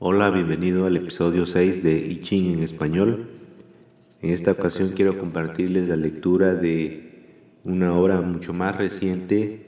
Hola, 0.00 0.30
bienvenido 0.30 0.86
al 0.86 0.96
episodio 0.96 1.46
6 1.46 1.84
de 1.84 1.96
I 1.96 2.20
Ching 2.20 2.54
en 2.54 2.64
español. 2.64 3.28
En 4.22 4.30
esta 4.30 4.50
ocasión 4.50 4.90
quiero 4.90 5.16
compartirles 5.16 5.88
la 5.88 5.94
lectura 5.94 6.56
de 6.56 7.60
una 7.62 7.94
obra 7.94 8.20
mucho 8.20 8.52
más 8.52 8.76
reciente, 8.76 9.64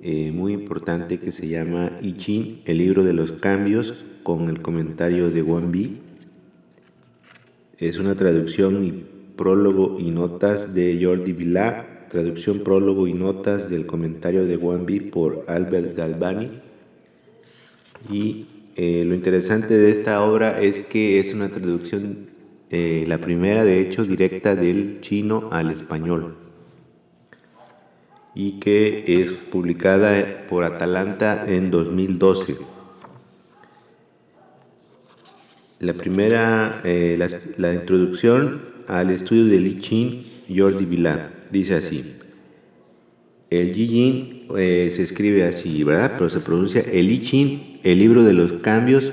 eh, 0.00 0.32
muy 0.32 0.54
importante, 0.54 1.20
que 1.20 1.32
se 1.32 1.48
llama 1.48 1.92
I 2.00 2.16
Ching, 2.16 2.62
el 2.64 2.78
libro 2.78 3.04
de 3.04 3.12
los 3.12 3.32
cambios, 3.32 3.94
con 4.22 4.48
el 4.48 4.62
comentario 4.62 5.28
de 5.28 5.42
Wang 5.42 5.70
Bi. 5.70 5.98
Es 7.76 7.98
una 7.98 8.14
traducción 8.14 8.82
y 8.86 9.04
prólogo 9.36 9.98
y 10.00 10.12
notas 10.12 10.72
de 10.72 10.98
Jordi 11.04 11.34
Vilá, 11.34 12.06
traducción, 12.08 12.60
prólogo 12.60 13.06
y 13.06 13.12
notas 13.12 13.68
del 13.68 13.84
comentario 13.84 14.46
de 14.46 14.56
Wang 14.56 14.86
Bi 14.86 15.00
por 15.00 15.44
Albert 15.46 15.94
Galvani. 15.94 16.50
Y 18.10 18.46
eh, 18.76 19.04
lo 19.06 19.14
interesante 19.14 19.76
de 19.76 19.90
esta 19.90 20.22
obra 20.22 20.60
es 20.60 20.80
que 20.80 21.18
es 21.18 21.34
una 21.34 21.50
traducción, 21.50 22.30
eh, 22.70 23.04
la 23.06 23.18
primera 23.18 23.64
de 23.64 23.80
hecho, 23.80 24.04
directa 24.04 24.54
del 24.56 25.00
chino 25.00 25.48
al 25.52 25.70
español 25.70 26.36
y 28.34 28.60
que 28.60 29.04
es 29.06 29.30
publicada 29.30 30.46
por 30.48 30.64
Atalanta 30.64 31.44
en 31.46 31.70
2012. 31.70 32.56
La 35.80 35.92
primera, 35.92 36.80
eh, 36.84 37.18
la, 37.58 37.74
introducción 37.74 38.62
al 38.86 39.10
estudio 39.10 39.46
de 39.46 39.58
Li 39.58 39.76
Qin, 39.76 40.24
Jordi 40.48 40.86
Vilá, 40.86 41.30
dice 41.50 41.74
así. 41.74 42.16
El 43.50 43.74
Yi 43.74 44.41
se 44.56 45.02
escribe 45.02 45.44
así, 45.44 45.84
¿verdad? 45.84 46.12
Pero 46.18 46.30
se 46.30 46.40
pronuncia 46.40 46.80
el 46.80 47.06
Li 47.08 47.20
Qin 47.20 47.72
el 47.82 47.98
libro 47.98 48.22
de 48.22 48.32
los 48.32 48.52
cambios 48.54 49.12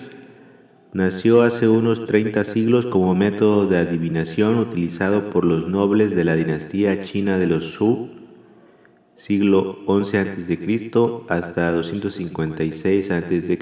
nació 0.94 1.42
hace 1.42 1.68
unos 1.68 2.06
30 2.06 2.44
siglos 2.44 2.86
como 2.86 3.16
método 3.16 3.66
de 3.66 3.78
adivinación 3.78 4.60
utilizado 4.60 5.32
por 5.32 5.44
los 5.44 5.68
nobles 5.68 6.16
de 6.16 6.24
la 6.24 6.36
dinastía 6.36 7.00
china 7.00 7.40
de 7.40 7.48
los 7.48 7.76
Zhou, 7.76 8.10
siglo 9.16 9.80
XI 9.88 10.18
a.C. 10.18 11.00
hasta 11.30 11.72
256 11.72 13.10
a.C. 13.10 13.60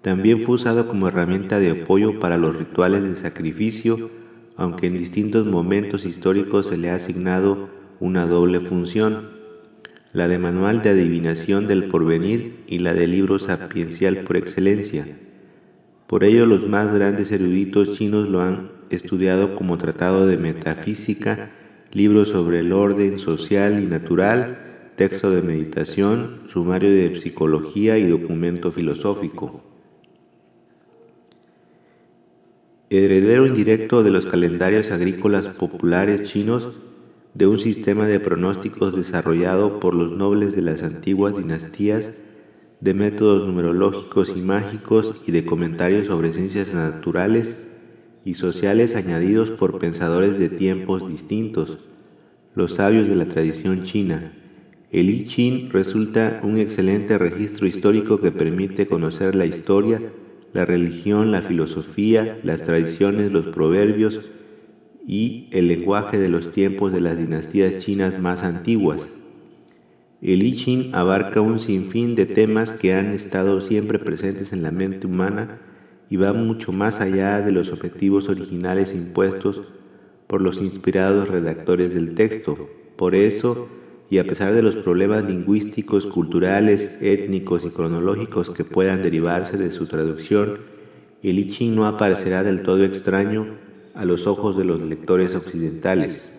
También 0.00 0.42
fue 0.42 0.54
usado 0.54 0.88
como 0.88 1.08
herramienta 1.08 1.60
de 1.60 1.82
apoyo 1.82 2.18
para 2.18 2.38
los 2.38 2.56
rituales 2.56 3.02
de 3.02 3.14
sacrificio, 3.14 4.10
aunque 4.56 4.86
en 4.86 4.98
distintos 4.98 5.46
momentos 5.46 6.06
históricos 6.06 6.68
se 6.68 6.78
le 6.78 6.90
ha 6.90 6.94
asignado 6.94 7.68
una 8.00 8.24
doble 8.24 8.60
función 8.60 9.39
la 10.12 10.26
de 10.26 10.38
manual 10.38 10.82
de 10.82 10.90
adivinación 10.90 11.68
del 11.68 11.84
porvenir 11.84 12.64
y 12.66 12.80
la 12.80 12.94
de 12.94 13.06
libro 13.06 13.38
sapiencial 13.38 14.18
por 14.18 14.36
excelencia. 14.36 15.06
Por 16.06 16.24
ello 16.24 16.46
los 16.46 16.68
más 16.68 16.92
grandes 16.94 17.30
eruditos 17.30 17.96
chinos 17.96 18.28
lo 18.28 18.42
han 18.42 18.72
estudiado 18.90 19.54
como 19.54 19.78
tratado 19.78 20.26
de 20.26 20.36
metafísica, 20.36 21.50
libro 21.92 22.24
sobre 22.24 22.60
el 22.60 22.72
orden 22.72 23.20
social 23.20 23.80
y 23.80 23.86
natural, 23.86 24.88
texto 24.96 25.30
de 25.30 25.42
meditación, 25.42 26.42
sumario 26.48 26.90
de 26.90 27.18
psicología 27.20 27.96
y 27.98 28.08
documento 28.08 28.72
filosófico. 28.72 29.62
Heredero 32.90 33.46
indirecto 33.46 34.02
de 34.02 34.10
los 34.10 34.26
calendarios 34.26 34.90
agrícolas 34.90 35.46
populares 35.54 36.24
chinos, 36.24 36.72
de 37.34 37.46
un 37.46 37.58
sistema 37.58 38.06
de 38.06 38.20
pronósticos 38.20 38.96
desarrollado 38.96 39.80
por 39.80 39.94
los 39.94 40.12
nobles 40.12 40.54
de 40.54 40.62
las 40.62 40.82
antiguas 40.82 41.36
dinastías, 41.36 42.10
de 42.80 42.94
métodos 42.94 43.46
numerológicos 43.46 44.32
y 44.34 44.40
mágicos 44.40 45.14
y 45.26 45.32
de 45.32 45.44
comentarios 45.44 46.06
sobre 46.06 46.32
ciencias 46.32 46.74
naturales 46.74 47.56
y 48.24 48.34
sociales 48.34 48.96
añadidos 48.96 49.50
por 49.50 49.78
pensadores 49.78 50.38
de 50.38 50.48
tiempos 50.48 51.08
distintos, 51.08 51.78
los 52.54 52.74
sabios 52.74 53.06
de 53.06 53.16
la 53.16 53.26
tradición 53.26 53.82
china. 53.82 54.32
El 54.90 55.08
I 55.08 55.24
Ching 55.24 55.70
resulta 55.70 56.40
un 56.42 56.58
excelente 56.58 57.16
registro 57.16 57.66
histórico 57.66 58.20
que 58.20 58.32
permite 58.32 58.88
conocer 58.88 59.36
la 59.36 59.46
historia, 59.46 60.02
la 60.52 60.64
religión, 60.64 61.30
la 61.30 61.42
filosofía, 61.42 62.40
las 62.42 62.64
tradiciones, 62.64 63.30
los 63.30 63.46
proverbios, 63.46 64.20
y 65.10 65.48
el 65.50 65.66
lenguaje 65.66 66.20
de 66.20 66.28
los 66.28 66.52
tiempos 66.52 66.92
de 66.92 67.00
las 67.00 67.18
dinastías 67.18 67.78
chinas 67.78 68.20
más 68.20 68.44
antiguas. 68.44 69.08
El 70.22 70.40
I 70.44 70.54
Ching 70.54 70.94
abarca 70.94 71.40
un 71.40 71.58
sinfín 71.58 72.14
de 72.14 72.26
temas 72.26 72.70
que 72.70 72.94
han 72.94 73.06
estado 73.06 73.60
siempre 73.60 73.98
presentes 73.98 74.52
en 74.52 74.62
la 74.62 74.70
mente 74.70 75.08
humana 75.08 75.58
y 76.08 76.16
va 76.16 76.32
mucho 76.32 76.70
más 76.70 77.00
allá 77.00 77.40
de 77.40 77.50
los 77.50 77.72
objetivos 77.72 78.28
originales 78.28 78.94
impuestos 78.94 79.62
por 80.28 80.42
los 80.42 80.60
inspirados 80.60 81.28
redactores 81.28 81.92
del 81.92 82.14
texto. 82.14 82.70
Por 82.94 83.16
eso, 83.16 83.66
y 84.10 84.18
a 84.18 84.24
pesar 84.24 84.54
de 84.54 84.62
los 84.62 84.76
problemas 84.76 85.24
lingüísticos, 85.24 86.06
culturales, 86.06 86.98
étnicos 87.00 87.64
y 87.64 87.70
cronológicos 87.70 88.50
que 88.50 88.62
puedan 88.62 89.02
derivarse 89.02 89.56
de 89.56 89.72
su 89.72 89.86
traducción, 89.86 90.58
el 91.24 91.40
I 91.40 91.50
Ching 91.50 91.74
no 91.74 91.86
aparecerá 91.86 92.44
del 92.44 92.62
todo 92.62 92.84
extraño 92.84 93.69
a 93.94 94.04
los 94.04 94.26
ojos 94.26 94.56
de 94.56 94.64
los 94.64 94.80
lectores 94.80 95.34
occidentales. 95.34 96.38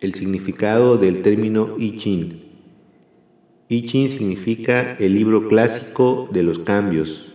El 0.00 0.14
significado 0.14 0.96
del 0.98 1.22
término 1.22 1.76
I 1.78 1.96
Ching. 1.96 2.44
I 3.68 3.82
Ching 3.86 4.10
significa 4.10 4.96
el 4.98 5.14
libro 5.14 5.48
clásico 5.48 6.28
de 6.32 6.42
los 6.42 6.58
cambios. 6.58 7.32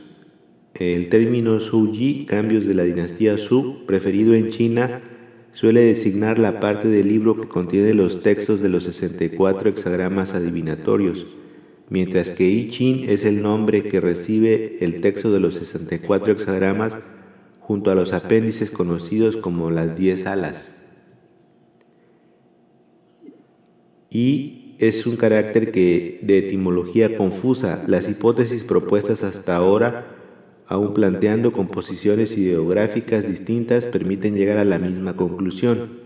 El 0.75 1.09
término 1.09 1.59
Su 1.59 1.91
Yi, 1.91 2.25
cambios 2.25 2.65
de 2.65 2.75
la 2.75 2.83
dinastía 2.83 3.37
Su, 3.37 3.85
preferido 3.85 4.33
en 4.33 4.49
China, 4.49 5.01
suele 5.51 5.81
designar 5.81 6.39
la 6.39 6.59
parte 6.59 6.87
del 6.87 7.07
libro 7.07 7.35
que 7.35 7.47
contiene 7.47 7.93
los 7.93 8.21
textos 8.21 8.61
de 8.61 8.69
los 8.69 8.83
64 8.85 9.69
hexagramas 9.69 10.33
adivinatorios, 10.33 11.25
mientras 11.89 12.31
que 12.31 12.47
I 12.47 12.67
Ching 12.67 13.09
es 13.09 13.25
el 13.25 13.41
nombre 13.41 13.83
que 13.83 13.99
recibe 13.99 14.77
el 14.79 15.01
texto 15.01 15.31
de 15.31 15.39
los 15.39 15.55
64 15.55 16.31
hexagramas 16.31 16.95
junto 17.69 17.91
a 17.91 17.95
los 17.95 18.13
apéndices 18.13 18.71
conocidos 18.71 19.37
como 19.37 19.69
las 19.69 19.95
diez 19.95 20.25
alas. 20.25 20.73
Y 24.09 24.73
es 24.79 25.05
un 25.05 25.17
carácter 25.17 25.71
que 25.71 26.19
de 26.23 26.39
etimología 26.39 27.15
confusa. 27.15 27.83
Las 27.85 28.09
hipótesis 28.09 28.63
propuestas 28.63 29.21
hasta 29.21 29.55
ahora, 29.55 30.07
aun 30.65 30.95
planteando 30.95 31.51
composiciones 31.51 32.35
ideográficas 32.39 33.27
distintas, 33.27 33.85
permiten 33.85 34.35
llegar 34.35 34.57
a 34.57 34.65
la 34.65 34.79
misma 34.79 35.15
conclusión. 35.15 35.99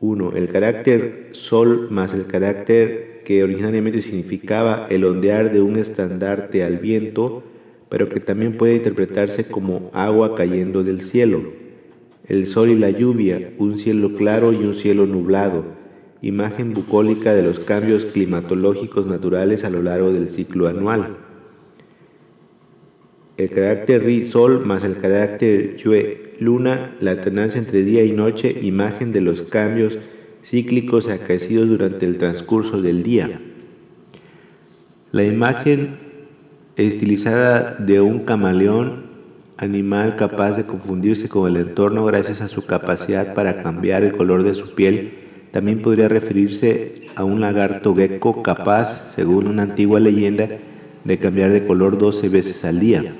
1. 0.00 0.32
El 0.34 0.48
carácter 0.48 1.28
sol 1.30 1.86
más 1.92 2.12
el 2.12 2.26
carácter 2.26 3.22
que 3.24 3.44
originariamente 3.44 4.02
significaba 4.02 4.88
el 4.90 5.04
ondear 5.04 5.52
de 5.52 5.60
un 5.60 5.76
estandarte 5.76 6.64
al 6.64 6.78
viento 6.78 7.44
pero 7.94 8.08
que 8.08 8.18
también 8.18 8.56
puede 8.56 8.74
interpretarse 8.74 9.44
como 9.44 9.88
agua 9.94 10.34
cayendo 10.34 10.82
del 10.82 11.02
cielo, 11.02 11.44
el 12.26 12.48
sol 12.48 12.70
y 12.70 12.74
la 12.74 12.90
lluvia, 12.90 13.52
un 13.56 13.78
cielo 13.78 14.14
claro 14.14 14.52
y 14.52 14.56
un 14.56 14.74
cielo 14.74 15.06
nublado, 15.06 15.64
imagen 16.20 16.74
bucólica 16.74 17.34
de 17.34 17.44
los 17.44 17.60
cambios 17.60 18.04
climatológicos 18.04 19.06
naturales 19.06 19.62
a 19.62 19.70
lo 19.70 19.80
largo 19.80 20.12
del 20.12 20.30
ciclo 20.30 20.66
anual. 20.66 21.18
El 23.36 23.50
carácter 23.50 24.02
Ri, 24.02 24.26
sol, 24.26 24.66
más 24.66 24.82
el 24.82 24.96
carácter 24.96 25.76
Yue, 25.76 26.32
luna, 26.40 26.96
la 27.00 27.12
alternancia 27.12 27.60
entre 27.60 27.84
día 27.84 28.02
y 28.02 28.10
noche, 28.10 28.58
imagen 28.60 29.12
de 29.12 29.20
los 29.20 29.42
cambios 29.42 29.98
cíclicos 30.42 31.06
acaecidos 31.06 31.68
durante 31.68 32.06
el 32.06 32.18
transcurso 32.18 32.82
del 32.82 33.04
día. 33.04 33.40
La 35.12 35.22
imagen 35.22 36.03
estilizada 36.76 37.76
de 37.78 38.00
un 38.00 38.20
camaleón, 38.20 39.04
animal 39.56 40.16
capaz 40.16 40.56
de 40.56 40.64
confundirse 40.64 41.28
con 41.28 41.48
el 41.48 41.56
entorno 41.68 42.04
gracias 42.04 42.40
a 42.40 42.48
su 42.48 42.66
capacidad 42.66 43.34
para 43.34 43.62
cambiar 43.62 44.02
el 44.02 44.16
color 44.16 44.42
de 44.42 44.54
su 44.54 44.74
piel, 44.74 45.24
también 45.52 45.82
podría 45.82 46.08
referirse 46.08 47.02
a 47.14 47.22
un 47.22 47.40
lagarto 47.40 47.94
gecko 47.94 48.42
capaz, 48.42 49.14
según 49.14 49.46
una 49.46 49.62
antigua 49.62 50.00
leyenda, 50.00 50.48
de 51.04 51.18
cambiar 51.18 51.52
de 51.52 51.64
color 51.64 51.96
12 51.96 52.28
veces 52.28 52.64
al 52.64 52.80
día. 52.80 53.14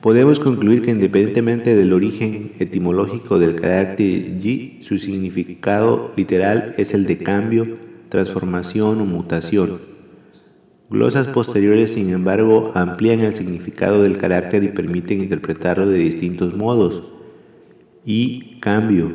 Podemos 0.00 0.40
concluir 0.40 0.82
que 0.82 0.90
independientemente 0.90 1.74
del 1.74 1.92
origen 1.92 2.52
etimológico 2.58 3.38
del 3.38 3.54
carácter 3.54 4.36
yi, 4.36 4.80
su 4.82 4.98
significado 4.98 6.12
literal 6.16 6.74
es 6.76 6.92
el 6.92 7.06
de 7.06 7.18
cambio, 7.18 7.78
transformación 8.08 9.00
o 9.00 9.06
mutación. 9.06 9.93
Glosas 10.94 11.26
posteriores, 11.26 11.90
sin 11.90 12.10
embargo, 12.10 12.70
amplían 12.76 13.18
el 13.18 13.34
significado 13.34 14.00
del 14.00 14.16
carácter 14.16 14.62
y 14.62 14.68
permiten 14.68 15.22
interpretarlo 15.22 15.88
de 15.88 15.98
distintos 15.98 16.54
modos. 16.54 17.02
Y 18.06 18.60
cambio, 18.60 19.14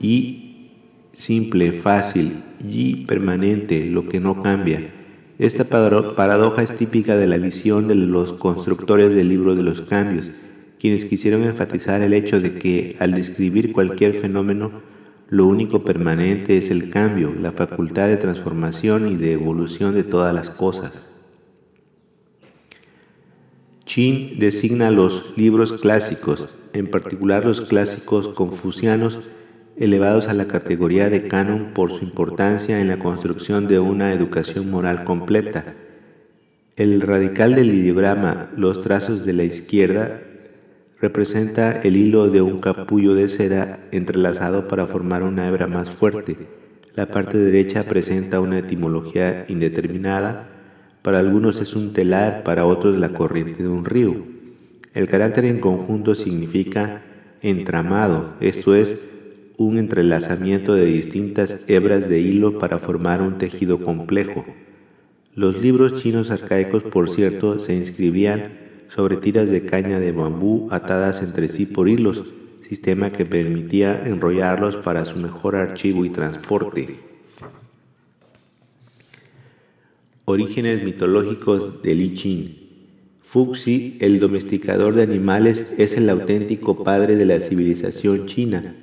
y 0.00 0.66
simple, 1.12 1.74
fácil, 1.74 2.42
y 2.68 3.04
permanente, 3.06 3.86
lo 3.86 4.08
que 4.08 4.18
no 4.18 4.42
cambia. 4.42 4.92
Esta 5.38 5.62
paradoja 5.62 6.60
es 6.60 6.74
típica 6.74 7.16
de 7.16 7.28
la 7.28 7.38
visión 7.38 7.86
de 7.86 7.94
los 7.94 8.32
constructores 8.32 9.14
del 9.14 9.28
libro 9.28 9.54
de 9.54 9.62
los 9.62 9.82
cambios, 9.82 10.28
quienes 10.80 11.04
quisieron 11.04 11.44
enfatizar 11.44 12.02
el 12.02 12.14
hecho 12.14 12.40
de 12.40 12.54
que 12.54 12.96
al 12.98 13.12
describir 13.12 13.72
cualquier 13.72 14.14
fenómeno, 14.14 14.72
lo 15.28 15.46
único 15.46 15.84
permanente 15.84 16.56
es 16.56 16.72
el 16.72 16.90
cambio, 16.90 17.32
la 17.40 17.52
facultad 17.52 18.08
de 18.08 18.16
transformación 18.16 19.06
y 19.06 19.14
de 19.14 19.34
evolución 19.34 19.94
de 19.94 20.02
todas 20.02 20.34
las 20.34 20.50
cosas. 20.50 21.11
Chin 23.84 24.38
designa 24.38 24.90
los 24.90 25.34
libros 25.36 25.72
clásicos, 25.72 26.48
en 26.72 26.86
particular 26.86 27.44
los 27.44 27.62
clásicos 27.62 28.28
confucianos, 28.28 29.18
elevados 29.76 30.28
a 30.28 30.34
la 30.34 30.46
categoría 30.46 31.08
de 31.10 31.24
canon 31.24 31.72
por 31.74 31.90
su 31.90 32.04
importancia 32.04 32.80
en 32.80 32.88
la 32.88 32.98
construcción 32.98 33.66
de 33.66 33.80
una 33.80 34.12
educación 34.12 34.70
moral 34.70 35.04
completa. 35.04 35.74
El 36.76 37.00
radical 37.00 37.54
del 37.54 37.74
ideograma, 37.74 38.50
los 38.56 38.80
trazos 38.80 39.26
de 39.26 39.32
la 39.32 39.44
izquierda, 39.44 40.22
representa 41.00 41.82
el 41.82 41.96
hilo 41.96 42.28
de 42.28 42.40
un 42.42 42.58
capullo 42.58 43.14
de 43.14 43.28
seda 43.28 43.80
entrelazado 43.90 44.68
para 44.68 44.86
formar 44.86 45.24
una 45.24 45.48
hebra 45.48 45.66
más 45.66 45.90
fuerte. 45.90 46.36
La 46.94 47.06
parte 47.06 47.38
derecha 47.38 47.82
presenta 47.82 48.38
una 48.38 48.58
etimología 48.58 49.44
indeterminada, 49.48 50.51
para 51.02 51.18
algunos 51.18 51.60
es 51.60 51.74
un 51.74 51.92
telar, 51.92 52.44
para 52.44 52.64
otros 52.64 52.96
la 52.96 53.10
corriente 53.10 53.62
de 53.62 53.68
un 53.68 53.84
río. 53.84 54.14
El 54.94 55.08
carácter 55.08 55.44
en 55.44 55.60
conjunto 55.60 56.14
significa 56.14 57.02
entramado, 57.42 58.34
esto 58.40 58.74
es, 58.74 59.04
un 59.56 59.78
entrelazamiento 59.78 60.74
de 60.74 60.86
distintas 60.86 61.64
hebras 61.66 62.08
de 62.08 62.20
hilo 62.20 62.58
para 62.58 62.78
formar 62.78 63.20
un 63.20 63.38
tejido 63.38 63.80
complejo. 63.80 64.44
Los 65.34 65.60
libros 65.60 65.94
chinos 65.94 66.30
arcaicos, 66.30 66.82
por 66.82 67.10
cierto, 67.10 67.58
se 67.58 67.74
inscribían 67.74 68.58
sobre 68.88 69.16
tiras 69.16 69.48
de 69.48 69.64
caña 69.64 69.98
de 69.98 70.12
bambú 70.12 70.68
atadas 70.70 71.22
entre 71.22 71.48
sí 71.48 71.66
por 71.66 71.88
hilos, 71.88 72.24
sistema 72.68 73.10
que 73.10 73.24
permitía 73.24 74.02
enrollarlos 74.06 74.76
para 74.76 75.04
su 75.04 75.18
mejor 75.18 75.56
archivo 75.56 76.04
y 76.04 76.10
transporte. 76.10 77.11
Orígenes 80.32 80.82
mitológicos 80.82 81.82
de 81.82 81.94
Li 81.94 82.10
Qin. 82.10 82.58
Fuxi, 83.22 83.96
el 84.00 84.20
domesticador 84.20 84.94
de 84.94 85.02
animales, 85.02 85.66
es 85.78 85.96
el 85.96 86.08
auténtico 86.10 86.84
padre 86.84 87.16
de 87.16 87.26
la 87.26 87.40
civilización 87.40 88.26
china 88.26 88.76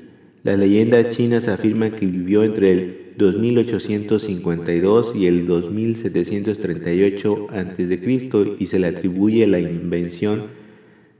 las 0.44 0.58
leyendas 0.58 1.10
chinas 1.10 1.50
afirman 1.50 1.92
que 1.92 2.06
vivió 2.06 2.46
entre 2.46 2.72
el 2.72 2.96
2852 3.18 5.12
y 5.14 5.28
el 5.28 5.46
2738 5.46 7.48
a.C. 7.50 8.22
y 8.58 8.68
se 8.68 8.80
le 8.80 8.88
atribuye 8.88 9.46
la 9.48 9.60
invención 9.60 10.44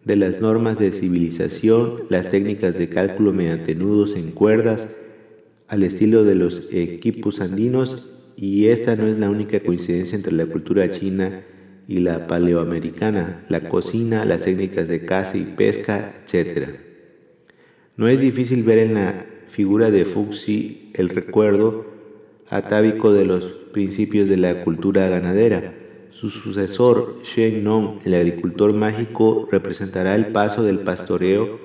de 0.06 0.16
las 0.16 0.40
normas 0.40 0.80
de 0.80 0.92
civilización, 0.92 2.04
las 2.08 2.30
técnicas 2.30 2.78
de 2.78 2.88
cálculo 2.88 3.34
mediante 3.34 3.76
nudos 3.76 4.16
en 4.16 4.32
cuerdas, 4.32 4.88
al 5.68 5.84
estilo 5.84 6.24
de 6.24 6.36
los 6.36 6.70
equipos 6.72 7.42
andinos, 7.42 8.08
y 8.42 8.68
esta 8.68 8.96
no 8.96 9.06
es 9.06 9.20
la 9.20 9.30
única 9.30 9.60
coincidencia 9.60 10.16
entre 10.16 10.32
la 10.32 10.46
cultura 10.46 10.88
china 10.88 11.42
y 11.90 12.00
la 12.00 12.26
paleoamericana, 12.26 13.44
la 13.50 13.68
cocina, 13.68 14.24
las 14.24 14.42
técnicas 14.42 14.88
de 14.88 15.04
caza 15.04 15.38
y 15.38 15.44
pesca, 15.44 16.14
etc. 16.26 16.70
No 17.98 18.08
es 18.08 18.22
difícil 18.22 18.64
ver 18.64 18.78
en 18.78 18.94
la 18.94 19.26
figura 19.50 19.92
de 19.92 20.06
Fuxi 20.06 20.92
el 20.94 21.10
recuerdo 21.10 21.86
atávico 22.50 23.12
de 23.12 23.26
los 23.26 23.44
principios 23.74 24.30
de 24.30 24.38
la 24.38 24.64
cultura 24.64 25.10
ganadera. 25.10 25.74
Su 26.12 26.30
sucesor, 26.30 27.20
Shen 27.24 27.66
Nong, 27.66 28.00
el 28.06 28.14
agricultor 28.14 28.74
mágico, 28.74 29.50
representará 29.52 30.16
el 30.16 30.28
paso 30.28 30.64
del 30.64 30.80
pastoreo 30.80 31.60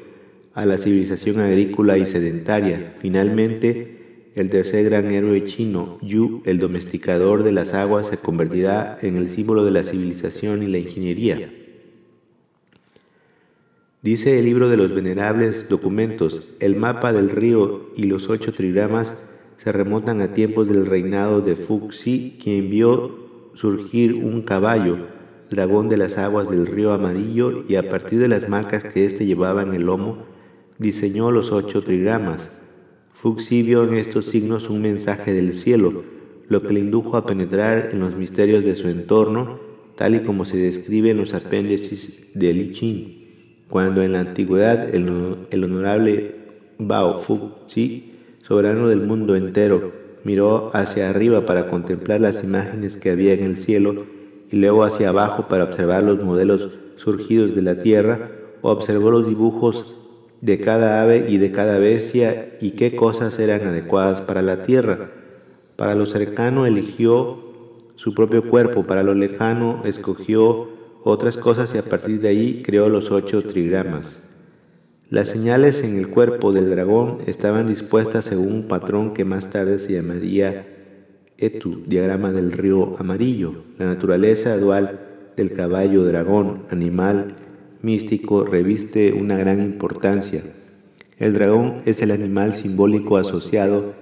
a 0.55 0.67
la 0.67 0.79
civilización 0.79 1.39
agrícola 1.39 1.99
y 1.99 2.07
sedentaria. 2.07 2.95
Finalmente, 2.99 4.04
el 4.35 4.51
tercer 4.51 4.85
gran 4.85 5.11
héroe 5.13 5.45
chino, 5.45 5.99
Yu, 6.03 6.43
el 6.45 6.59
domesticador 6.59 7.45
de 7.45 7.53
las 7.53 7.73
aguas, 7.73 8.09
se 8.09 8.17
convertirá 8.17 8.99
en 9.01 9.17
el 9.17 9.31
símbolo 9.31 9.65
de 9.65 9.71
la 9.71 9.85
civilización 9.85 10.63
y 10.63 10.67
la 10.67 10.79
ingeniería. 10.79 11.53
Dice 14.03 14.39
el 14.39 14.45
libro 14.45 14.69
de 14.69 14.77
los 14.77 14.93
venerables 14.93 15.69
documentos, 15.69 16.53
el 16.61 16.77
mapa 16.77 17.13
del 17.13 17.31
río 17.31 17.91
y 17.97 18.03
los 18.05 18.29
ocho 18.29 18.53
trigramas 18.53 19.25
se 19.57 19.73
remontan 19.73 20.21
a 20.21 20.35
tiempos 20.35 20.69
del 20.69 20.85
reinado 20.85 21.41
de 21.41 21.57
Fuxi, 21.57 22.37
quien 22.43 22.69
vio 22.69 23.51
surgir 23.55 24.15
un 24.15 24.43
caballo, 24.43 24.99
dragón 25.49 25.89
de 25.89 25.97
las 25.97 26.19
aguas 26.19 26.51
del 26.51 26.67
río 26.67 26.93
amarillo, 26.93 27.65
y 27.69 27.77
a 27.77 27.89
partir 27.89 28.19
de 28.19 28.29
las 28.29 28.49
marcas 28.49 28.85
que 28.85 29.07
éste 29.07 29.25
llevaba 29.25 29.63
en 29.63 29.73
el 29.73 29.85
lomo, 29.85 30.25
diseñó 30.79 31.31
los 31.31 31.53
ocho 31.53 31.83
trigramas. 31.83 32.51
Fuxi 33.25 33.63
vio 33.63 33.85
en 33.85 33.95
estos 33.95 34.27
signos 34.27 34.69
un 34.69 34.83
mensaje 34.83 35.33
del 35.33 35.55
cielo, 35.55 36.03
lo 36.47 36.61
que 36.61 36.75
le 36.75 36.81
indujo 36.81 37.17
a 37.17 37.25
penetrar 37.25 37.89
en 37.91 38.01
los 38.01 38.15
misterios 38.15 38.63
de 38.63 38.77
su 38.77 38.87
entorno, 38.87 39.61
tal 39.97 40.17
y 40.17 40.19
como 40.19 40.45
se 40.45 40.59
describe 40.59 41.13
en 41.13 41.17
los 41.17 41.33
apéndices 41.33 42.21
de 42.35 42.53
Li 42.53 42.73
Qin. 42.73 43.65
Cuando 43.71 44.03
en 44.03 44.13
la 44.13 44.21
antigüedad 44.21 44.95
el, 44.95 45.65
honorable 45.65 46.35
Bao 46.77 47.19
Fuxi, 47.19 48.13
soberano 48.47 48.89
del 48.89 49.01
mundo 49.01 49.37
entero, 49.37 49.93
miró 50.23 50.71
hacia 50.75 51.09
arriba 51.09 51.47
para 51.47 51.69
contemplar 51.71 52.21
las 52.21 52.45
imágenes 52.45 52.99
que 52.99 53.09
había 53.09 53.33
en 53.33 53.43
el 53.43 53.57
cielo 53.57 54.05
y 54.51 54.57
luego 54.57 54.85
hacia 54.85 55.09
abajo 55.09 55.49
para 55.49 55.65
observar 55.65 56.03
los 56.03 56.23
modelos 56.23 56.73
surgidos 56.97 57.55
de 57.55 57.63
la 57.63 57.81
tierra, 57.81 58.33
observó 58.61 59.11
los 59.11 59.27
dibujos 59.27 59.97
de 60.45 60.59
cada 60.59 61.01
ave 61.01 61.25
y 61.31 61.39
de 61.39 61.51
cada 61.53 61.79
bestia 61.79 62.51
y 62.61 62.73
qué 62.73 62.95
cosas 62.95 63.39
eran 63.39 63.63
adecuadas 63.63 64.21
para 64.21 64.43
la 64.43 64.65
tierra. 64.65 65.09
Para 65.75 65.95
lo 65.95 66.05
cercano 66.05 66.67
eligió 66.67 67.39
su 67.97 68.15
propio 68.15 68.51
cuerpo, 68.51 68.85
para 68.85 69.03
lo 69.03 69.15
lejano 69.15 69.81
escogió 69.87 70.69
otras 71.03 71.39
cosas 71.39 71.75
y 71.75 71.79
a 71.79 71.83
partir 71.83 72.21
de 72.21 72.29
ahí 72.29 72.63
creó 72.63 72.91
los 72.91 73.11
ocho 73.11 73.43
trigramas. 73.43 74.19
Las 75.09 75.29
señales 75.29 75.83
en 75.83 75.97
el 75.97 76.09
cuerpo 76.09 76.53
del 76.53 76.69
dragón 76.69 77.21
estaban 77.27 77.67
dispuestas 77.67 78.27
según 78.27 78.53
un 78.53 78.69
patrón 78.69 79.15
que 79.15 79.25
más 79.25 79.49
tarde 79.49 79.79
se 79.79 79.95
llamaría 79.95 80.67
Etu, 81.39 81.83
diagrama 81.87 82.33
del 82.33 82.53
río 82.53 82.97
amarillo. 82.99 83.55
La 83.79 83.87
naturaleza 83.87 84.59
dual 84.59 85.01
del 85.39 85.55
caballo 85.55 86.05
dragón, 86.05 86.65
animal 86.71 87.37
místico, 87.85 88.45
reviste 88.45 89.13
una 89.13 89.37
gran 89.37 89.63
importancia. 89.63 90.43
El 91.19 91.35
dragón 91.35 91.83
es 91.85 92.03
el 92.03 92.11
animal 92.11 92.55
simbólico 92.55 93.17
asociado 93.17 93.95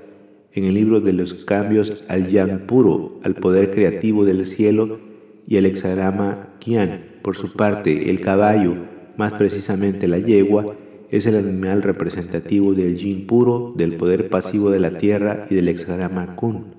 en 0.54 0.64
el 0.64 0.74
libro 0.74 1.00
de 1.00 1.12
los 1.12 1.34
cambios 1.34 2.04
al 2.08 2.28
yang 2.28 2.66
puro, 2.66 3.18
al 3.22 3.34
poder 3.34 3.72
creativo 3.72 4.24
del 4.24 4.46
cielo 4.46 5.00
y 5.46 5.56
el 5.56 5.66
hexagrama 5.66 6.54
Qian. 6.60 7.06
Por 7.22 7.36
su 7.36 7.52
parte, 7.52 8.10
el 8.10 8.20
caballo, 8.20 8.74
más 9.16 9.34
precisamente 9.34 10.08
la 10.08 10.18
yegua, 10.18 10.76
es 11.10 11.26
el 11.26 11.36
animal 11.36 11.82
representativo 11.82 12.72
del 12.72 12.96
yin 12.96 13.26
puro, 13.26 13.74
del 13.76 13.94
poder 13.96 14.30
pasivo 14.30 14.70
de 14.70 14.80
la 14.80 14.96
tierra 14.96 15.46
y 15.50 15.54
del 15.54 15.68
hexagrama 15.68 16.36
Kun. 16.36 16.74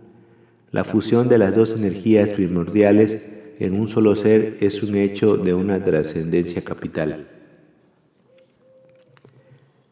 La 0.72 0.84
fusión 0.84 1.30
de 1.30 1.38
las 1.38 1.56
dos 1.56 1.74
energías 1.74 2.30
primordiales 2.30 3.30
en 3.60 3.80
un 3.80 3.88
solo 3.88 4.16
ser 4.16 4.58
es 4.62 4.84
un 4.84 4.96
hecho 4.96 5.38
de 5.38 5.54
una 5.54 5.84
trascendencia 5.84 6.62
capital. 6.62 7.28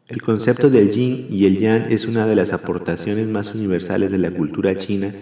El 0.09 0.21
concepto 0.21 0.69
del 0.69 0.91
yin 0.91 1.27
y 1.29 1.45
el 1.45 1.57
yang 1.57 1.91
es 1.91 2.05
una 2.05 2.27
de 2.27 2.35
las 2.35 2.51
aportaciones 2.51 3.27
más 3.27 3.55
universales 3.55 4.11
de 4.11 4.17
la 4.17 4.31
cultura 4.31 4.75
china 4.75 5.13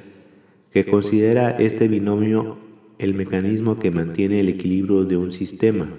que 0.71 0.85
considera 0.85 1.51
este 1.51 1.87
binomio 1.87 2.57
el 2.99 3.13
mecanismo 3.13 3.79
que 3.79 3.91
mantiene 3.91 4.39
el 4.39 4.49
equilibrio 4.49 5.05
de 5.05 5.17
un 5.17 5.31
sistema. 5.31 5.89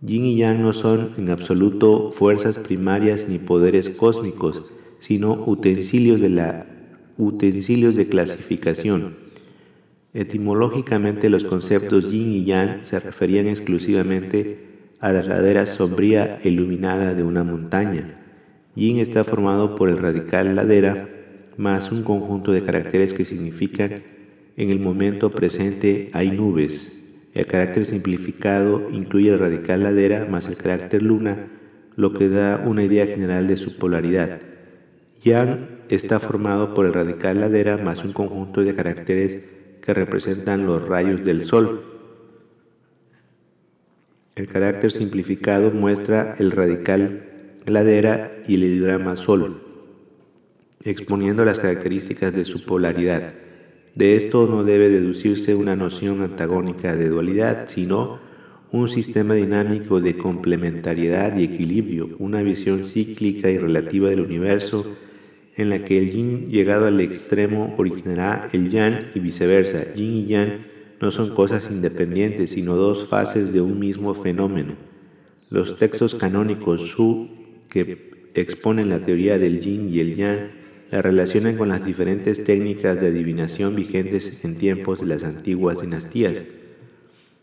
Yin 0.00 0.24
y 0.26 0.36
Yang 0.36 0.62
no 0.62 0.72
son 0.72 1.12
en 1.16 1.30
absoluto 1.30 2.12
fuerzas 2.12 2.58
primarias 2.58 3.26
ni 3.28 3.38
poderes 3.38 3.90
cósmicos, 3.90 4.62
sino 5.00 5.32
utensilios 5.46 6.20
de, 6.20 6.28
la, 6.28 6.66
utensilios 7.16 7.96
de 7.96 8.08
clasificación. 8.08 9.16
Etimológicamente 10.14 11.28
los 11.28 11.44
conceptos 11.44 12.10
yin 12.10 12.32
y 12.32 12.44
yang 12.44 12.84
se 12.84 12.98
referían 12.98 13.46
exclusivamente 13.46 14.68
a 15.00 15.12
la 15.12 15.22
ladera 15.22 15.66
sombría 15.66 16.40
iluminada 16.44 17.14
de 17.14 17.22
una 17.22 17.44
montaña. 17.44 18.20
Yin 18.74 18.98
está 18.98 19.24
formado 19.24 19.76
por 19.76 19.90
el 19.90 19.98
radical 19.98 20.56
ladera 20.56 21.08
más 21.56 21.92
un 21.92 22.02
conjunto 22.02 22.52
de 22.52 22.62
caracteres 22.62 23.12
que 23.12 23.24
significan 23.24 24.02
en 24.56 24.70
el 24.70 24.80
momento 24.80 25.30
presente 25.30 26.10
hay 26.14 26.30
nubes. 26.30 26.96
El 27.34 27.46
carácter 27.46 27.84
simplificado 27.84 28.88
incluye 28.90 29.30
el 29.30 29.38
radical 29.38 29.82
ladera 29.82 30.26
más 30.28 30.48
el 30.48 30.56
carácter 30.56 31.02
luna, 31.02 31.48
lo 31.96 32.14
que 32.14 32.28
da 32.28 32.64
una 32.66 32.82
idea 32.82 33.06
general 33.06 33.46
de 33.46 33.56
su 33.56 33.76
polaridad. 33.76 34.40
Yang 35.22 35.68
está 35.90 36.18
formado 36.18 36.74
por 36.74 36.86
el 36.86 36.94
radical 36.94 37.40
ladera 37.40 37.76
más 37.76 38.04
un 38.04 38.12
conjunto 38.12 38.62
de 38.62 38.74
caracteres 38.74 39.57
que 39.88 39.94
representan 39.94 40.66
los 40.66 40.86
rayos 40.86 41.24
del 41.24 41.44
sol. 41.44 41.82
El 44.36 44.46
carácter 44.46 44.92
simplificado 44.92 45.70
muestra 45.70 46.36
el 46.38 46.50
radical 46.50 47.24
ladera 47.64 48.36
y 48.46 48.56
el 48.56 48.64
ideograma 48.64 49.16
sol, 49.16 49.62
exponiendo 50.84 51.42
las 51.46 51.58
características 51.58 52.34
de 52.34 52.44
su 52.44 52.66
polaridad. 52.66 53.32
De 53.94 54.16
esto 54.16 54.46
no 54.46 54.62
debe 54.62 54.90
deducirse 54.90 55.54
una 55.54 55.74
noción 55.74 56.20
antagónica 56.20 56.94
de 56.94 57.08
dualidad, 57.08 57.66
sino 57.68 58.20
un 58.70 58.90
sistema 58.90 59.32
dinámico 59.32 60.02
de 60.02 60.18
complementariedad 60.18 61.34
y 61.34 61.44
equilibrio, 61.44 62.10
una 62.18 62.42
visión 62.42 62.84
cíclica 62.84 63.50
y 63.50 63.56
relativa 63.56 64.10
del 64.10 64.20
universo 64.20 64.98
en 65.58 65.70
la 65.70 65.84
que 65.84 65.98
el 65.98 66.10
yin 66.10 66.46
llegado 66.46 66.86
al 66.86 67.00
extremo 67.00 67.74
originará 67.76 68.48
el 68.52 68.70
yang 68.70 69.10
y 69.14 69.20
viceversa. 69.20 69.92
Yin 69.94 70.14
y 70.14 70.26
yang 70.26 70.66
no 71.00 71.10
son 71.10 71.34
cosas 71.34 71.68
independientes, 71.70 72.50
sino 72.50 72.76
dos 72.76 73.08
fases 73.08 73.52
de 73.52 73.60
un 73.60 73.78
mismo 73.78 74.14
fenómeno. 74.14 74.76
Los 75.50 75.76
textos 75.76 76.14
canónicos 76.14 76.88
Su, 76.88 77.28
que 77.68 78.30
exponen 78.34 78.88
la 78.88 79.00
teoría 79.00 79.38
del 79.38 79.60
yin 79.60 79.88
y 79.88 79.98
el 79.98 80.16
yang, 80.16 80.50
la 80.92 81.02
relacionan 81.02 81.56
con 81.56 81.68
las 81.68 81.84
diferentes 81.84 82.44
técnicas 82.44 83.00
de 83.00 83.08
adivinación 83.08 83.74
vigentes 83.74 84.44
en 84.44 84.56
tiempos 84.56 85.00
de 85.00 85.06
las 85.06 85.24
antiguas 85.24 85.80
dinastías. 85.80 86.44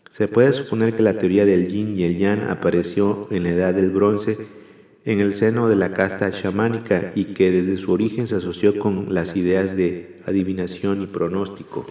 Se 0.10 0.30
puede 0.30 0.54
suponer 0.54 0.94
que 0.94 1.04
la 1.04 1.20
teoría 1.20 1.46
del 1.46 1.68
yin 1.68 2.00
y 2.00 2.04
el 2.04 2.18
yang 2.18 2.44
apareció 2.50 3.28
en 3.30 3.44
la 3.44 3.50
edad 3.50 3.74
del 3.74 3.90
bronce 3.90 4.38
en 5.06 5.20
el 5.20 5.36
seno 5.36 5.70
de 5.70 5.76
la 5.76 5.92
casta 5.92 6.32
chamánica 6.32 7.12
y 7.14 7.26
que 7.26 7.52
desde 7.52 7.78
su 7.78 7.92
origen 7.92 8.28
se 8.28 8.36
asoció 8.36 8.80
con 8.80 9.14
las 9.14 9.36
ideas 9.36 9.78
de 9.78 10.20
adivinación 10.26 11.04
y 11.04 11.06
pronóstico. 11.06 11.86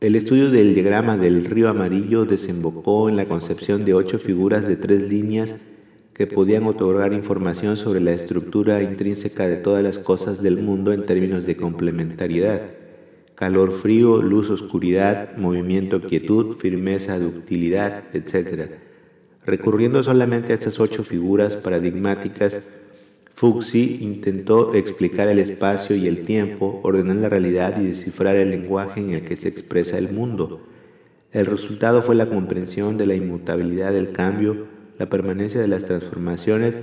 El 0.00 0.14
estudio 0.14 0.50
del 0.50 0.74
diagrama 0.74 1.18
del 1.18 1.44
río 1.44 1.68
amarillo 1.68 2.24
desembocó 2.24 3.10
en 3.10 3.16
la 3.16 3.26
concepción 3.26 3.84
de 3.84 3.92
ocho 3.92 4.18
figuras 4.18 4.66
de 4.66 4.76
tres 4.76 5.08
líneas 5.08 5.54
que 6.14 6.26
podían 6.26 6.64
otorgar 6.64 7.12
información 7.12 7.76
sobre 7.76 8.00
la 8.00 8.12
estructura 8.12 8.82
intrínseca 8.82 9.46
de 9.46 9.56
todas 9.56 9.82
las 9.82 9.98
cosas 9.98 10.42
del 10.42 10.58
mundo 10.58 10.94
en 10.94 11.02
términos 11.02 11.44
de 11.44 11.56
complementariedad, 11.56 12.62
calor, 13.34 13.72
frío, 13.72 14.22
luz, 14.22 14.48
oscuridad, 14.48 15.36
movimiento, 15.36 16.00
quietud, 16.00 16.56
firmeza, 16.56 17.18
ductilidad, 17.18 18.04
etc. 18.14 18.85
Recurriendo 19.46 20.02
solamente 20.02 20.52
a 20.52 20.54
estas 20.54 20.80
ocho 20.80 21.04
figuras 21.04 21.56
paradigmáticas, 21.56 22.58
Fuxi 23.32 23.98
intentó 24.00 24.74
explicar 24.74 25.28
el 25.28 25.38
espacio 25.38 25.94
y 25.94 26.08
el 26.08 26.22
tiempo, 26.22 26.80
ordenar 26.82 27.16
la 27.16 27.28
realidad 27.28 27.80
y 27.80 27.84
descifrar 27.84 28.34
el 28.34 28.50
lenguaje 28.50 29.00
en 29.00 29.10
el 29.10 29.24
que 29.24 29.36
se 29.36 29.48
expresa 29.48 29.98
el 29.98 30.10
mundo. 30.10 30.66
El 31.30 31.46
resultado 31.46 32.02
fue 32.02 32.16
la 32.16 32.26
comprensión 32.26 32.98
de 32.98 33.06
la 33.06 33.14
inmutabilidad 33.14 33.92
del 33.92 34.10
cambio, 34.10 34.66
la 34.98 35.08
permanencia 35.08 35.60
de 35.60 35.68
las 35.68 35.84
transformaciones, 35.84 36.74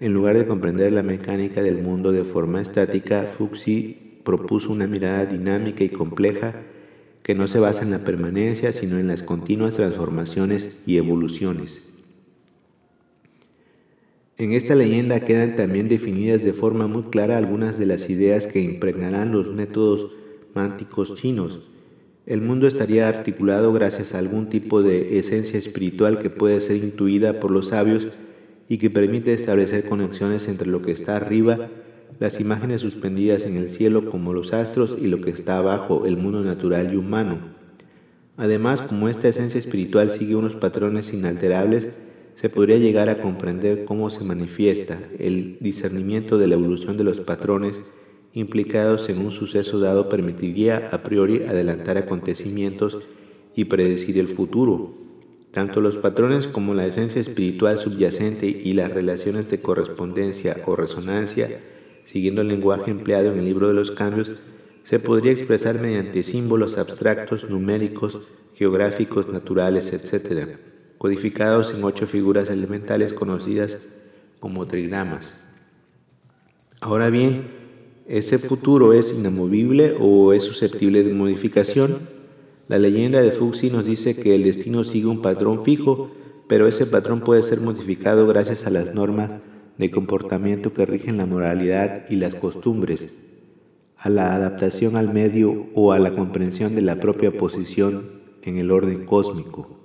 en 0.00 0.12
lugar 0.12 0.36
de 0.36 0.46
comprender 0.46 0.92
la 0.92 1.04
mecánica 1.04 1.62
del 1.62 1.78
mundo 1.78 2.10
de 2.10 2.24
forma 2.24 2.60
estática, 2.60 3.24
Fuxi 3.24 4.18
propuso 4.24 4.72
una 4.72 4.88
mirada 4.88 5.24
dinámica 5.24 5.84
y 5.84 5.88
compleja 5.88 6.54
que 7.22 7.36
no 7.36 7.46
se 7.46 7.60
basa 7.60 7.82
en 7.82 7.92
la 7.92 8.00
permanencia, 8.00 8.72
sino 8.72 8.98
en 8.98 9.06
las 9.06 9.22
continuas 9.22 9.74
transformaciones 9.74 10.80
y 10.84 10.96
evoluciones. 10.96 11.87
En 14.38 14.52
esta 14.52 14.74
leyenda 14.74 15.20
quedan 15.20 15.56
también 15.56 15.88
definidas 15.88 16.44
de 16.44 16.52
forma 16.52 16.86
muy 16.86 17.02
clara 17.04 17.36
algunas 17.36 17.76
de 17.78 17.86
las 17.86 18.08
ideas 18.08 18.46
que 18.46 18.60
impregnarán 18.60 19.32
los 19.32 19.52
métodos 19.52 20.12
mánticos 20.54 21.14
chinos, 21.16 21.60
el 22.28 22.42
mundo 22.42 22.66
estaría 22.66 23.08
articulado 23.08 23.72
gracias 23.72 24.12
a 24.12 24.18
algún 24.18 24.50
tipo 24.50 24.82
de 24.82 25.18
esencia 25.18 25.58
espiritual 25.58 26.18
que 26.18 26.28
puede 26.28 26.60
ser 26.60 26.76
intuida 26.76 27.40
por 27.40 27.50
los 27.50 27.68
sabios 27.68 28.08
y 28.68 28.76
que 28.76 28.90
permite 28.90 29.32
establecer 29.32 29.88
conexiones 29.88 30.46
entre 30.46 30.68
lo 30.68 30.82
que 30.82 30.92
está 30.92 31.16
arriba, 31.16 31.70
las 32.20 32.38
imágenes 32.38 32.82
suspendidas 32.82 33.44
en 33.44 33.56
el 33.56 33.70
cielo 33.70 34.10
como 34.10 34.34
los 34.34 34.52
astros 34.52 34.94
y 35.00 35.06
lo 35.06 35.22
que 35.22 35.30
está 35.30 35.56
abajo, 35.56 36.04
el 36.04 36.18
mundo 36.18 36.42
natural 36.42 36.92
y 36.92 36.96
humano. 36.98 37.38
Además, 38.36 38.82
como 38.82 39.08
esta 39.08 39.28
esencia 39.28 39.58
espiritual 39.58 40.10
sigue 40.10 40.36
unos 40.36 40.54
patrones 40.54 41.14
inalterables, 41.14 41.88
se 42.40 42.48
podría 42.48 42.76
llegar 42.76 43.08
a 43.08 43.20
comprender 43.20 43.84
cómo 43.84 44.10
se 44.10 44.22
manifiesta 44.22 45.00
el 45.18 45.58
discernimiento 45.58 46.38
de 46.38 46.46
la 46.46 46.54
evolución 46.54 46.96
de 46.96 47.02
los 47.02 47.20
patrones 47.20 47.80
implicados 48.32 49.08
en 49.08 49.18
un 49.18 49.32
suceso 49.32 49.80
dado 49.80 50.08
permitiría 50.08 50.88
a 50.92 51.02
priori 51.02 51.42
adelantar 51.48 51.98
acontecimientos 51.98 52.98
y 53.56 53.64
predecir 53.64 54.18
el 54.18 54.28
futuro. 54.28 54.94
Tanto 55.50 55.80
los 55.80 55.96
patrones 55.96 56.46
como 56.46 56.74
la 56.74 56.86
esencia 56.86 57.20
espiritual 57.20 57.76
subyacente 57.76 58.46
y 58.46 58.72
las 58.74 58.92
relaciones 58.92 59.48
de 59.48 59.60
correspondencia 59.60 60.58
o 60.66 60.76
resonancia, 60.76 61.60
siguiendo 62.04 62.42
el 62.42 62.48
lenguaje 62.48 62.92
empleado 62.92 63.32
en 63.32 63.40
el 63.40 63.46
libro 63.46 63.66
de 63.66 63.74
los 63.74 63.90
cambios, 63.90 64.30
se 64.84 65.00
podría 65.00 65.32
expresar 65.32 65.80
mediante 65.80 66.22
símbolos 66.22 66.78
abstractos, 66.78 67.50
numéricos, 67.50 68.20
geográficos, 68.54 69.28
naturales, 69.28 69.92
etc., 69.92 70.77
codificados 70.98 71.72
en 71.72 71.82
ocho 71.84 72.06
figuras 72.06 72.50
elementales 72.50 73.14
conocidas 73.14 73.78
como 74.40 74.66
trigramas. 74.66 75.44
Ahora 76.80 77.08
bien, 77.08 77.58
¿Ese 78.08 78.38
futuro 78.38 78.94
es 78.94 79.12
inamovible 79.12 79.94
o 80.00 80.32
es 80.32 80.42
susceptible 80.42 81.02
de 81.04 81.12
modificación? 81.12 82.08
La 82.66 82.78
leyenda 82.78 83.20
de 83.20 83.32
Fuxi 83.32 83.68
nos 83.68 83.84
dice 83.84 84.16
que 84.16 84.34
el 84.34 84.44
destino 84.44 84.82
sigue 84.82 85.08
un 85.08 85.20
patrón 85.20 85.62
fijo, 85.62 86.10
pero 86.46 86.66
ese 86.66 86.86
patrón 86.86 87.20
puede 87.20 87.42
ser 87.42 87.60
modificado 87.60 88.26
gracias 88.26 88.66
a 88.66 88.70
las 88.70 88.94
normas 88.94 89.30
de 89.76 89.90
comportamiento 89.90 90.72
que 90.72 90.86
rigen 90.86 91.18
la 91.18 91.26
moralidad 91.26 92.06
y 92.08 92.16
las 92.16 92.34
costumbres, 92.34 93.18
a 93.98 94.08
la 94.08 94.34
adaptación 94.34 94.96
al 94.96 95.12
medio 95.12 95.66
o 95.74 95.92
a 95.92 95.98
la 95.98 96.14
comprensión 96.14 96.74
de 96.74 96.80
la 96.80 97.00
propia 97.00 97.36
posición 97.36 98.08
en 98.40 98.56
el 98.56 98.70
orden 98.70 99.04
cósmico. 99.04 99.77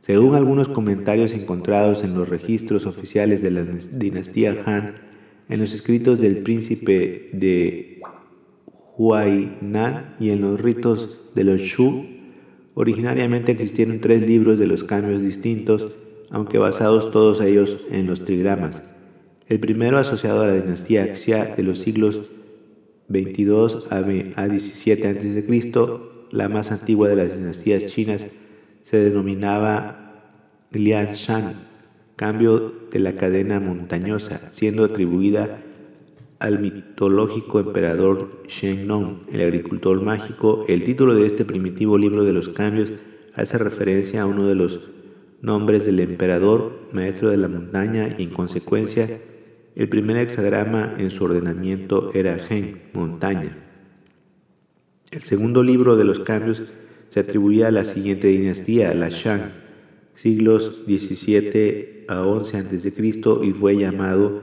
Según 0.00 0.34
algunos 0.34 0.68
comentarios 0.68 1.32
encontrados 1.34 2.02
en 2.04 2.14
los 2.14 2.28
registros 2.28 2.86
oficiales 2.86 3.42
de 3.42 3.50
la 3.50 3.64
dinastía 3.64 4.56
Han, 4.64 4.94
en 5.48 5.60
los 5.60 5.74
escritos 5.74 6.20
del 6.20 6.38
príncipe 6.38 7.26
de 7.32 8.00
Huainan 8.96 10.14
y 10.18 10.30
en 10.30 10.40
los 10.40 10.60
ritos 10.60 11.18
de 11.34 11.44
los 11.44 11.60
Shu, 11.60 12.06
originariamente 12.74 13.52
existieron 13.52 14.00
tres 14.00 14.22
libros 14.22 14.58
de 14.58 14.66
los 14.66 14.84
cambios 14.84 15.22
distintos, 15.22 15.92
aunque 16.30 16.58
basados 16.58 17.10
todos 17.10 17.40
ellos 17.40 17.86
en 17.90 18.06
los 18.06 18.24
trigramas. 18.24 18.82
El 19.48 19.60
primero 19.60 19.98
asociado 19.98 20.42
a 20.42 20.46
la 20.46 20.54
dinastía 20.54 21.14
Xia 21.14 21.56
de 21.56 21.62
los 21.62 21.80
siglos 21.80 22.20
22 23.08 23.88
a 23.90 24.02
17 24.02 25.08
a.C., 25.08 25.80
la 26.30 26.48
más 26.48 26.70
antigua 26.70 27.08
de 27.08 27.16
las 27.16 27.36
dinastías 27.36 27.86
chinas, 27.86 28.26
se 28.90 28.98
denominaba 28.98 30.24
Lianshan 30.72 31.68
cambio 32.16 32.74
de 32.90 32.98
la 32.98 33.14
cadena 33.14 33.60
montañosa, 33.60 34.48
siendo 34.50 34.84
atribuida 34.84 35.62
al 36.40 36.58
mitológico 36.58 37.60
emperador 37.60 38.42
Nong, 38.84 39.28
el 39.32 39.42
agricultor 39.42 40.02
mágico. 40.02 40.64
El 40.66 40.82
título 40.82 41.14
de 41.14 41.24
este 41.24 41.44
primitivo 41.44 41.98
libro 41.98 42.24
de 42.24 42.32
los 42.32 42.48
cambios 42.48 42.92
hace 43.34 43.58
referencia 43.58 44.22
a 44.22 44.26
uno 44.26 44.48
de 44.48 44.56
los 44.56 44.80
nombres 45.40 45.86
del 45.86 46.00
emperador, 46.00 46.88
maestro 46.92 47.30
de 47.30 47.36
la 47.36 47.46
montaña, 47.46 48.16
y 48.18 48.24
en 48.24 48.30
consecuencia, 48.30 49.20
el 49.76 49.88
primer 49.88 50.16
hexagrama 50.16 50.96
en 50.98 51.12
su 51.12 51.22
ordenamiento 51.22 52.10
era 52.12 52.38
Gen, 52.38 52.82
montaña. 52.92 53.56
El 55.12 55.22
segundo 55.22 55.62
libro 55.62 55.96
de 55.96 56.04
los 56.04 56.18
cambios 56.18 56.64
se 57.10 57.20
atribuía 57.20 57.68
a 57.68 57.72
la 57.72 57.84
siguiente 57.84 58.28
dinastía, 58.28 58.94
la 58.94 59.08
Shang, 59.10 59.52
siglos 60.14 60.82
XVII 60.86 62.04
a 62.08 62.22
11 62.22 62.56
a.C. 62.56 62.94
y 63.42 63.50
fue 63.52 63.76
llamado 63.76 64.42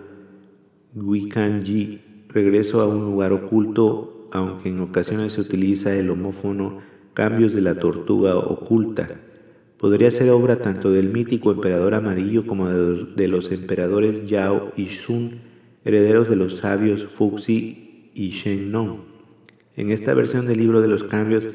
Wikanji, 0.93 2.01
regreso 2.29 2.81
a 2.81 2.87
un 2.87 3.05
lugar 3.05 3.33
oculto, 3.33 4.27
aunque 4.31 4.69
en 4.69 4.81
ocasiones 4.81 5.33
se 5.33 5.41
utiliza 5.41 5.95
el 5.95 6.09
homófono 6.09 6.79
cambios 7.13 7.53
de 7.53 7.61
la 7.61 7.75
tortuga 7.75 8.35
oculta. 8.35 9.09
Podría 9.77 10.11
ser 10.11 10.31
obra 10.31 10.59
tanto 10.59 10.91
del 10.91 11.09
mítico 11.09 11.51
emperador 11.51 11.93
amarillo 11.93 12.45
como 12.45 12.69
de 12.69 13.27
los 13.27 13.51
emperadores 13.51 14.27
Yao 14.27 14.71
y 14.75 14.85
Shun, 14.85 15.39
herederos 15.85 16.29
de 16.29 16.35
los 16.35 16.57
sabios 16.57 17.05
Fuxi 17.05 18.11
y 18.13 18.33
Nong. 18.59 18.99
En 19.75 19.91
esta 19.91 20.13
versión 20.13 20.47
del 20.47 20.57
libro 20.57 20.81
de 20.81 20.87
los 20.87 21.03
cambios, 21.03 21.45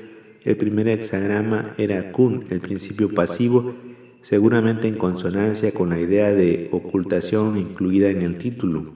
el 0.44 0.56
primer 0.56 0.88
hexagrama 0.88 1.75
era 1.78 2.12
Kun, 2.12 2.44
el 2.50 2.61
principio 2.61 3.12
pasivo, 3.14 3.75
seguramente 4.22 4.88
en 4.88 4.94
consonancia 4.94 5.72
con 5.72 5.90
la 5.90 6.00
idea 6.00 6.32
de 6.32 6.68
ocultación 6.72 7.56
incluida 7.56 8.11
en 8.11 8.22
el 8.22 8.38
título. 8.38 8.92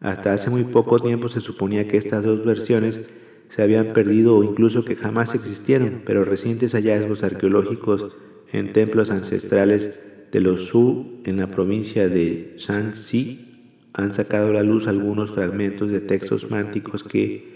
Hasta 0.00 0.34
hace 0.34 0.50
muy 0.50 0.64
poco 0.64 1.00
tiempo 1.00 1.28
se 1.28 1.40
suponía 1.40 1.88
que 1.88 1.96
estas 1.96 2.22
dos 2.22 2.44
versiones 2.44 3.00
se 3.48 3.62
habían 3.62 3.92
perdido 3.92 4.36
o 4.36 4.44
incluso 4.44 4.84
que 4.84 4.96
jamás 4.96 5.34
existieron, 5.34 6.02
pero 6.04 6.24
recientes 6.24 6.72
hallazgos 6.72 7.22
arqueológicos 7.22 8.14
en 8.52 8.72
templos 8.72 9.10
ancestrales 9.10 10.00
de 10.32 10.40
los 10.40 10.68
Zhou 10.70 11.20
en 11.24 11.36
la 11.36 11.50
provincia 11.50 12.08
de 12.08 12.54
Shaanxi 12.58 13.44
han 13.92 14.12
sacado 14.12 14.48
a 14.48 14.52
la 14.52 14.62
luz 14.62 14.88
algunos 14.88 15.30
fragmentos 15.30 15.90
de 15.90 16.00
textos 16.00 16.50
mánticos 16.50 17.04
que, 17.04 17.53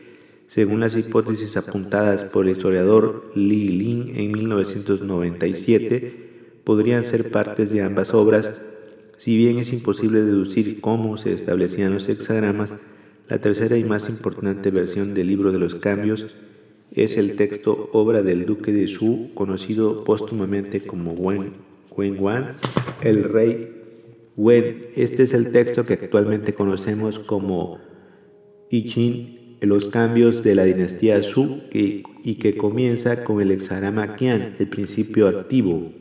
según 0.49 0.81
las 0.81 0.97
hipótesis 0.97 1.57
apuntadas 1.57 2.25
por 2.25 2.45
el 2.45 2.53
historiador 2.53 3.31
Li 3.35 3.69
Lin 3.69 4.13
en 4.17 4.33
1997, 4.33 6.61
podrían 6.65 7.05
ser 7.05 7.31
partes 7.31 7.71
de 7.71 7.83
ambas 7.83 8.13
obras, 8.13 8.51
si 9.17 9.37
bien 9.37 9.59
es 9.59 9.73
imposible 9.73 10.23
deducir 10.23 10.81
cómo 10.81 11.17
se 11.19 11.33
establecían 11.33 11.95
los 11.95 12.09
hexagramas, 12.09 12.75
la 13.29 13.39
tercera 13.39 13.77
y 13.77 13.85
más 13.85 14.09
importante 14.09 14.71
versión 14.71 15.13
del 15.13 15.29
libro 15.29 15.53
de 15.53 15.59
los 15.59 15.75
cambios 15.75 16.27
es 16.93 17.19
el 17.19 17.37
texto 17.37 17.91
obra 17.93 18.23
del 18.23 18.47
duque 18.47 18.73
de 18.73 18.87
Shu, 18.87 19.31
conocido 19.35 20.05
póstumamente 20.05 20.81
como 20.81 21.13
Wen, 21.13 21.53
Wen 21.95 22.17
Wan, 22.19 22.55
el 23.03 23.25
rey 23.25 23.75
Wen. 24.37 24.87
Este 24.97 25.25
es 25.25 25.35
el 25.35 25.53
texto 25.53 25.85
que 25.85 25.95
actualmente 25.95 26.55
conocemos 26.55 27.19
como 27.19 27.79
I 28.71 28.87
Ching, 28.87 29.38
los 29.61 29.89
cambios 29.89 30.43
de 30.43 30.55
la 30.55 30.65
dinastía 30.65 31.21
Shu, 31.21 31.63
y 31.73 32.35
que 32.35 32.57
comienza 32.57 33.25
con 33.25 33.41
el 33.41 33.51
hexagrama 33.51 34.15
Qian, 34.17 34.55
el 34.59 34.69
principio 34.69 35.29
activo. 35.29 35.93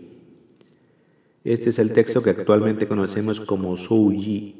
Este 1.44 1.70
es 1.70 1.80
el 1.80 1.92
texto 1.92 2.22
que 2.22 2.32
actualmente 2.32 2.88
conocemos 2.88 3.40
como 3.42 3.78
Zhou 3.78 4.12
Yi, 4.12 4.56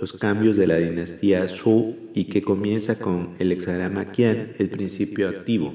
los 0.00 0.12
cambios 0.12 0.56
de 0.56 0.66
la 0.66 0.76
dinastía 0.76 1.46
Zhou 1.48 1.96
y 2.14 2.24
que 2.24 2.40
comienza 2.40 2.98
con 2.98 3.30
el 3.38 3.52
hexagrama 3.52 4.12
Qian, 4.12 4.52
el 4.58 4.70
principio 4.70 5.28
activo. 5.28 5.74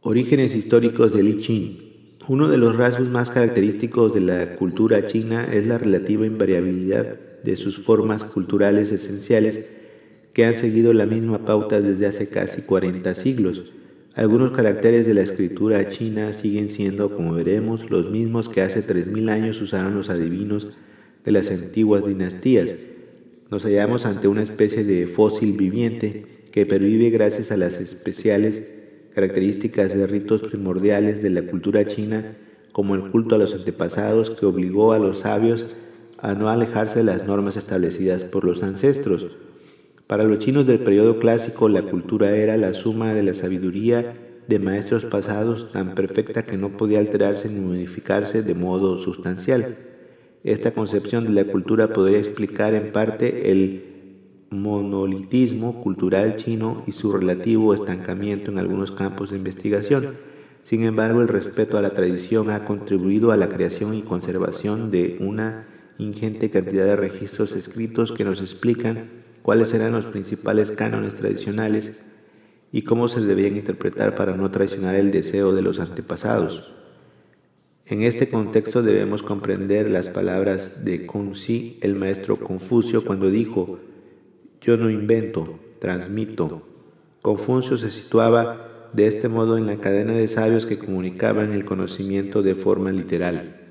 Orígenes 0.00 0.54
históricos 0.54 1.12
del 1.12 1.28
I 1.28 1.40
Ching. 1.40 1.78
Uno 2.28 2.48
de 2.48 2.56
los 2.56 2.76
rasgos 2.76 3.08
más 3.08 3.30
característicos 3.30 4.14
de 4.14 4.20
la 4.20 4.54
cultura 4.56 5.06
china 5.06 5.46
es 5.52 5.66
la 5.66 5.76
relativa 5.76 6.24
invariabilidad 6.24 7.18
de 7.44 7.56
sus 7.56 7.78
formas 7.78 8.24
culturales 8.24 8.90
esenciales 8.90 9.70
que 10.32 10.44
han 10.44 10.54
seguido 10.54 10.92
la 10.92 11.06
misma 11.06 11.44
pauta 11.44 11.80
desde 11.80 12.06
hace 12.06 12.28
casi 12.28 12.62
40 12.62 13.14
siglos. 13.14 13.72
Algunos 14.14 14.52
caracteres 14.52 15.06
de 15.06 15.14
la 15.14 15.22
escritura 15.22 15.88
china 15.88 16.32
siguen 16.32 16.68
siendo, 16.68 17.14
como 17.14 17.34
veremos, 17.34 17.90
los 17.90 18.10
mismos 18.10 18.48
que 18.48 18.62
hace 18.62 18.84
3.000 18.84 19.30
años 19.30 19.60
usaron 19.60 19.94
los 19.94 20.10
adivinos 20.10 20.68
de 21.24 21.32
las 21.32 21.50
antiguas 21.50 22.06
dinastías. 22.06 22.74
Nos 23.50 23.64
hallamos 23.64 24.06
ante 24.06 24.28
una 24.28 24.42
especie 24.42 24.84
de 24.84 25.06
fósil 25.06 25.52
viviente 25.52 26.26
que 26.50 26.66
pervive 26.66 27.10
gracias 27.10 27.50
a 27.50 27.56
las 27.56 27.80
especiales 27.80 28.62
características 29.14 29.94
de 29.94 30.06
ritos 30.06 30.42
primordiales 30.42 31.22
de 31.22 31.30
la 31.30 31.42
cultura 31.42 31.84
china, 31.84 32.36
como 32.72 32.94
el 32.94 33.10
culto 33.10 33.36
a 33.36 33.38
los 33.38 33.54
antepasados 33.54 34.30
que 34.30 34.46
obligó 34.46 34.92
a 34.92 34.98
los 34.98 35.20
sabios 35.20 35.66
a 36.24 36.32
no 36.32 36.48
alejarse 36.48 37.00
de 37.00 37.04
las 37.04 37.26
normas 37.26 37.58
establecidas 37.58 38.24
por 38.24 38.44
los 38.44 38.62
ancestros. 38.62 39.26
Para 40.06 40.24
los 40.24 40.38
chinos 40.38 40.66
del 40.66 40.78
periodo 40.78 41.18
clásico, 41.18 41.68
la 41.68 41.82
cultura 41.82 42.34
era 42.34 42.56
la 42.56 42.72
suma 42.72 43.12
de 43.12 43.22
la 43.22 43.34
sabiduría 43.34 44.16
de 44.48 44.58
maestros 44.58 45.04
pasados 45.04 45.70
tan 45.70 45.94
perfecta 45.94 46.46
que 46.46 46.56
no 46.56 46.78
podía 46.78 46.98
alterarse 46.98 47.50
ni 47.50 47.60
modificarse 47.60 48.42
de 48.42 48.54
modo 48.54 48.98
sustancial. 48.98 49.76
Esta 50.44 50.70
concepción 50.70 51.26
de 51.26 51.44
la 51.44 51.44
cultura 51.44 51.92
podría 51.92 52.20
explicar 52.20 52.72
en 52.72 52.90
parte 52.90 53.50
el 53.50 53.84
monolitismo 54.48 55.82
cultural 55.82 56.36
chino 56.36 56.84
y 56.86 56.92
su 56.92 57.12
relativo 57.12 57.74
estancamiento 57.74 58.50
en 58.50 58.58
algunos 58.58 58.92
campos 58.92 59.30
de 59.30 59.36
investigación. 59.36 60.14
Sin 60.62 60.84
embargo, 60.84 61.20
el 61.20 61.28
respeto 61.28 61.76
a 61.76 61.82
la 61.82 61.90
tradición 61.90 62.48
ha 62.48 62.64
contribuido 62.64 63.30
a 63.30 63.36
la 63.36 63.48
creación 63.48 63.92
y 63.92 64.00
conservación 64.00 64.90
de 64.90 65.18
una 65.20 65.73
ingente 65.98 66.50
cantidad 66.50 66.84
de 66.84 66.96
registros 66.96 67.52
escritos 67.52 68.12
que 68.12 68.24
nos 68.24 68.40
explican 68.40 69.08
cuáles 69.42 69.74
eran 69.74 69.92
los 69.92 70.06
principales 70.06 70.72
cánones 70.72 71.14
tradicionales 71.14 72.00
y 72.72 72.82
cómo 72.82 73.08
se 73.08 73.20
debían 73.20 73.56
interpretar 73.56 74.14
para 74.14 74.36
no 74.36 74.50
traicionar 74.50 74.94
el 74.94 75.10
deseo 75.10 75.54
de 75.54 75.62
los 75.62 75.78
antepasados. 75.78 76.74
En 77.86 78.02
este 78.02 78.28
contexto 78.28 78.82
debemos 78.82 79.22
comprender 79.22 79.90
las 79.90 80.08
palabras 80.08 80.84
de 80.84 81.04
Kunzi, 81.06 81.78
el 81.82 81.94
maestro 81.94 82.40
Confucio, 82.40 83.04
cuando 83.04 83.30
dijo, 83.30 83.78
yo 84.60 84.78
no 84.78 84.88
invento, 84.88 85.60
transmito. 85.80 86.62
Confucio 87.20 87.76
se 87.76 87.90
situaba 87.90 88.88
de 88.94 89.06
este 89.06 89.28
modo 89.28 89.58
en 89.58 89.66
la 89.66 89.76
cadena 89.76 90.14
de 90.14 90.28
sabios 90.28 90.64
que 90.64 90.78
comunicaban 90.78 91.52
el 91.52 91.66
conocimiento 91.66 92.42
de 92.42 92.54
forma 92.54 92.90
literal. 92.90 93.63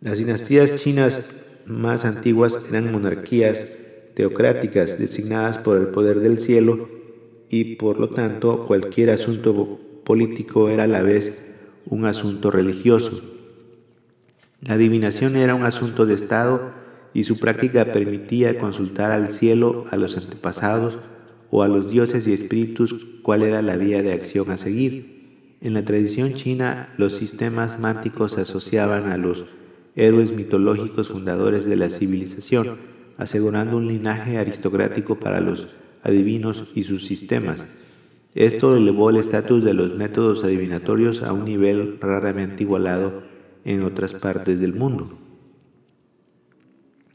Las 0.00 0.16
dinastías 0.16 0.76
chinas 0.76 1.30
más 1.66 2.06
antiguas 2.06 2.58
eran 2.70 2.90
monarquías 2.90 3.66
teocráticas 4.14 4.98
designadas 4.98 5.58
por 5.58 5.76
el 5.76 5.88
poder 5.88 6.20
del 6.20 6.38
cielo 6.38 6.88
y 7.50 7.76
por 7.76 8.00
lo 8.00 8.08
tanto 8.08 8.64
cualquier 8.64 9.10
asunto 9.10 9.78
político 10.04 10.70
era 10.70 10.84
a 10.84 10.86
la 10.86 11.02
vez 11.02 11.42
un 11.84 12.06
asunto 12.06 12.50
religioso. 12.50 13.20
La 14.62 14.74
adivinación 14.74 15.36
era 15.36 15.54
un 15.54 15.64
asunto 15.64 16.06
de 16.06 16.14
Estado 16.14 16.72
y 17.12 17.24
su 17.24 17.38
práctica 17.38 17.84
permitía 17.84 18.56
consultar 18.56 19.12
al 19.12 19.28
cielo, 19.28 19.84
a 19.90 19.96
los 19.96 20.16
antepasados 20.16 20.98
o 21.50 21.62
a 21.62 21.68
los 21.68 21.90
dioses 21.90 22.26
y 22.26 22.32
espíritus 22.32 23.06
cuál 23.22 23.42
era 23.42 23.60
la 23.60 23.76
vía 23.76 24.02
de 24.02 24.14
acción 24.14 24.50
a 24.50 24.56
seguir. 24.56 25.56
En 25.60 25.74
la 25.74 25.84
tradición 25.84 26.32
china, 26.32 26.94
los 26.96 27.16
sistemas 27.16 27.78
mánticos 27.78 28.38
asociaban 28.38 29.08
a 29.08 29.18
los 29.18 29.44
héroes 29.96 30.32
mitológicos 30.32 31.08
fundadores 31.08 31.64
de 31.64 31.76
la 31.76 31.90
civilización, 31.90 32.78
asegurando 33.16 33.76
un 33.76 33.88
linaje 33.88 34.38
aristocrático 34.38 35.20
para 35.20 35.40
los 35.40 35.68
adivinos 36.02 36.64
y 36.74 36.84
sus 36.84 37.04
sistemas. 37.04 37.66
Esto 38.34 38.76
elevó 38.76 39.10
el 39.10 39.16
estatus 39.16 39.64
de 39.64 39.74
los 39.74 39.94
métodos 39.96 40.44
adivinatorios 40.44 41.22
a 41.22 41.32
un 41.32 41.44
nivel 41.44 41.98
raramente 42.00 42.62
igualado 42.62 43.22
en 43.64 43.82
otras 43.82 44.14
partes 44.14 44.60
del 44.60 44.72
mundo. 44.72 45.18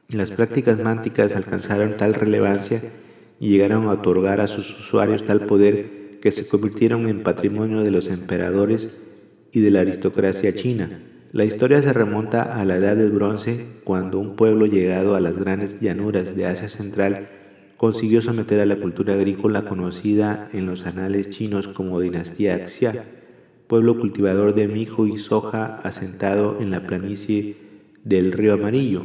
Las 0.10 0.32
prácticas 0.32 0.80
mánticas 0.80 1.36
alcanzaron 1.36 1.98
tal 1.98 2.14
relevancia 2.14 2.82
y 3.40 3.50
llegaron 3.50 3.86
a 3.86 3.94
otorgar 3.94 4.40
a 4.42 4.48
sus 4.48 4.70
usuarios 4.80 5.26
tal 5.26 5.42
poder 5.42 6.20
que 6.22 6.32
se 6.32 6.48
convirtieron 6.48 7.08
en 7.08 7.24
patrimonio 7.24 7.82
de 7.82 7.92
los 7.92 8.08
emperadores 8.08 9.00
y 9.52 9.62
de 9.62 9.72
la 9.72 9.82
aristocracia 9.82 10.54
china. 10.54 11.02
La 11.36 11.44
historia 11.44 11.82
se 11.82 11.92
remonta 11.92 12.44
a 12.44 12.64
la 12.64 12.78
Edad 12.78 12.96
del 12.96 13.12
Bronce, 13.12 13.66
cuando 13.84 14.20
un 14.20 14.38
pueblo 14.38 14.68
llegado 14.68 15.16
a 15.16 15.20
las 15.20 15.38
grandes 15.38 15.82
llanuras 15.82 16.34
de 16.34 16.46
Asia 16.46 16.70
Central 16.70 17.28
consiguió 17.76 18.22
someter 18.22 18.62
a 18.62 18.66
la 18.66 18.78
cultura 18.78 19.16
agrícola 19.16 19.66
conocida 19.66 20.48
en 20.54 20.66
los 20.66 20.86
anales 20.86 21.32
chinos 21.32 21.68
como 21.68 22.00
dinastía 22.00 22.66
Xia, 22.70 23.04
pueblo 23.68 24.00
cultivador 24.00 24.56
de 24.56 24.70
mijo 24.70 25.08
y 25.08 25.20
soja 25.20 25.82
asentado 25.84 26.56
en 26.62 26.72
la 26.72 26.88
planicie 26.88 27.58
del 28.06 28.32
río 28.32 28.54
Amarillo. 28.54 29.04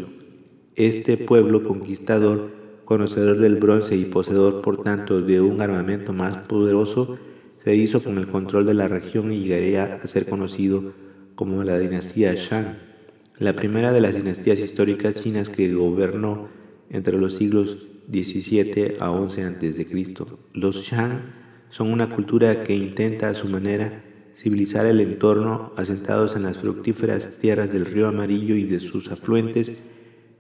Este 0.76 1.16
pueblo 1.16 1.64
conquistador, 1.64 2.52
conocedor 2.84 3.38
del 3.38 3.56
bronce 3.56 3.96
y 3.96 4.04
poseedor 4.04 4.62
por 4.62 4.84
tanto 4.84 5.20
de 5.20 5.40
un 5.40 5.60
armamento 5.60 6.12
más 6.12 6.36
poderoso, 6.36 7.18
se 7.64 7.74
hizo 7.74 8.00
con 8.00 8.18
el 8.18 8.28
control 8.28 8.66
de 8.66 8.74
la 8.74 8.86
región 8.86 9.32
y 9.32 9.40
llegaría 9.40 9.98
a 10.00 10.06
ser 10.06 10.26
conocido 10.26 11.09
como 11.40 11.64
la 11.64 11.78
dinastía 11.78 12.34
Shang, 12.34 12.76
la 13.38 13.56
primera 13.56 13.92
de 13.92 14.02
las 14.02 14.14
dinastías 14.14 14.58
históricas 14.58 15.22
chinas 15.22 15.48
que 15.48 15.72
gobernó 15.72 16.50
entre 16.90 17.16
los 17.16 17.36
siglos 17.36 17.78
17 18.08 18.98
a 19.00 19.10
11 19.10 19.44
a.C. 19.44 19.86
Los 20.52 20.82
Shang 20.82 21.32
son 21.70 21.94
una 21.94 22.10
cultura 22.10 22.62
que 22.62 22.76
intenta 22.76 23.30
a 23.30 23.34
su 23.34 23.48
manera 23.48 24.04
civilizar 24.36 24.84
el 24.84 25.00
entorno 25.00 25.72
asentados 25.78 26.36
en 26.36 26.42
las 26.42 26.58
fructíferas 26.58 27.38
tierras 27.38 27.72
del 27.72 27.86
río 27.86 28.08
Amarillo 28.08 28.54
y 28.54 28.64
de 28.64 28.78
sus 28.78 29.10
afluentes, 29.10 29.82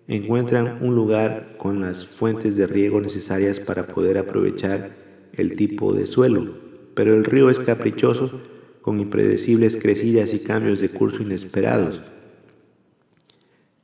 encuentran 0.06 0.80
un 0.82 0.94
lugar 0.94 1.54
con 1.56 1.80
las 1.80 2.04
fuentes 2.04 2.56
de 2.56 2.66
riego 2.66 3.00
necesarias 3.00 3.58
para 3.58 3.86
poder 3.86 4.18
aprovechar 4.18 4.90
el 5.32 5.56
tipo 5.56 5.94
de 5.94 6.04
suelo, 6.04 6.58
pero 6.92 7.14
el 7.14 7.24
río 7.24 7.48
es 7.48 7.58
caprichoso 7.58 8.42
con 8.82 9.00
impredecibles 9.00 9.76
crecidas 9.76 10.32
y 10.34 10.40
cambios 10.40 10.80
de 10.80 10.88
curso 10.88 11.22
inesperados. 11.22 12.02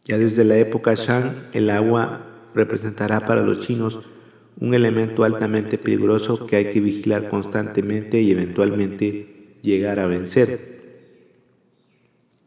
Ya 0.04 0.18
desde 0.18 0.44
la 0.44 0.56
época 0.56 0.94
Shang, 0.94 1.48
el 1.52 1.70
agua 1.70 2.50
representará 2.54 3.20
para 3.20 3.42
los 3.42 3.60
chinos 3.60 4.00
un 4.58 4.72
elemento 4.72 5.24
altamente 5.24 5.78
peligroso 5.78 6.46
que 6.46 6.56
hay 6.56 6.72
que 6.72 6.80
vigilar 6.80 7.28
constantemente 7.28 8.20
y 8.20 8.30
eventualmente 8.30 9.56
llegar 9.62 9.98
a 9.98 10.06
vencer. 10.06 10.76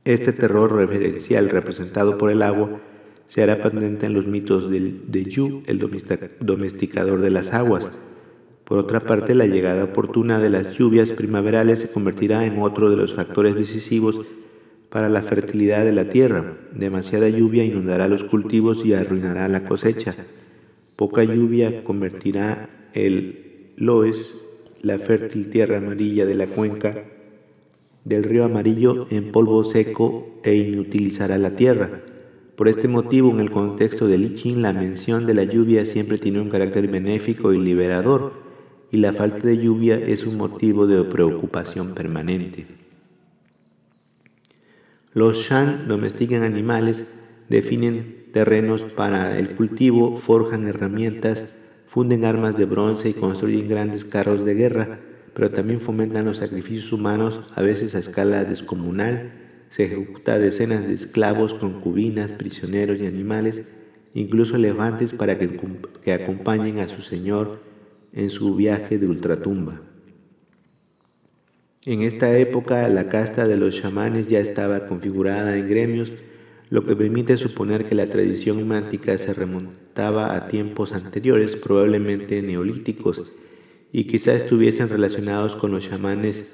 Este 0.06 0.34
terror 0.34 0.76
referencial 0.76 1.50
representado 1.50 2.18
por 2.18 2.32
el 2.32 2.42
agua 2.42 2.82
se 3.28 3.44
hará 3.44 3.62
patente 3.62 4.08
en 4.08 4.14
los 4.14 4.26
mitos 4.26 4.72
de 4.72 5.24
Yu, 5.26 5.62
el 5.68 5.78
domesticador 6.40 7.22
de 7.22 7.30
las 7.30 7.54
aguas. 7.54 7.88
Por 8.70 8.78
otra 8.78 9.00
parte, 9.00 9.34
la 9.34 9.48
llegada 9.48 9.84
oportuna 9.84 10.38
de 10.38 10.52
las 10.52 10.78
lluvias 10.78 11.12
primaverales 11.12 11.80
se 11.80 11.90
convertirá 11.90 12.46
en 12.46 12.60
otro 12.60 12.92
de 12.92 12.98
los 12.98 13.16
factores 13.16 13.56
decisivos 13.56 14.22
para 14.90 15.10
la 15.10 15.24
fertilidad 15.24 15.84
de 15.84 15.92
la 15.92 16.08
tierra. 16.08 16.56
Demasiada 16.72 17.30
lluvia 17.30 17.66
inundará 17.66 18.08
los 18.08 18.24
cultivos 18.24 18.86
y 18.86 18.94
arruinará 18.94 19.48
la 19.48 19.64
cosecha. 19.64 20.16
Poca 20.96 21.24
lluvia 21.24 21.84
convertirá 21.84 22.92
el 22.94 23.74
Loes, 23.76 24.40
la 24.84 25.00
fértil 25.00 25.50
tierra 25.50 25.78
amarilla 25.78 26.28
de 26.28 26.36
la 26.36 26.46
cuenca 26.46 27.06
del 28.06 28.24
río 28.24 28.46
amarillo, 28.46 29.08
en 29.10 29.32
polvo 29.32 29.66
seco 29.66 30.42
e 30.44 30.56
inutilizará 30.56 31.40
la 31.40 31.56
tierra. 31.56 32.02
Por 32.56 32.68
este 32.68 32.88
motivo, 32.88 33.32
en 33.32 33.40
el 33.40 33.50
contexto 33.50 34.08
del 34.08 34.26
I 34.26 34.36
Ching, 34.36 34.62
la 34.62 34.74
mención 34.74 35.26
de 35.26 35.34
la 35.34 35.44
lluvia 35.44 35.88
siempre 35.88 36.20
tiene 36.20 36.40
un 36.40 36.50
carácter 36.50 36.88
benéfico 36.88 37.52
y 37.52 37.58
liberador, 37.58 38.49
y 38.92 38.98
la 38.98 39.14
falta 39.14 39.48
de 39.48 39.58
lluvia 39.58 39.96
es 39.96 40.26
un 40.26 40.38
motivo 40.38 40.88
de 40.88 41.04
preocupación 41.04 41.94
permanente. 41.94 42.66
Los 45.14 45.38
Shan 45.40 45.88
domestican 45.88 46.44
animales, 46.44 47.06
definen 47.50 48.26
terrenos 48.32 48.84
para 48.84 49.38
el 49.38 49.56
cultivo, 49.56 50.18
forjan 50.18 50.68
herramientas, 50.68 51.44
funden 51.88 52.26
armas 52.26 52.58
de 52.58 52.66
bronce 52.66 53.10
y 53.10 53.14
construyen 53.14 53.68
grandes 53.68 54.06
carros 54.06 54.46
de 54.46 54.54
guerra, 54.54 55.00
pero 55.34 55.52
también 55.52 55.80
fomentan 55.80 56.26
los 56.26 56.38
sacrificios 56.38 56.92
humanos, 56.92 57.42
a 57.56 57.62
veces 57.62 57.96
a 57.96 58.00
escala 58.00 58.44
descomunal, 58.44 59.32
se 59.70 59.86
ejecuta 59.86 60.40
decenas 60.40 60.88
de 60.88 60.94
esclavos, 60.94 61.54
concubinas, 61.54 62.32
prisioneros 62.32 63.00
y 63.00 63.06
animales, 63.06 63.64
incluso 64.14 64.56
elefantes 64.56 65.14
para 65.14 65.38
que, 65.38 65.60
que 66.04 66.14
acompañen 66.14 66.80
a 66.80 66.88
su 66.88 67.02
señor 67.02 67.69
en 68.14 68.30
su 68.30 68.56
viaje 68.56 68.98
de 68.98 69.08
ultratumba. 69.08 69.82
En 71.86 72.02
esta 72.02 72.38
época 72.38 72.88
la 72.90 73.08
casta 73.08 73.48
de 73.48 73.58
los 73.58 73.82
chamanes 73.82 74.28
ya 74.28 74.40
estaba 74.40 74.86
configurada 74.86 75.58
en 75.58 75.70
gremios, 75.70 76.12
lo 76.70 76.86
que 76.86 76.96
permite 76.96 77.38
suponer 77.38 77.86
que 77.86 77.96
la 77.96 78.10
tradición 78.10 78.68
mántica 78.68 79.18
se 79.18 79.34
remontaba 79.34 80.36
a 80.36 80.48
tiempos 80.48 80.94
anteriores, 80.94 81.56
probablemente 81.56 82.42
neolíticos, 82.42 83.24
y 83.92 84.04
quizá 84.04 84.34
estuviesen 84.34 84.90
relacionados 84.90 85.56
con 85.56 85.72
los 85.72 85.90
chamanes 85.90 86.54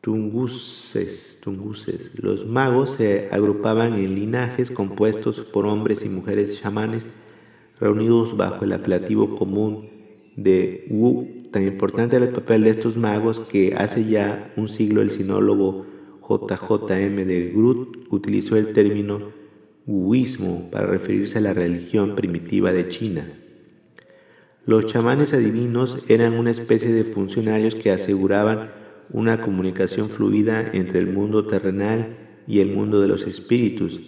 tunguses, 0.00 1.38
tunguses. 1.42 2.10
Los 2.14 2.46
magos 2.46 2.92
se 2.92 3.28
agrupaban 3.30 3.94
en 3.94 4.14
linajes 4.14 4.70
compuestos 4.70 5.40
por 5.40 5.66
hombres 5.66 6.04
y 6.04 6.08
mujeres 6.08 6.60
chamanes 6.60 7.06
reunidos 7.80 8.36
bajo 8.36 8.64
el 8.64 8.72
apelativo 8.72 9.36
común 9.36 9.93
de 10.36 10.86
Wu. 10.90 11.48
Tan 11.50 11.64
importante 11.64 12.16
era 12.16 12.24
el 12.24 12.32
papel 12.32 12.64
de 12.64 12.70
estos 12.70 12.96
magos 12.96 13.40
que 13.40 13.74
hace 13.76 14.04
ya 14.04 14.50
un 14.56 14.68
siglo 14.68 15.02
el 15.02 15.10
sinólogo 15.10 15.86
JJM 16.28 17.26
de 17.26 17.52
Groot 17.54 18.06
utilizó 18.10 18.56
el 18.56 18.72
término 18.72 19.32
Wuismo 19.86 20.70
para 20.70 20.86
referirse 20.86 21.38
a 21.38 21.42
la 21.42 21.52
religión 21.52 22.14
primitiva 22.16 22.72
de 22.72 22.88
China. 22.88 23.28
Los 24.66 24.86
chamanes 24.86 25.34
adivinos 25.34 25.98
eran 26.08 26.32
una 26.32 26.50
especie 26.50 26.90
de 26.90 27.04
funcionarios 27.04 27.74
que 27.74 27.90
aseguraban 27.90 28.70
una 29.10 29.42
comunicación 29.42 30.08
fluida 30.08 30.70
entre 30.72 31.00
el 31.00 31.08
mundo 31.08 31.46
terrenal 31.46 32.16
y 32.46 32.60
el 32.60 32.74
mundo 32.74 33.02
de 33.02 33.08
los 33.08 33.26
espíritus. 33.26 34.00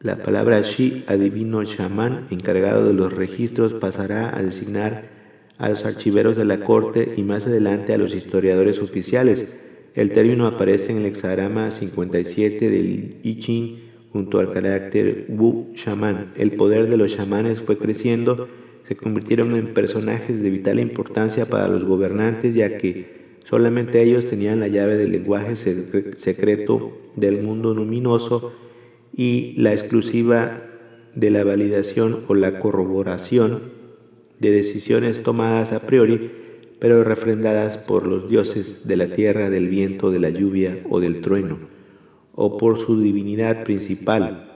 La 0.00 0.20
palabra 0.20 0.60
Shi, 0.62 1.04
adivino 1.06 1.62
chamán, 1.62 2.26
encargado 2.30 2.88
de 2.88 2.92
los 2.92 3.12
registros, 3.12 3.72
pasará 3.72 4.36
a 4.36 4.42
designar 4.42 5.21
a 5.62 5.70
los 5.70 5.86
archiveros 5.86 6.36
de 6.36 6.44
la 6.44 6.60
corte 6.60 7.14
y 7.16 7.22
más 7.22 7.46
adelante 7.46 7.94
a 7.94 7.98
los 7.98 8.14
historiadores 8.14 8.80
oficiales. 8.80 9.56
El 9.94 10.12
término 10.12 10.46
aparece 10.46 10.92
en 10.92 10.98
el 10.98 11.06
hexagrama 11.06 11.70
57 11.70 12.68
del 12.68 13.16
I 13.22 13.38
Ching 13.40 13.78
junto 14.12 14.40
al 14.40 14.52
carácter 14.52 15.24
Wu 15.30 15.72
chamán. 15.74 16.32
El 16.36 16.52
poder 16.52 16.90
de 16.90 16.98
los 16.98 17.16
chamanes 17.16 17.60
fue 17.60 17.78
creciendo, 17.78 18.48
se 18.86 18.96
convirtieron 18.96 19.56
en 19.56 19.72
personajes 19.72 20.42
de 20.42 20.50
vital 20.50 20.80
importancia 20.80 21.46
para 21.46 21.68
los 21.68 21.84
gobernantes 21.84 22.54
ya 22.54 22.76
que 22.76 23.22
Solamente 23.52 24.02
ellos 24.02 24.24
tenían 24.26 24.60
la 24.60 24.68
llave 24.68 24.96
del 24.96 25.12
lenguaje 25.12 25.56
secreto 25.56 26.96
del 27.16 27.42
mundo 27.42 27.74
luminoso 27.74 28.54
y 29.14 29.52
la 29.58 29.72
exclusiva 29.72 30.62
de 31.14 31.30
la 31.30 31.44
validación 31.44 32.24
o 32.28 32.34
la 32.34 32.58
corroboración 32.58 33.81
de 34.42 34.50
decisiones 34.50 35.22
tomadas 35.22 35.72
a 35.72 35.86
priori, 35.86 36.32
pero 36.80 37.04
refrendadas 37.04 37.78
por 37.78 38.08
los 38.08 38.28
dioses 38.28 38.88
de 38.88 38.96
la 38.96 39.06
tierra, 39.12 39.50
del 39.50 39.68
viento, 39.68 40.10
de 40.10 40.18
la 40.18 40.30
lluvia 40.30 40.80
o 40.90 40.98
del 40.98 41.20
trueno, 41.20 41.60
o 42.34 42.58
por 42.58 42.80
su 42.80 43.00
divinidad 43.00 43.62
principal, 43.62 44.50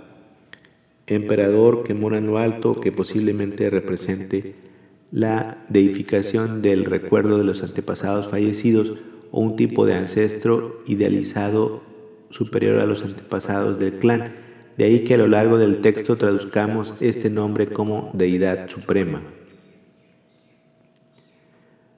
emperador 1.07 1.85
que 1.85 1.95
mora 1.95 2.19
en 2.19 2.27
lo 2.27 2.39
alto, 2.39 2.81
que 2.81 2.91
posiblemente 2.91 3.71
represente 3.71 4.57
la 5.13 5.65
deificación 5.69 6.63
del 6.63 6.85
recuerdo 6.85 7.39
de 7.39 7.45
los 7.45 7.63
antepasados 7.63 8.27
fallecidos 8.27 8.95
o 9.31 9.41
un 9.41 9.55
tipo 9.55 9.87
de 9.87 9.95
ancestro 9.95 10.83
idealizado 10.89 11.83
superior 12.31 12.81
a 12.81 12.87
los 12.87 13.05
antepasados 13.05 13.79
del 13.79 14.01
clan. 14.01 14.35
De 14.77 14.85
ahí 14.85 15.05
que 15.05 15.15
a 15.15 15.19
lo 15.19 15.29
largo 15.29 15.59
del 15.59 15.81
texto 15.81 16.17
traduzcamos 16.17 16.95
este 16.99 17.31
nombre 17.31 17.69
como 17.69 18.11
deidad 18.15 18.69
suprema. 18.69 19.23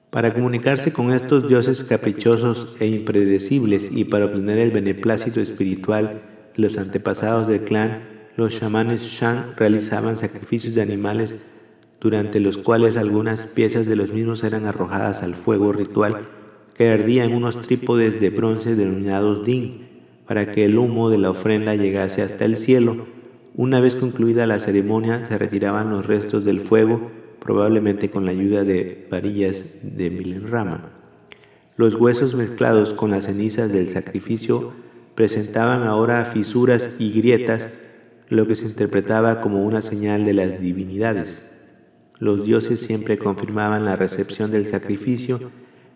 Para 0.09 0.33
comunicarse 0.33 0.91
con 0.91 1.11
estos 1.11 1.47
dioses 1.47 1.83
caprichosos 1.83 2.75
e 2.79 2.87
impredecibles 2.87 3.89
y 3.91 4.05
para 4.05 4.25
obtener 4.25 4.57
el 4.57 4.71
beneplácito 4.71 5.39
espiritual 5.39 6.21
de 6.55 6.63
los 6.63 6.79
antepasados 6.79 7.47
del 7.47 7.61
clan, 7.61 8.01
los 8.35 8.57
chamanes 8.57 9.03
Shan 9.03 9.53
realizaban 9.55 10.17
sacrificios 10.17 10.73
de 10.73 10.81
animales 10.81 11.35
durante 12.01 12.39
los 12.39 12.57
cuales 12.57 12.97
algunas 12.97 13.45
piezas 13.45 13.85
de 13.85 13.95
los 13.95 14.11
mismos 14.11 14.43
eran 14.43 14.65
arrojadas 14.65 15.21
al 15.21 15.35
fuego 15.35 15.73
ritual 15.73 16.27
que 16.73 16.89
ardía 16.89 17.25
en 17.25 17.35
unos 17.35 17.61
trípodes 17.61 18.19
de 18.19 18.29
bronce 18.29 18.75
denominados 18.75 19.45
din, 19.45 19.89
para 20.25 20.51
que 20.51 20.65
el 20.65 20.77
humo 20.77 21.09
de 21.09 21.17
la 21.17 21.29
ofrenda 21.29 21.75
llegase 21.75 22.21
hasta 22.21 22.45
el 22.45 22.55
cielo. 22.55 23.05
Una 23.55 23.81
vez 23.81 23.95
concluida 23.95 24.47
la 24.47 24.59
ceremonia, 24.59 25.25
se 25.25 25.37
retiraban 25.37 25.89
los 25.89 26.05
restos 26.05 26.45
del 26.45 26.61
fuego, 26.61 27.11
probablemente 27.39 28.09
con 28.09 28.25
la 28.25 28.31
ayuda 28.31 28.63
de 28.63 29.07
varillas 29.09 29.65
de 29.81 30.09
milenrama. 30.09 30.91
Los 31.75 31.95
huesos 31.95 32.35
mezclados 32.35 32.93
con 32.93 33.11
las 33.11 33.25
cenizas 33.25 33.71
del 33.71 33.89
sacrificio 33.89 34.73
presentaban 35.15 35.83
ahora 35.83 36.25
fisuras 36.25 36.89
y 36.99 37.11
grietas, 37.11 37.69
lo 38.27 38.47
que 38.47 38.55
se 38.55 38.65
interpretaba 38.65 39.41
como 39.41 39.63
una 39.63 39.81
señal 39.81 40.25
de 40.25 40.33
las 40.33 40.61
divinidades. 40.61 41.51
Los 42.19 42.45
dioses 42.45 42.81
siempre 42.81 43.17
confirmaban 43.17 43.85
la 43.85 43.95
recepción 43.95 44.51
del 44.51 44.67
sacrificio, 44.67 45.51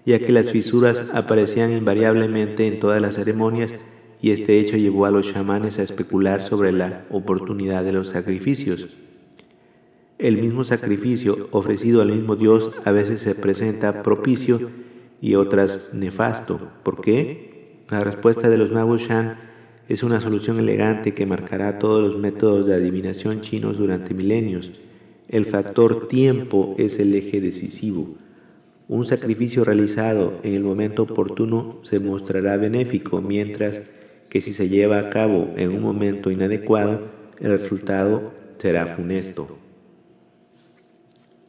ya 0.06 0.20
que 0.20 0.32
las 0.32 0.52
fisuras 0.52 1.12
aparecían 1.14 1.72
invariablemente 1.72 2.66
en 2.68 2.80
todas 2.80 3.02
las 3.02 3.16
ceremonias 3.16 3.74
y 4.22 4.32
este 4.32 4.60
hecho 4.60 4.78
llevó 4.78 5.06
a 5.06 5.12
los 5.12 5.34
chamanes 5.34 5.80
a 5.80 5.84
especular 5.84 6.44
sobre 6.44 6.72
la 6.72 7.06
oportunidad 7.10 7.84
de 7.84 7.92
los 7.92 8.08
sacrificios. 8.08 8.88
El 10.24 10.38
mismo 10.38 10.64
sacrificio 10.64 11.50
ofrecido 11.52 12.02
al 12.02 12.08
mismo 12.08 12.38
Dios 12.38 12.72
a 12.86 12.94
veces 12.94 13.20
se 13.20 13.36
presenta 13.36 14.04
propicio 14.04 14.72
y 15.20 15.36
otras 15.36 15.90
nefasto. 15.92 16.62
¿Por 16.82 17.02
qué? 17.02 17.82
La 17.90 18.06
respuesta 18.06 18.50
de 18.50 18.58
los 18.58 18.72
magos 18.72 19.02
Shan 19.02 19.36
es 19.90 20.02
una 20.02 20.22
solución 20.22 20.60
elegante 20.60 21.14
que 21.14 21.26
marcará 21.26 21.78
todos 21.78 22.02
los 22.02 22.18
métodos 22.18 22.66
de 22.66 22.74
adivinación 22.74 23.42
chinos 23.42 23.78
durante 23.78 24.14
milenios. 24.14 24.72
El 25.28 25.46
factor 25.46 26.08
tiempo 26.08 26.74
es 26.78 27.00
el 27.00 27.14
eje 27.16 27.42
decisivo. 27.42 28.16
Un 28.88 29.04
sacrificio 29.04 29.66
realizado 29.66 30.40
en 30.44 30.54
el 30.54 30.64
momento 30.64 31.04
oportuno 31.04 31.82
se 31.84 32.00
mostrará 32.00 32.56
benéfico, 32.56 33.22
mientras 33.22 33.82
que 34.30 34.40
si 34.40 34.54
se 34.54 34.70
lleva 34.70 35.00
a 35.00 35.10
cabo 35.10 35.52
en 35.58 35.72
un 35.72 35.82
momento 35.82 36.32
inadecuado, 36.32 37.02
el 37.42 37.60
resultado 37.60 38.32
será 38.58 38.88
funesto. 38.88 39.63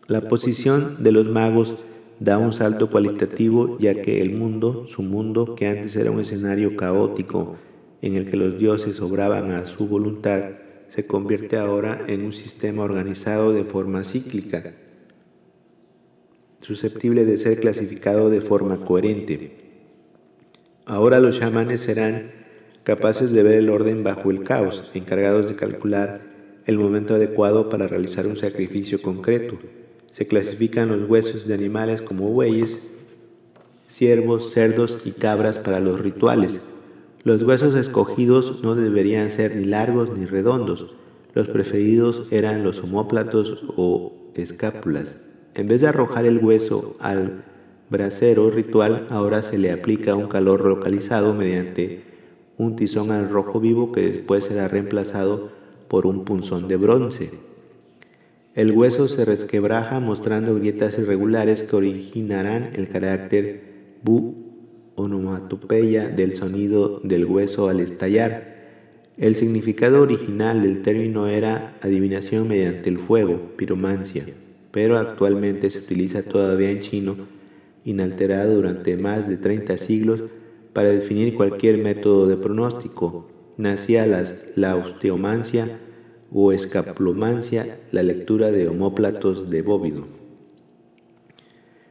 La 0.06 0.28
posición 0.28 1.02
de 1.02 1.12
los 1.12 1.26
magos 1.26 1.76
da 2.20 2.36
un 2.36 2.52
salto 2.52 2.90
cualitativo 2.90 3.78
ya 3.78 4.02
que 4.02 4.20
el 4.20 4.34
mundo, 4.34 4.86
su 4.86 5.00
mundo, 5.00 5.54
que 5.54 5.66
antes 5.66 5.96
era 5.96 6.10
un 6.10 6.20
escenario 6.20 6.76
caótico 6.76 7.56
en 8.02 8.14
el 8.14 8.28
que 8.28 8.36
los 8.36 8.58
dioses 8.58 9.00
obraban 9.00 9.50
a 9.52 9.66
su 9.66 9.88
voluntad, 9.88 10.42
se 10.90 11.06
convierte 11.06 11.56
ahora 11.56 12.04
en 12.06 12.22
un 12.22 12.34
sistema 12.34 12.82
organizado 12.82 13.54
de 13.54 13.64
forma 13.64 14.04
cíclica, 14.04 14.74
susceptible 16.60 17.24
de 17.24 17.38
ser 17.38 17.58
clasificado 17.58 18.28
de 18.28 18.42
forma 18.42 18.84
coherente. 18.84 19.56
Ahora 20.84 21.18
los 21.18 21.38
chamanes 21.38 21.80
serán 21.80 22.30
capaces 22.82 23.32
de 23.32 23.42
ver 23.42 23.54
el 23.54 23.70
orden 23.70 24.04
bajo 24.04 24.30
el 24.30 24.42
caos, 24.42 24.90
encargados 24.92 25.48
de 25.48 25.56
calcular 25.56 26.20
el 26.66 26.78
momento 26.78 27.14
adecuado 27.14 27.70
para 27.70 27.88
realizar 27.88 28.26
un 28.26 28.36
sacrificio 28.36 29.00
concreto. 29.00 29.58
Se 30.14 30.29
clasifican 30.29 30.87
los 30.90 31.11
huesos 31.11 31.48
de 31.48 31.55
animales 31.55 32.00
como 32.00 32.29
bueyes, 32.29 32.79
ciervos, 33.88 34.53
cerdos 34.53 35.00
y 35.05 35.11
cabras 35.11 35.59
para 35.59 35.81
los 35.81 35.98
rituales. 35.98 36.61
Los 37.24 37.42
huesos 37.42 37.74
escogidos 37.74 38.62
no 38.62 38.77
deberían 38.77 39.33
ser 39.33 39.57
ni 39.57 39.64
largos 39.64 40.16
ni 40.16 40.24
redondos. 40.24 40.94
Los 41.35 41.48
preferidos 41.48 42.29
eran 42.31 42.62
los 42.62 42.81
homóplatos 42.85 43.64
o 43.77 44.12
escápulas. 44.37 45.18
En 45.57 45.66
vez 45.66 45.81
de 45.81 45.88
arrojar 45.88 46.27
el 46.27 46.38
hueso 46.38 46.94
al 47.00 47.42
brasero 47.90 48.53
ritual, 48.53 49.09
ahora 49.11 49.42
se 49.42 49.59
le 49.59 49.72
aplica 49.72 50.14
un 50.14 50.29
calor 50.29 50.64
localizado 50.64 51.35
mediante 51.35 52.05
un 52.57 52.77
tizón 52.77 53.11
al 53.11 53.31
rojo 53.31 53.59
vivo 53.59 53.90
que 53.90 54.03
después 54.03 54.44
será 54.44 54.68
reemplazado 54.68 55.50
por 55.88 56.07
un 56.07 56.24
punzón 56.24 56.68
de 56.68 56.77
bronce. 56.77 57.53
El 58.54 58.70
hueso 58.70 59.08
se 59.08 59.24
resquebraja 59.24 59.98
mostrando 59.98 60.54
grietas 60.54 60.96
irregulares 60.96 61.64
que 61.64 61.74
originarán 61.74 62.70
el 62.74 62.88
carácter 62.88 63.62
bu 64.04 64.92
onomatopeya 64.94 66.08
del 66.08 66.36
sonido 66.36 67.00
del 67.02 67.24
hueso 67.24 67.68
al 67.68 67.80
estallar. 67.80 68.54
El 69.16 69.34
significado 69.34 70.02
original 70.02 70.62
del 70.62 70.82
término 70.82 71.26
era 71.26 71.76
adivinación 71.80 72.46
mediante 72.46 72.90
el 72.90 72.98
fuego, 72.98 73.40
piromancia, 73.56 74.24
pero 74.70 74.98
actualmente 74.98 75.68
se 75.72 75.80
utiliza 75.80 76.22
todavía 76.22 76.70
en 76.70 76.78
chino, 76.78 77.16
inalterado 77.84 78.54
durante 78.54 78.96
más 78.96 79.28
de 79.28 79.36
30 79.36 79.78
siglos, 79.78 80.22
para 80.72 80.90
definir 80.90 81.34
cualquier 81.34 81.78
método 81.78 82.28
de 82.28 82.36
pronóstico. 82.36 83.28
Nacía 83.56 84.06
la 84.54 84.76
osteomancia 84.76 85.80
o 86.35 86.53
escaplomancia, 86.53 87.79
la 87.92 88.03
lectura 88.03 88.51
de 88.51 88.66
homóplatos 88.68 89.49
de 89.51 89.62
bóvido. 89.62 90.05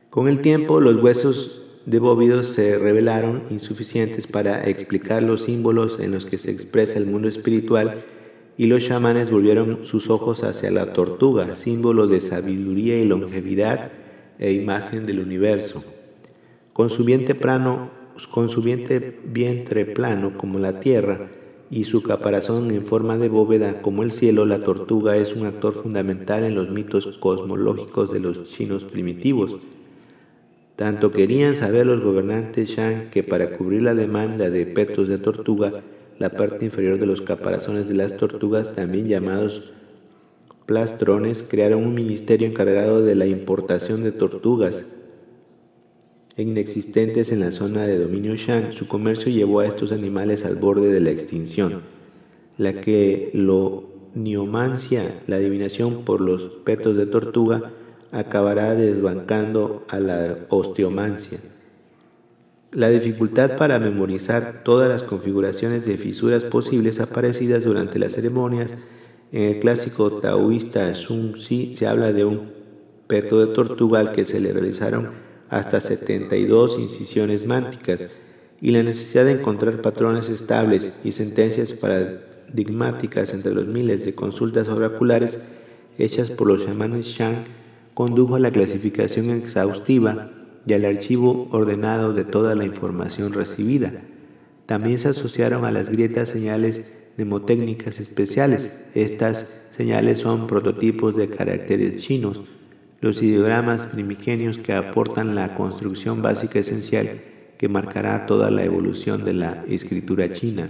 Con 0.09 0.27
el 0.27 0.41
tiempo, 0.41 0.81
los 0.81 1.01
huesos 1.01 1.63
de 1.85 1.99
bóvidos 1.99 2.49
se 2.49 2.77
revelaron 2.77 3.43
insuficientes 3.49 4.27
para 4.27 4.69
explicar 4.69 5.23
los 5.23 5.43
símbolos 5.43 5.97
en 5.99 6.11
los 6.11 6.25
que 6.25 6.37
se 6.37 6.51
expresa 6.51 6.99
el 6.99 7.07
mundo 7.07 7.29
espiritual 7.29 8.03
y 8.57 8.67
los 8.67 8.85
chamanes 8.85 9.31
volvieron 9.31 9.85
sus 9.85 10.09
ojos 10.09 10.43
hacia 10.43 10.69
la 10.71 10.93
tortuga, 10.93 11.55
símbolo 11.55 12.07
de 12.07 12.21
sabiduría 12.21 12.97
y 12.97 13.05
longevidad 13.05 13.91
e 14.39 14.51
imagen 14.51 15.05
del 15.05 15.19
universo. 15.19 15.83
Con 16.73 16.89
su 16.89 17.05
vientre 17.05 17.35
con 18.29 18.49
su 18.49 18.61
vientre 18.61 19.85
plano 19.85 20.37
como 20.37 20.59
la 20.59 20.79
tierra, 20.79 21.29
y 21.73 21.85
su 21.85 22.03
caparazón 22.03 22.69
en 22.69 22.85
forma 22.85 23.17
de 23.17 23.29
bóveda 23.29 23.81
como 23.81 24.03
el 24.03 24.11
cielo, 24.11 24.45
la 24.45 24.59
tortuga 24.59 25.17
es 25.17 25.33
un 25.33 25.47
actor 25.47 25.73
fundamental 25.73 26.43
en 26.43 26.53
los 26.53 26.69
mitos 26.69 27.07
cosmológicos 27.17 28.13
de 28.13 28.19
los 28.19 28.45
chinos 28.45 28.83
primitivos. 28.83 29.57
Tanto 30.75 31.11
querían 31.11 31.55
saber 31.55 31.87
los 31.87 32.03
gobernantes 32.03 32.69
Shang 32.69 33.09
que 33.09 33.23
para 33.23 33.57
cubrir 33.57 33.81
la 33.81 33.95
demanda 33.95 34.51
de 34.51 34.67
petos 34.67 35.07
de 35.07 35.17
tortuga, 35.17 35.81
la 36.19 36.29
parte 36.29 36.65
inferior 36.65 36.99
de 36.99 37.07
los 37.07 37.21
caparazones 37.21 37.87
de 37.89 37.95
las 37.95 38.17
tortugas, 38.17 38.75
también 38.75 39.07
llamados 39.07 39.71
plastrones, 40.67 41.41
crearon 41.41 41.83
un 41.83 41.95
ministerio 41.95 42.47
encargado 42.47 43.01
de 43.01 43.15
la 43.15 43.25
importación 43.25 44.03
de 44.03 44.11
tortugas 44.11 44.93
inexistentes 46.37 47.31
en 47.31 47.41
la 47.41 47.51
zona 47.51 47.85
de 47.85 47.99
dominio 47.99 48.35
Shan, 48.35 48.73
su 48.73 48.87
comercio 48.87 49.31
llevó 49.31 49.59
a 49.59 49.67
estos 49.67 49.91
animales 49.91 50.45
al 50.45 50.55
borde 50.55 50.91
de 50.91 50.99
la 50.99 51.11
extinción. 51.11 51.81
La 52.57 52.73
que 52.81 53.29
lo 53.33 53.83
niomancia, 54.15 55.21
la 55.27 55.35
adivinación 55.37 56.03
por 56.05 56.21
los 56.21 56.43
petos 56.63 56.97
de 56.97 57.05
tortuga, 57.05 57.71
acabará 58.11 58.73
desbancando 58.75 59.83
a 59.89 59.99
la 59.99 60.37
osteomancia. 60.49 61.39
La 62.71 62.89
dificultad 62.89 63.57
para 63.57 63.77
memorizar 63.77 64.63
todas 64.63 64.89
las 64.89 65.03
configuraciones 65.03 65.85
de 65.85 65.97
fisuras 65.97 66.43
posibles 66.43 66.99
aparecidas 66.99 67.63
durante 67.63 67.99
las 67.99 68.13
ceremonias. 68.13 68.71
En 69.31 69.43
el 69.43 69.59
clásico 69.59 70.11
taoísta 70.13 70.93
Sun 70.95 71.33
Tzu 71.33 71.75
se 71.75 71.85
habla 71.85 72.13
de 72.13 72.25
un 72.25 72.51
peto 73.05 73.45
de 73.45 73.53
tortuga 73.53 73.99
al 73.99 74.11
que 74.11 74.25
se 74.25 74.39
le 74.39 74.53
realizaron 74.53 75.22
hasta 75.53 75.79
72 75.79 76.79
incisiones 76.79 77.45
mánticas 77.45 78.05
y 78.59 78.71
la 78.71 78.81
necesidad 78.81 79.25
de 79.25 79.33
encontrar 79.33 79.83
patrones 79.83 80.27
estables 80.29 80.89
y 81.03 81.11
sentencias 81.11 81.73
paradigmáticas 81.73 83.35
entre 83.35 83.53
los 83.53 83.67
miles 83.67 84.03
de 84.03 84.15
consultas 84.15 84.67
oraculares 84.67 85.37
hechas 85.99 86.31
por 86.31 86.47
los 86.47 86.65
chamanes 86.65 87.05
Shang 87.05 87.43
condujo 87.93 88.33
a 88.33 88.39
la 88.39 88.49
clasificación 88.49 89.29
exhaustiva 89.29 90.31
y 90.65 90.73
al 90.73 90.85
archivo 90.85 91.47
ordenado 91.51 92.13
de 92.13 92.23
toda 92.23 92.55
la 92.55 92.65
información 92.65 93.31
recibida. 93.31 93.93
También 94.65 94.97
se 94.97 95.09
asociaron 95.09 95.65
a 95.65 95.71
las 95.71 95.91
grietas 95.91 96.29
señales 96.29 96.81
mnemotécnicas 97.15 97.99
especiales. 97.99 98.81
Estas 98.95 99.53
señales 99.69 100.17
son 100.17 100.47
prototipos 100.47 101.15
de 101.15 101.29
caracteres 101.29 102.01
chinos 102.01 102.41
los 103.03 103.21
ideogramas 103.21 103.85
primigenios 103.85 104.57
que 104.57 104.71
aportan 104.71 105.35
la 105.35 105.55
construcción 105.55 106.21
básica 106.21 106.59
esencial 106.59 107.19
que 107.57 107.67
marcará 107.67 108.25
toda 108.25 108.49
la 108.49 108.63
evolución 108.63 109.25
de 109.25 109.33
la 109.33 109.65
escritura 109.67 110.31
china. 110.31 110.69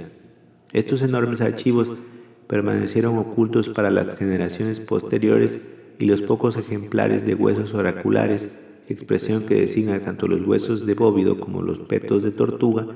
Estos 0.72 1.04
enormes 1.04 1.42
archivos 1.42 1.92
permanecieron 2.48 3.20
ocultos 3.20 3.70
para 3.70 3.92
las 3.92 4.18
generaciones 4.18 4.80
posteriores 4.80 5.60
y 6.00 6.06
los 6.06 6.24
pocos 6.24 6.58
ejemplares 6.58 7.24
de 7.24 7.36
huesos 7.36 7.76
oraculares, 7.76 8.48
expresión 8.90 9.44
que 9.44 9.54
designa 9.54 10.00
tanto 10.00 10.28
los 10.28 10.44
huesos 10.44 10.88
de 10.88 10.96
bóvido 10.96 11.40
como 11.40 11.62
los 11.62 11.82
petos 11.82 12.24
de 12.24 12.32
tortuga, 12.32 12.88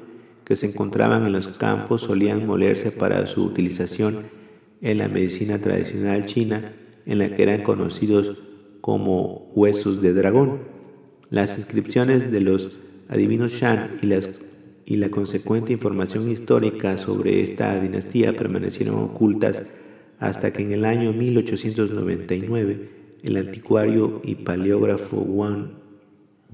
que 0.46 0.56
se 0.56 0.66
encontraban 0.66 1.28
en 1.28 1.34
los 1.34 1.48
campos 1.48 2.02
solían 2.02 2.48
molerse 2.48 2.92
para 2.92 3.28
su 3.28 3.44
utilización 3.44 4.24
en 4.82 4.98
la 4.98 5.08
medicina 5.08 5.60
tradicional 5.60 6.26
china, 6.26 6.72
en 7.06 7.20
la 7.20 7.36
que 7.36 7.44
eran 7.44 7.62
conocidos 7.62 8.47
como 8.88 9.52
huesos 9.54 10.02
de 10.02 10.14
dragón. 10.14 10.60
Las 11.30 11.58
inscripciones 11.58 12.32
de 12.32 12.40
los 12.40 12.70
adivinos 13.10 13.52
Shan 13.52 13.98
y, 14.02 14.08
la 14.96 15.12
consecuente 15.12 15.74
información 15.74 16.32
histórica 16.32 16.98
sobre 16.98 17.42
esta 17.42 17.82
dinastía 17.82 18.38
permanecieron 18.38 18.96
ocultas 18.96 19.74
hasta 20.20 20.54
que 20.54 20.64
en 20.64 20.72
el 20.72 20.86
año 20.86 21.12
1899 21.12 22.90
el 23.24 23.36
anticuario 23.36 24.22
y 24.24 24.36
paleógrafo 24.36 25.18
Wang 25.18 25.72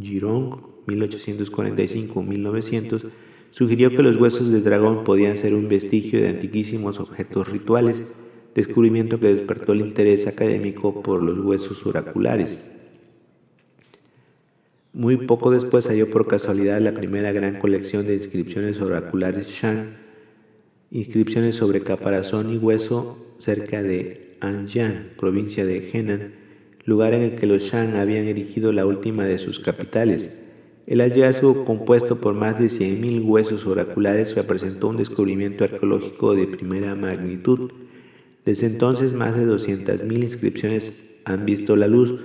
Jirong 0.02 0.60
1845-1900 0.88 3.12
sugirió 3.52 3.91
que 3.91 4.02
los 4.02 4.15
huesos 4.15 4.52
de 4.52 4.62
dragón 4.62 5.04
podían 5.04 5.38
ser 5.38 5.54
un 5.54 5.69
vestigio 5.69 6.19
de 6.19 6.30
antiquísimos 6.30 7.00
objetos 7.00 7.48
rituales 7.48 8.02
descubrimiento 8.56 9.20
que 9.20 9.34
despertó 9.34 9.74
el 9.74 9.82
interés 9.82 10.28
académico 10.28 11.02
por 11.02 11.24
los 11.24 11.39
huesos 11.39 11.86
oraculares. 11.86 12.70
Muy 14.94 15.18
poco 15.18 15.50
después 15.50 15.86
salió 15.86 16.10
por 16.12 16.28
casualidad 16.28 16.80
la 16.80 16.94
primera 16.94 17.32
gran 17.32 17.58
colección 17.58 18.06
de 18.06 18.16
inscripciones 18.16 18.80
oraculares 18.80 19.48
Shan, 19.48 19.98
inscripciones 20.92 21.56
sobre 21.56 21.82
caparazón 21.82 22.54
y 22.54 22.58
hueso 22.58 23.18
cerca 23.39 23.82
de 23.82 24.38
Anjian, 24.39 25.10
provincia 25.18 25.66
de 25.66 25.89
Henan, 25.92 26.36
lugar 26.86 27.16
en 27.16 27.24
el 27.24 27.36
que 27.36 27.48
los 27.48 27.63
Shan 27.63 27.96
habían 27.96 28.26
erigido 28.26 28.72
la 28.72 28.86
última 28.86 29.26
de 29.26 29.39
sus 29.39 29.60
capitales. 29.60 30.39
El 30.86 31.00
hallazgo, 31.00 31.66
compuesto 31.66 32.20
por 32.20 32.36
más 32.36 32.60
de 32.60 32.66
100.000 32.66 33.26
huesos 33.26 33.66
oraculares, 33.66 34.36
representó 34.36 34.89
un 34.89 34.98
descubrimiento 34.98 35.63
arqueológico 35.63 36.36
de 36.36 36.46
primera 36.46 36.94
magnitud 36.94 37.72
desde 38.45 38.67
entonces 38.67 39.13
más 39.13 39.38
de 39.38 39.45
200.000 39.45 40.23
inscripciones 40.23 41.03
han 41.25 41.45
visto 41.45 41.75
la 41.75 41.88
luz. 41.88 42.19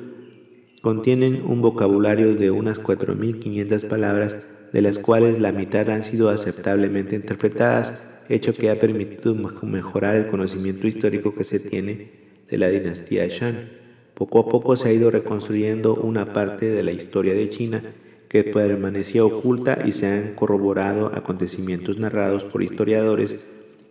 Contienen 0.83 1.42
un 1.46 1.62
vocabulario 1.62 2.35
de 2.35 2.50
unas 2.50 2.81
4.500 2.81 3.87
palabras, 3.87 4.37
de 4.72 4.83
las 4.83 4.98
cuales 4.98 5.40
la 5.40 5.52
mitad 5.52 5.88
han 5.90 6.04
sido 6.04 6.28
aceptablemente 6.28 7.14
interpretadas, 7.14 8.02
hecho 8.28 8.52
que 8.52 8.70
ha 8.70 8.78
permitido 8.78 9.35
mejorar 9.62 10.16
el 10.16 10.26
conocimiento 10.26 10.87
histórico 10.87 11.35
que 11.35 11.44
se 11.44 11.61
tiene 11.61 12.11
de 12.50 12.59
la 12.59 12.68
dinastía 12.68 13.26
Shan. 13.28 13.70
Poco 14.14 14.40
a 14.40 14.48
poco 14.48 14.76
se 14.76 14.88
ha 14.88 14.92
ido 14.92 15.11
reconstruyendo 15.11 15.94
una 15.94 16.33
parte 16.33 16.66
de 16.66 16.83
la 16.83 16.92
historia 16.92 17.35
de 17.35 17.48
China 17.48 17.83
que 18.28 18.44
permanecía 18.44 19.24
oculta 19.24 19.78
y 19.87 19.92
se 19.92 20.07
han 20.07 20.35
corroborado 20.35 21.12
acontecimientos 21.14 21.98
narrados 21.98 22.44
por 22.44 22.62
historiadores 22.62 23.37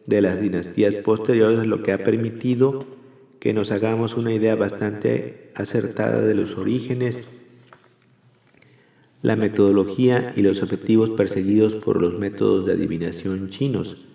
de 0.08 0.22
las 0.22 0.41
dinastías 0.41 0.96
posteriores, 0.98 1.67
lo 1.67 1.84
que 1.84 1.91
ha 1.91 2.00
permitido 2.00 2.86
que 3.39 3.54
nos 3.54 3.72
hagamos 3.72 4.15
una 4.15 4.34
idea 4.34 4.56
bastante 4.56 5.52
acertada 5.54 6.22
de 6.22 6.34
los 6.34 6.58
orígenes, 6.58 7.22
la 9.22 9.36
metodología 9.36 10.34
y 10.36 10.41
los 10.41 10.63
objetivos 10.63 11.12
perseguidos 11.12 11.76
por 11.76 12.02
los 12.02 12.17
métodos 12.17 12.65
de 12.65 12.74
adivinación 12.74 13.50
chinos. 13.50 14.06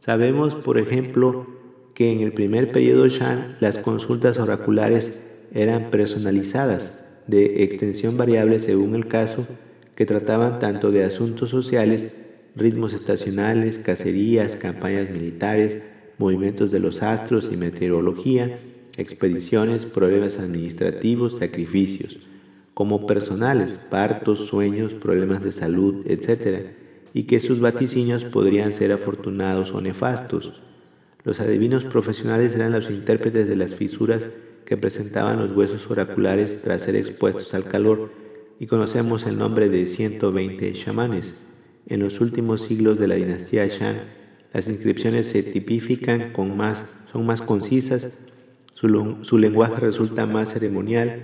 Sabemos, 0.00 0.54
por 0.54 0.78
ejemplo, 0.78 1.46
que 1.94 2.12
en 2.12 2.20
el 2.20 2.32
primer 2.32 2.72
periodo 2.72 3.06
Shang 3.06 3.56
las 3.60 3.78
consultas 3.78 4.38
oraculares 4.38 5.20
eran 5.52 5.90
personalizadas, 5.90 6.92
de 7.26 7.62
extensión 7.62 8.16
variable 8.16 8.58
según 8.58 8.94
el 8.94 9.06
caso, 9.06 9.46
que 9.94 10.06
trataban 10.06 10.58
tanto 10.58 10.90
de 10.90 11.04
asuntos 11.04 11.50
sociales, 11.50 12.08
ritmos 12.56 12.92
estacionales, 12.92 13.78
cacerías, 13.78 14.56
campañas 14.56 15.10
militares, 15.10 15.82
movimientos 16.18 16.70
de 16.70 16.80
los 16.80 17.02
astros 17.02 17.48
y 17.52 17.56
meteorología, 17.56 18.58
expediciones, 18.96 19.86
problemas 19.86 20.38
administrativos, 20.38 21.38
sacrificios, 21.38 22.18
como 22.74 23.06
personales, 23.06 23.78
partos, 23.90 24.46
sueños, 24.46 24.94
problemas 24.94 25.42
de 25.42 25.52
salud, 25.52 26.04
etc., 26.06 26.72
y 27.14 27.24
que 27.24 27.40
sus 27.40 27.58
vaticinios 27.58 28.24
podrían 28.24 28.72
ser 28.72 28.92
afortunados 28.92 29.72
o 29.72 29.80
nefastos. 29.80 30.60
Los 31.24 31.40
adivinos 31.40 31.84
profesionales 31.84 32.54
eran 32.54 32.72
los 32.72 32.90
intérpretes 32.90 33.48
de 33.48 33.56
las 33.56 33.74
fisuras 33.74 34.26
que 34.66 34.76
presentaban 34.76 35.38
los 35.38 35.56
huesos 35.56 35.90
oraculares 35.90 36.60
tras 36.62 36.82
ser 36.82 36.96
expuestos 36.96 37.54
al 37.54 37.64
calor, 37.64 38.12
y 38.60 38.66
conocemos 38.66 39.24
el 39.24 39.38
nombre 39.38 39.68
de 39.68 39.86
120 39.86 40.72
chamanes. 40.72 41.34
En 41.88 42.00
los 42.00 42.20
últimos 42.20 42.60
siglos 42.62 42.98
de 42.98 43.08
la 43.08 43.14
dinastía 43.14 43.66
Shang, 43.66 43.96
las 44.52 44.68
inscripciones 44.68 45.26
se 45.26 45.42
tipifican 45.42 46.32
con 46.34 46.54
más, 46.54 46.84
son 47.10 47.24
más 47.24 47.40
concisas, 47.40 48.08
su, 48.74 49.16
su 49.22 49.38
lenguaje 49.38 49.80
resulta 49.80 50.26
más 50.26 50.52
ceremonial, 50.52 51.22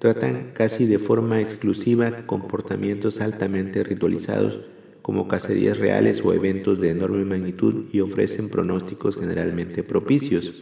tratan 0.00 0.50
casi 0.52 0.86
de 0.86 0.98
forma 0.98 1.40
exclusiva 1.40 2.26
comportamientos 2.26 3.20
altamente 3.20 3.84
ritualizados 3.84 4.58
como 5.00 5.28
cacerías 5.28 5.78
reales 5.78 6.22
o 6.24 6.34
eventos 6.34 6.80
de 6.80 6.90
enorme 6.90 7.24
magnitud 7.24 7.84
y 7.92 8.00
ofrecen 8.00 8.48
pronósticos 8.48 9.16
generalmente 9.16 9.84
propicios. 9.84 10.52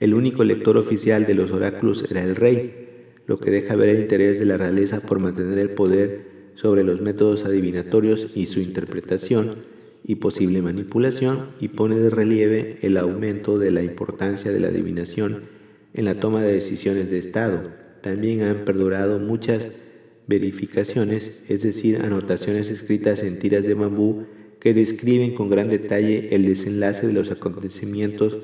El 0.00 0.14
único 0.14 0.42
lector 0.42 0.76
oficial 0.76 1.26
de 1.26 1.34
los 1.34 1.52
oráculos 1.52 2.04
era 2.10 2.24
el 2.24 2.34
rey, 2.34 3.12
lo 3.28 3.38
que 3.38 3.52
deja 3.52 3.76
ver 3.76 3.90
el 3.90 4.00
interés 4.00 4.40
de 4.40 4.46
la 4.46 4.56
realeza 4.56 4.98
por 5.00 5.20
mantener 5.20 5.58
el 5.60 5.70
poder 5.70 6.33
sobre 6.54 6.84
los 6.84 7.00
métodos 7.00 7.44
adivinatorios 7.44 8.28
y 8.34 8.46
su 8.46 8.60
interpretación 8.60 9.56
y 10.04 10.16
posible 10.16 10.62
manipulación 10.62 11.48
y 11.60 11.68
pone 11.68 11.96
de 11.96 12.10
relieve 12.10 12.78
el 12.82 12.96
aumento 12.96 13.58
de 13.58 13.70
la 13.70 13.82
importancia 13.82 14.52
de 14.52 14.60
la 14.60 14.68
adivinación 14.68 15.42
en 15.94 16.04
la 16.04 16.20
toma 16.20 16.42
de 16.42 16.52
decisiones 16.52 17.10
de 17.10 17.18
Estado. 17.18 17.70
También 18.02 18.42
han 18.42 18.64
perdurado 18.64 19.18
muchas 19.18 19.68
verificaciones, 20.26 21.42
es 21.48 21.62
decir, 21.62 21.98
anotaciones 22.02 22.70
escritas 22.70 23.22
en 23.22 23.38
tiras 23.38 23.64
de 23.64 23.74
bambú 23.74 24.24
que 24.60 24.74
describen 24.74 25.34
con 25.34 25.50
gran 25.50 25.68
detalle 25.68 26.34
el 26.34 26.46
desenlace 26.46 27.06
de 27.06 27.12
los 27.12 27.30
acontecimientos 27.30 28.38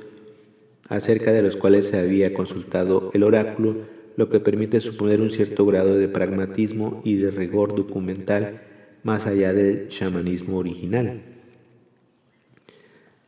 acerca 0.88 1.32
de 1.32 1.42
los 1.42 1.56
cuales 1.56 1.86
se 1.86 1.98
había 1.98 2.34
consultado 2.34 3.10
el 3.14 3.22
oráculo, 3.22 3.76
lo 4.16 4.28
que 4.28 4.40
permite 4.40 4.80
suponer 4.80 5.20
un 5.20 5.30
cierto 5.30 5.64
grado 5.66 5.96
de 5.96 6.08
pragmatismo 6.08 7.00
y 7.04 7.16
de 7.16 7.30
rigor 7.30 7.74
documental 7.74 8.62
más 9.02 9.26
allá 9.26 9.52
del 9.52 9.88
chamanismo 9.88 10.58
original. 10.58 11.22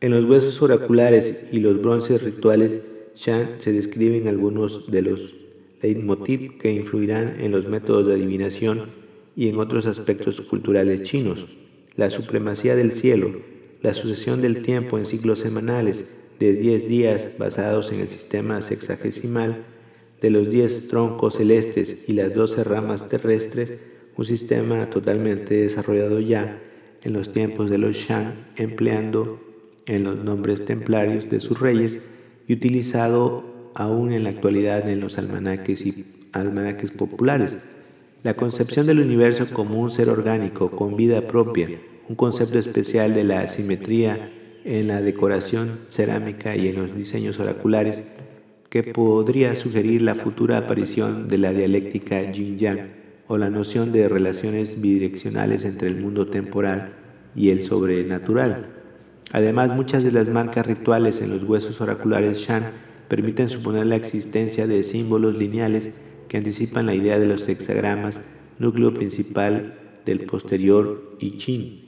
En 0.01 0.11
los 0.11 0.25
huesos 0.25 0.61
oraculares 0.61 1.45
y 1.51 1.59
los 1.59 1.81
bronces 1.81 2.21
rituales 2.21 2.81
Shan 3.15 3.55
se 3.59 3.71
describen 3.71 4.27
algunos 4.27 4.91
de 4.91 5.01
los 5.01 5.35
leitmotiv 5.81 6.57
que 6.57 6.71
influirán 6.71 7.39
en 7.39 7.51
los 7.51 7.67
métodos 7.67 8.07
de 8.07 8.13
adivinación 8.13 8.89
y 9.35 9.49
en 9.49 9.57
otros 9.57 9.85
aspectos 9.85 10.41
culturales 10.41 11.03
chinos. 11.03 11.45
La 11.95 12.09
supremacía 12.09 12.75
del 12.75 12.91
cielo, 12.91 13.31
la 13.81 13.93
sucesión 13.93 14.41
del 14.41 14.61
tiempo 14.61 14.97
en 14.97 15.05
ciclos 15.05 15.39
semanales, 15.39 16.05
de 16.39 16.53
10 16.53 16.87
días 16.87 17.31
basados 17.37 17.91
en 17.91 17.99
el 17.99 18.07
sistema 18.07 18.61
sexagesimal, 18.61 19.65
de 20.23 20.29
los 20.29 20.49
10 20.49 20.87
troncos 20.87 21.35
celestes 21.35 22.05
y 22.07 22.13
las 22.13 22.33
12 22.33 22.63
ramas 22.63 23.09
terrestres, 23.09 23.73
un 24.15 24.23
sistema 24.23 24.89
totalmente 24.89 25.53
desarrollado 25.53 26.21
ya 26.21 26.61
en 27.03 27.11
los 27.11 27.33
tiempos 27.33 27.69
de 27.69 27.77
los 27.77 27.97
Shang, 27.97 28.33
empleando 28.55 29.41
en 29.85 30.05
los 30.05 30.23
nombres 30.23 30.63
templarios 30.63 31.29
de 31.29 31.41
sus 31.41 31.59
reyes 31.59 31.99
y 32.47 32.53
utilizado 32.53 33.43
aún 33.75 34.13
en 34.13 34.23
la 34.23 34.29
actualidad 34.29 34.87
en 34.87 35.01
los 35.01 35.17
almanaques 35.17 35.85
y 35.85 36.05
almanaques 36.31 36.91
populares. 36.91 37.57
La 38.23 38.35
concepción 38.35 38.87
del 38.87 39.01
universo 39.01 39.47
como 39.51 39.81
un 39.81 39.91
ser 39.91 40.09
orgánico 40.09 40.71
con 40.71 40.95
vida 40.95 41.27
propia, 41.27 41.67
un 42.07 42.15
concepto 42.15 42.59
especial 42.59 43.13
de 43.13 43.25
la 43.25 43.45
simetría 43.49 44.31
en 44.63 44.87
la 44.87 45.01
decoración 45.01 45.79
cerámica 45.89 46.55
y 46.55 46.69
en 46.69 46.77
los 46.77 46.95
diseños 46.95 47.39
oraculares 47.39 48.03
que 48.73 48.81
podría 48.81 49.55
sugerir 49.55 50.01
la 50.01 50.15
futura 50.15 50.57
aparición 50.57 51.27
de 51.27 51.37
la 51.37 51.53
dialéctica 51.53 52.31
yin-yang 52.31 52.89
o 53.27 53.37
la 53.37 53.51
noción 53.51 53.91
de 53.91 54.09
relaciones 54.09 54.81
bidireccionales 54.81 55.63
entre 55.63 55.89
el 55.89 55.97
mundo 55.97 56.25
temporal 56.25 56.91
y 57.35 57.51
el 57.51 57.61
sobrenatural. 57.61 58.65
Además, 59.31 59.75
muchas 59.75 60.03
de 60.03 60.11
las 60.11 60.27
marcas 60.27 60.65
rituales 60.65 61.21
en 61.21 61.29
los 61.29 61.43
huesos 61.43 61.81
oraculares 61.81 62.39
Shan 62.39 62.71
permiten 63.09 63.47
suponer 63.47 63.85
la 63.85 63.95
existencia 63.95 64.65
de 64.65 64.81
símbolos 64.81 65.37
lineales 65.37 65.91
que 66.27 66.37
anticipan 66.37 66.87
la 66.87 66.95
idea 66.95 67.19
de 67.19 67.27
los 67.27 67.47
hexagramas, 67.47 68.21
núcleo 68.57 68.91
principal 68.91 69.77
del 70.03 70.21
posterior 70.21 71.15
I 71.19 71.37
Ching. 71.37 71.81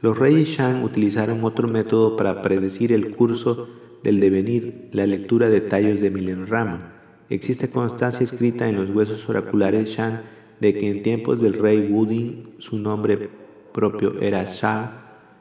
Los 0.00 0.16
reyes 0.16 0.48
Shang 0.48 0.82
utilizaron 0.82 1.44
otro 1.44 1.68
método 1.68 2.16
para 2.16 2.40
predecir 2.40 2.90
el 2.90 3.14
curso 3.14 3.83
del 4.04 4.20
devenir, 4.20 4.88
la 4.92 5.06
lectura 5.06 5.48
de 5.48 5.60
tallos 5.60 6.00
de 6.00 6.10
Milenrama. 6.10 6.92
Existe 7.28 7.68
constancia 7.68 8.22
escrita 8.22 8.68
en 8.68 8.76
los 8.76 8.90
huesos 8.90 9.28
oraculares 9.28 9.88
Shang 9.88 10.20
de 10.60 10.74
que 10.74 10.88
en 10.88 11.02
tiempos 11.02 11.40
del 11.40 11.54
rey 11.54 11.88
Wuding 11.90 12.54
su 12.58 12.78
nombre 12.78 13.28
propio 13.72 14.20
era 14.20 14.44
Shah, 14.44 15.00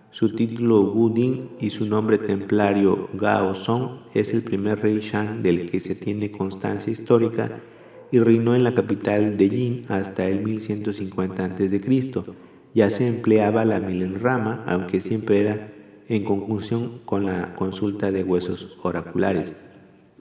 su 0.09 0.33
título 0.35 0.81
Wuding 0.81 1.49
y 1.59 1.69
su 1.69 1.85
nombre 1.85 2.17
templario 2.17 3.09
Gao 3.13 3.53
Song 3.53 3.99
es 4.15 4.33
el 4.33 4.41
primer 4.41 4.81
rey 4.81 4.99
Shang 5.01 5.43
del 5.43 5.69
que 5.69 5.79
se 5.79 5.93
tiene 5.93 6.31
constancia 6.31 6.91
histórica 6.91 7.59
y 8.11 8.19
reinó 8.19 8.55
en 8.55 8.63
la 8.63 8.73
capital 8.73 9.37
de 9.37 9.49
Yin 9.49 9.85
hasta 9.89 10.25
el 10.25 10.41
1150 10.41 11.45
a.C 11.45 11.79
ya 12.73 12.89
se 12.89 13.07
empleaba 13.07 13.65
la 13.65 13.79
milenrama, 13.79 14.63
aunque 14.67 14.99
siempre 14.99 15.41
era 15.41 15.72
en 16.15 16.23
conjunción 16.23 16.99
con 17.05 17.25
la 17.25 17.55
consulta 17.55 18.11
de 18.11 18.23
huesos 18.23 18.77
oraculares. 18.83 19.55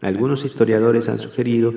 Algunos 0.01 0.45
historiadores 0.45 1.09
han 1.09 1.19
sugerido 1.19 1.75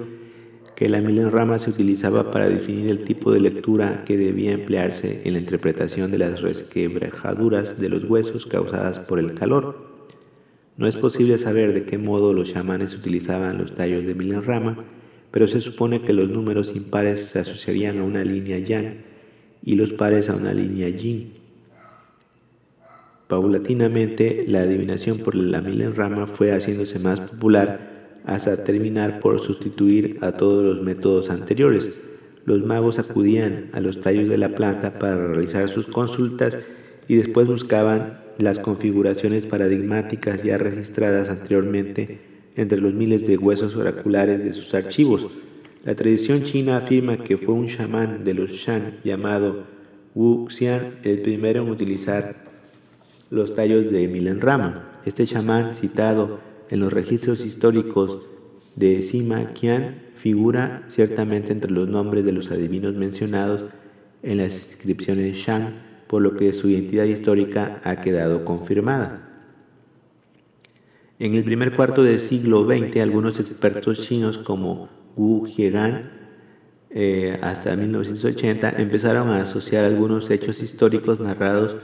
que 0.75 0.89
la 0.89 1.01
milenrama 1.01 1.59
se 1.59 1.69
utilizaba 1.69 2.31
para 2.31 2.49
definir 2.49 2.89
el 2.89 3.03
tipo 3.03 3.31
de 3.31 3.41
lectura 3.41 4.03
que 4.05 4.17
debía 4.17 4.51
emplearse 4.51 5.21
en 5.25 5.33
la 5.33 5.39
interpretación 5.39 6.11
de 6.11 6.17
las 6.17 6.41
resquebrajaduras 6.41 7.79
de 7.79 7.89
los 7.89 8.05
huesos 8.05 8.45
causadas 8.45 8.99
por 8.99 9.19
el 9.19 9.33
calor. 9.33 9.85
No 10.77 10.87
es 10.87 10.95
posible 10.95 11.37
saber 11.37 11.73
de 11.73 11.85
qué 11.85 11.97
modo 11.97 12.33
los 12.33 12.53
chamanes 12.53 12.95
utilizaban 12.95 13.57
los 13.57 13.75
tallos 13.75 14.05
de 14.05 14.15
milenrama, 14.15 14.85
pero 15.31 15.47
se 15.47 15.59
supone 15.61 16.01
que 16.01 16.13
los 16.13 16.29
números 16.29 16.73
impares 16.73 17.21
se 17.21 17.39
asociarían 17.39 17.99
a 17.99 18.03
una 18.03 18.23
línea 18.23 18.59
yang 18.59 19.03
y 19.61 19.75
los 19.75 19.91
pares 19.93 20.29
a 20.29 20.35
una 20.35 20.53
línea 20.53 20.89
yin. 20.89 21.34
Paulatinamente, 23.27 24.45
la 24.47 24.61
adivinación 24.61 25.17
por 25.17 25.33
la 25.33 25.61
milenrama 25.61 26.27
fue 26.27 26.51
haciéndose 26.51 26.99
más 26.99 27.19
popular 27.19 28.19
hasta 28.23 28.63
terminar 28.63 29.19
por 29.19 29.41
sustituir 29.41 30.17
a 30.21 30.33
todos 30.33 30.63
los 30.63 30.83
métodos 30.83 31.29
anteriores. 31.29 31.91
Los 32.45 32.63
magos 32.63 32.99
acudían 32.99 33.69
a 33.73 33.79
los 33.79 34.01
tallos 34.01 34.29
de 34.29 34.37
la 34.37 34.49
planta 34.49 34.99
para 34.99 35.27
realizar 35.27 35.69
sus 35.69 35.87
consultas 35.87 36.57
y 37.07 37.15
después 37.15 37.47
buscaban 37.47 38.19
las 38.37 38.59
configuraciones 38.59 39.45
paradigmáticas 39.47 40.43
ya 40.43 40.57
registradas 40.57 41.29
anteriormente 41.29 42.19
entre 42.55 42.79
los 42.79 42.93
miles 42.93 43.25
de 43.25 43.37
huesos 43.37 43.75
oraculares 43.75 44.43
de 44.43 44.53
sus 44.53 44.73
archivos. 44.75 45.27
La 45.83 45.95
tradición 45.95 46.43
china 46.43 46.77
afirma 46.77 47.17
que 47.17 47.37
fue 47.37 47.55
un 47.55 47.67
chamán 47.67 48.23
de 48.23 48.33
los 48.35 48.51
Shan 48.51 48.97
llamado 49.03 49.63
Wu 50.13 50.47
Xian 50.49 50.99
el 51.03 51.21
primero 51.21 51.63
en 51.63 51.69
utilizar 51.69 52.44
los 53.29 53.53
tallos 53.53 53.91
de 53.91 54.07
Milenrama. 54.07 54.91
Este 55.05 55.25
chamán, 55.25 55.73
citado 55.75 56.39
en 56.69 56.79
los 56.79 56.91
registros 56.93 57.45
históricos 57.45 58.19
de 58.75 59.01
Sima 59.03 59.53
Qian, 59.53 60.01
figura 60.15 60.83
ciertamente 60.89 61.51
entre 61.51 61.71
los 61.71 61.87
nombres 61.87 62.25
de 62.25 62.31
los 62.31 62.51
adivinos 62.51 62.95
mencionados 62.95 63.65
en 64.23 64.37
las 64.37 64.69
inscripciones 64.69 65.37
Shang, 65.37 65.73
por 66.07 66.21
lo 66.21 66.35
que 66.35 66.53
su 66.53 66.69
identidad 66.69 67.05
histórica 67.05 67.79
ha 67.83 68.01
quedado 68.01 68.45
confirmada. 68.45 69.21
En 71.17 71.33
el 71.33 71.43
primer 71.43 71.75
cuarto 71.75 72.03
del 72.03 72.19
siglo 72.19 72.65
XX, 72.65 72.97
algunos 72.97 73.39
expertos 73.39 74.05
chinos 74.05 74.37
como 74.37 74.89
Wu 75.15 75.45
Jiegan, 75.45 76.11
eh, 76.89 77.39
hasta 77.41 77.75
1980, 77.75 78.81
empezaron 78.81 79.29
a 79.29 79.41
asociar 79.41 79.85
algunos 79.85 80.29
hechos 80.29 80.61
históricos 80.61 81.19
narrados 81.19 81.77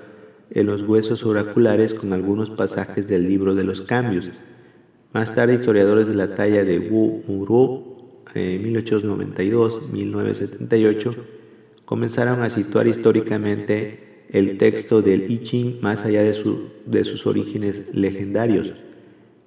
en 0.52 0.68
los 0.68 0.84
huesos 0.84 1.26
oraculares 1.26 1.94
con 1.94 2.14
algunos 2.14 2.50
pasajes 2.50 3.08
del 3.08 3.28
libro 3.28 3.56
de 3.56 3.64
los 3.64 3.82
cambios. 3.82 4.30
Más 5.14 5.34
tarde, 5.34 5.56
historiadores 5.56 6.08
de 6.08 6.16
la 6.16 6.36
talla 6.36 6.64
de 6.64 6.80
Wu 6.80 7.24
Muro, 7.28 7.88
en 8.34 8.64
1892-1978, 8.74 11.16
comenzaron 11.86 12.44
a 12.44 12.50
situar 12.50 12.88
históricamente 12.88 14.26
el 14.30 14.58
texto 14.58 15.02
del 15.02 15.30
I 15.32 15.44
Ching 15.44 15.82
más 15.82 16.06
allá 16.06 16.24
de, 16.24 16.34
de 16.86 17.04
sus 17.04 17.26
orígenes 17.26 17.82
legendarios. 17.94 18.72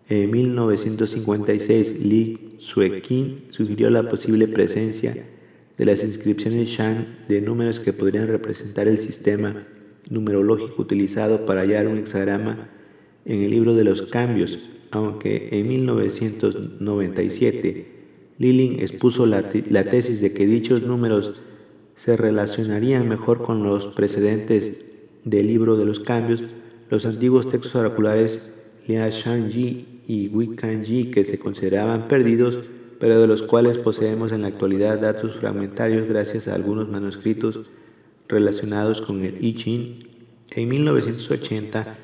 En 0.09 0.31
1956, 0.31 2.01
Li 2.01 2.57
Suekin 2.59 3.45
sugirió 3.49 3.89
la 3.89 4.07
posible 4.09 4.49
presencia 4.49 5.25
de 5.77 5.85
las 5.85 6.05
inscripciones 6.05 6.69
Shan 6.69 7.25
de 7.29 7.41
números 7.41 7.81
que 7.81 7.95
podrían 7.95 8.29
representar 8.29 8.87
el 8.87 8.99
sistema 8.99 9.67
numerológico 10.11 10.83
utilizado 10.83 11.47
para 11.47 11.63
hallar 11.63 11.89
un 11.89 11.97
hexagrama 11.99 12.69
en 13.25 13.43
el 13.43 13.51
libro 13.51 13.75
de 13.75 13.85
los 13.85 14.03
cambios, 14.03 14.59
aunque 14.91 15.49
en 15.53 15.69
1997 15.69 17.95
Lilling 18.39 18.81
expuso 18.81 19.27
la, 19.27 19.49
la 19.71 19.85
tesis 19.85 20.21
de 20.21 20.33
que 20.33 20.47
dichos 20.47 20.83
números 20.83 21.41
se 21.97 22.17
relacionarían 22.17 23.09
mejor 23.09 23.43
con 23.43 23.63
los 23.63 23.87
precedentes 23.89 24.85
del 25.25 25.47
libro 25.47 25.77
de 25.77 25.85
los 25.85 26.01
cambios, 26.01 26.43
los 26.91 27.07
antiguos 27.07 27.49
textos 27.49 27.75
oraculares 27.77 28.51
Lia 28.87 29.09
Shangji 29.09 30.03
y 30.07 30.29
Wikanji 30.29 31.11
que 31.11 31.25
se 31.25 31.39
consideraban 31.39 32.09
perdidos, 32.09 32.59
pero 33.01 33.21
de 33.21 33.27
los 33.27 33.43
cuales 33.43 33.79
poseemos 33.79 34.33
en 34.33 34.43
la 34.43 34.49
actualidad 34.49 35.01
datos 35.01 35.37
fragmentarios 35.37 36.09
gracias 36.09 36.49
a 36.49 36.55
algunos 36.55 36.89
manuscritos 36.89 37.61
relacionados 38.29 39.01
con 39.01 39.25
el 39.25 39.45
I 39.45 39.55
Ching. 39.55 39.99
En 40.51 40.69
1980, 40.69 41.99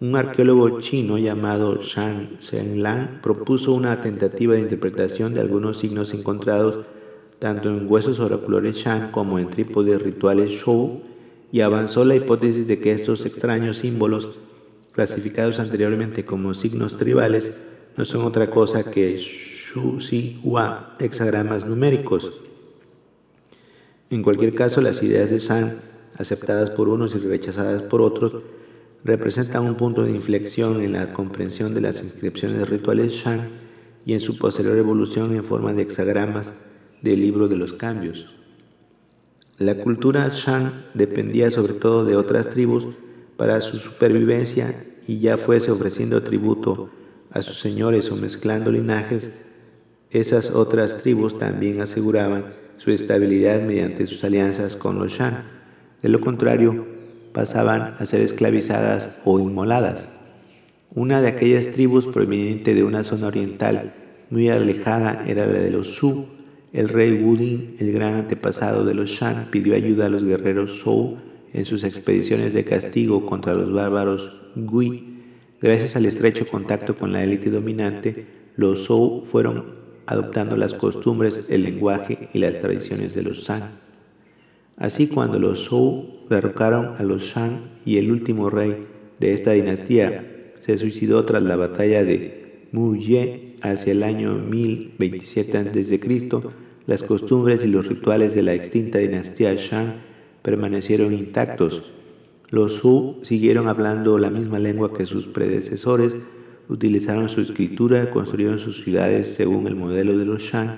un 0.00 0.16
arqueólogo 0.16 0.80
chino 0.80 1.18
llamado 1.18 1.82
Shang 1.82 2.38
Zhenlang 2.40 3.20
propuso 3.20 3.74
una 3.74 4.00
tentativa 4.00 4.54
de 4.54 4.60
interpretación 4.60 5.34
de 5.34 5.40
algunos 5.40 5.78
signos 5.78 6.14
encontrados 6.14 6.86
tanto 7.38 7.70
en 7.70 7.90
huesos 7.90 8.20
oraculares 8.20 8.76
Shang 8.76 9.10
como 9.10 9.38
en 9.38 9.50
trípodes 9.50 10.00
rituales 10.00 10.50
Shou 10.50 11.02
y 11.52 11.62
avanzó 11.62 12.04
la 12.04 12.14
hipótesis 12.14 12.66
de 12.66 12.78
que 12.78 12.92
estos 12.92 13.26
extraños 13.26 13.78
símbolos 13.78 14.28
clasificados 14.92 15.58
anteriormente 15.58 16.24
como 16.24 16.54
signos 16.54 16.96
tribales, 16.96 17.60
no 17.96 18.04
son 18.04 18.24
otra 18.24 18.50
cosa 18.50 18.90
que 18.90 19.18
Shu 19.18 19.98
Hua, 20.42 20.96
hexagramas 20.98 21.66
numéricos. 21.66 22.40
En 24.10 24.24
cualquier 24.24 24.56
caso, 24.56 24.80
las 24.80 25.04
ideas 25.04 25.30
de 25.30 25.38
San, 25.38 25.82
aceptadas 26.18 26.70
por 26.70 26.88
unos 26.88 27.14
y 27.14 27.18
rechazadas 27.18 27.82
por 27.82 28.02
otros, 28.02 28.42
representan 29.04 29.64
un 29.64 29.76
punto 29.76 30.02
de 30.02 30.10
inflexión 30.10 30.82
en 30.82 30.92
la 30.92 31.12
comprensión 31.12 31.74
de 31.74 31.80
las 31.80 32.02
inscripciones 32.02 32.68
rituales 32.68 33.12
Shan 33.12 33.48
y 34.04 34.14
en 34.14 34.20
su 34.20 34.36
posterior 34.36 34.76
evolución 34.76 35.34
en 35.36 35.44
forma 35.44 35.72
de 35.74 35.82
hexagramas 35.82 36.52
del 37.02 37.20
libro 37.20 37.46
de 37.46 37.56
los 37.56 37.72
cambios. 37.72 38.26
La 39.58 39.76
cultura 39.76 40.28
Shan 40.32 40.86
dependía 40.94 41.52
sobre 41.52 41.74
todo 41.74 42.04
de 42.04 42.16
otras 42.16 42.48
tribus 42.48 42.86
para 43.36 43.60
su 43.60 43.78
supervivencia 43.78 44.86
y 45.06 45.20
ya 45.20 45.36
fuese 45.36 45.70
ofreciendo 45.70 46.22
tributo 46.24 46.90
a 47.30 47.42
sus 47.42 47.60
señores 47.60 48.10
o 48.10 48.16
mezclando 48.16 48.72
linajes, 48.72 49.30
esas 50.10 50.50
otras 50.50 50.98
tribus 50.98 51.38
también 51.38 51.80
aseguraban 51.80 52.59
su 52.82 52.90
estabilidad 52.92 53.60
mediante 53.60 54.06
sus 54.06 54.24
alianzas 54.24 54.74
con 54.74 54.98
los 54.98 55.12
Shan. 55.12 55.42
De 56.00 56.08
lo 56.08 56.22
contrario, 56.22 56.86
pasaban 57.34 57.94
a 57.98 58.06
ser 58.06 58.22
esclavizadas 58.22 59.18
o 59.26 59.38
inmoladas. 59.38 60.08
Una 60.94 61.20
de 61.20 61.28
aquellas 61.28 61.72
tribus 61.72 62.06
proveniente 62.06 62.74
de 62.74 62.82
una 62.82 63.04
zona 63.04 63.26
oriental 63.26 63.92
muy 64.30 64.48
alejada 64.48 65.24
era 65.28 65.46
la 65.46 65.60
de 65.60 65.70
los 65.70 65.88
Su. 65.88 66.24
El 66.72 66.88
rey 66.88 67.22
Wudin, 67.22 67.76
el 67.80 67.92
gran 67.92 68.14
antepasado 68.14 68.86
de 68.86 68.94
los 68.94 69.10
Shan, 69.10 69.48
pidió 69.50 69.74
ayuda 69.74 70.06
a 70.06 70.08
los 70.08 70.24
guerreros 70.24 70.80
Zhou 70.82 71.18
en 71.52 71.66
sus 71.66 71.84
expediciones 71.84 72.54
de 72.54 72.64
castigo 72.64 73.26
contra 73.26 73.52
los 73.52 73.70
bárbaros 73.70 74.32
Gui. 74.56 75.18
Gracias 75.60 75.96
al 75.96 76.06
estrecho 76.06 76.46
contacto 76.46 76.96
con 76.96 77.12
la 77.12 77.22
élite 77.22 77.50
dominante, 77.50 78.26
los 78.56 78.86
Zhou 78.86 79.26
fueron 79.26 79.79
adoptando 80.10 80.56
las 80.56 80.74
costumbres, 80.74 81.46
el 81.48 81.62
lenguaje 81.62 82.28
y 82.34 82.40
las 82.40 82.58
tradiciones 82.58 83.14
de 83.14 83.22
los 83.22 83.44
San. 83.44 83.78
Así 84.76 85.06
cuando 85.06 85.38
los 85.38 85.68
Zhou 85.68 86.26
derrocaron 86.28 86.96
a 86.98 87.04
los 87.04 87.22
Shang 87.22 87.60
y 87.84 87.98
el 87.98 88.10
último 88.10 88.50
rey 88.50 88.86
de 89.20 89.32
esta 89.32 89.52
dinastía 89.52 90.52
se 90.58 90.76
suicidó 90.78 91.24
tras 91.24 91.42
la 91.42 91.54
batalla 91.54 92.02
de 92.02 92.66
Muye 92.72 93.54
hacia 93.62 93.92
el 93.92 94.02
año 94.02 94.34
1027 94.34 95.58
a.C., 95.58 96.00
las 96.86 97.04
costumbres 97.04 97.64
y 97.64 97.68
los 97.68 97.86
rituales 97.86 98.34
de 98.34 98.42
la 98.42 98.54
extinta 98.54 98.98
dinastía 98.98 99.54
Shang 99.54 99.94
permanecieron 100.42 101.14
intactos. 101.14 101.92
Los 102.50 102.74
Su 102.74 103.20
siguieron 103.22 103.68
hablando 103.68 104.18
la 104.18 104.30
misma 104.30 104.58
lengua 104.58 104.92
que 104.92 105.06
sus 105.06 105.28
predecesores, 105.28 106.16
utilizaron 106.70 107.28
su 107.28 107.40
escritura, 107.40 108.10
construyeron 108.10 108.60
sus 108.60 108.82
ciudades 108.82 109.34
según 109.34 109.66
el 109.66 109.74
modelo 109.74 110.16
de 110.16 110.24
los 110.24 110.42
Shang, 110.42 110.76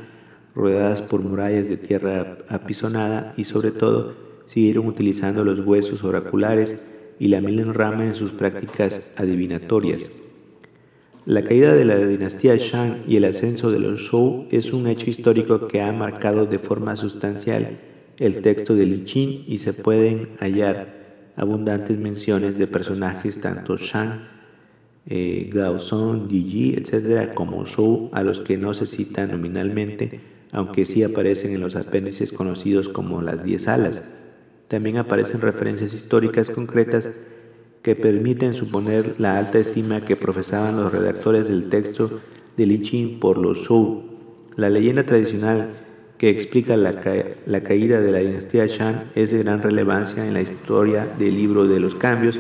rodeadas 0.55 1.03
por 1.03 1.21
murallas 1.21 1.69
de 1.69 1.77
tierra 1.77 2.39
apisonada 2.49 3.35
y 3.37 3.45
sobre 3.45 3.71
todo 3.71 4.15
siguieron 4.47 4.87
utilizando 4.87 5.45
los 5.45 5.61
huesos 5.61 6.03
oraculares 6.03 6.87
y 7.19 7.29
la 7.29 7.41
milenrama 7.41 8.07
en 8.07 8.15
sus 8.15 8.33
prácticas 8.33 9.13
adivinatorias. 9.17 10.11
La 11.25 11.45
caída 11.45 11.75
de 11.75 11.85
la 11.85 11.99
dinastía 11.99 12.57
Shang 12.57 13.05
y 13.07 13.17
el 13.17 13.25
ascenso 13.25 13.71
de 13.71 13.79
los 13.79 14.09
Zhou 14.09 14.49
es 14.51 14.73
un 14.73 14.89
hecho 14.89 15.09
histórico 15.09 15.69
que 15.69 15.81
ha 15.81 15.93
marcado 15.93 16.47
de 16.47 16.59
forma 16.59 16.97
sustancial 16.97 17.79
el 18.19 18.43
texto 18.43 18.75
de 18.75 18.87
Li 18.87 19.05
Qin 19.05 19.45
y 19.47 19.59
se 19.59 19.73
pueden 19.73 20.31
hallar 20.41 21.33
abundantes 21.37 21.99
menciones 21.99 22.59
de 22.59 22.67
personajes 22.67 23.41
tanto 23.41 23.77
Shang, 23.77 24.32
eh, 25.07 25.51
Gaozong, 25.53 26.29
Yi, 26.29 26.75
etc., 26.75 27.33
como 27.35 27.67
Zhou, 27.67 28.11
a 28.13 28.23
los 28.23 28.41
que 28.41 28.57
no 28.57 28.75
se 28.75 28.87
cita 28.87 29.27
nominalmente, 29.27 30.21
aunque 30.53 30.85
sí 30.85 31.03
aparecen 31.03 31.53
en 31.53 31.61
los 31.61 31.77
apéndices 31.77 32.33
conocidos 32.33 32.89
como 32.89 33.23
las 33.23 33.43
diez 33.45 33.69
alas. 33.69 34.13
También 34.69 34.97
aparecen 34.97 35.41
referencias 35.41 35.93
históricas 35.93 36.51
concretas 36.51 37.09
que 37.83 37.97
permiten 37.97 38.55
suponer 38.55 39.17
la 39.19 39.39
alta 39.39 39.59
estima 39.59 40.05
que 40.05 40.17
profesaban 40.17 40.77
los 40.77 40.93
redactores 40.93 41.49
del 41.49 41.69
texto 41.69 42.21
de 42.57 42.67
Li 42.67 42.81
Qin 42.81 43.19
por 43.19 43.39
los 43.39 43.67
Zhou. 43.67 44.05
La 44.57 44.71
leyenda 44.71 45.05
tradicional 45.05 45.71
que 46.23 46.31
explica 46.31 46.77
la, 46.77 47.01
caída 47.01 48.01
de 48.01 48.13
la 48.13 48.19
dinastía 48.19 48.67
Shan 48.67 49.11
es 49.17 49.33
de 49.33 49.39
gran 49.39 49.61
relevancia 49.61 50.25
en 50.25 50.35
la 50.35 50.41
historia 50.41 51.05
del 51.19 51.35
libro 51.35 51.67
de 51.67 51.81
los 51.81 51.97
cambios 51.97 52.39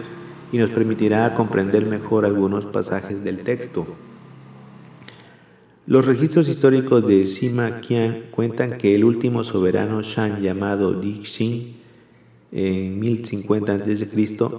y 0.52 0.58
nos 0.58 0.70
permitirá 0.70 1.34
comprender 1.34 1.86
mejor 1.86 2.26
algunos 2.26 2.66
pasajes 2.66 3.24
del 3.24 3.38
texto. 3.38 3.86
Los 5.86 6.06
registros 6.06 6.48
históricos 6.48 7.04
de 7.08 7.26
Sima 7.26 7.80
Qian 7.80 8.26
cuentan 8.30 8.78
que 8.78 8.94
el 8.94 9.04
último 9.04 9.42
soberano 9.42 10.02
Shan 10.02 10.40
llamado 10.40 10.92
Di 10.92 11.22
Xin 11.24 11.74
en 12.52 13.00
1050 13.00 13.74
a.C. 13.74 14.08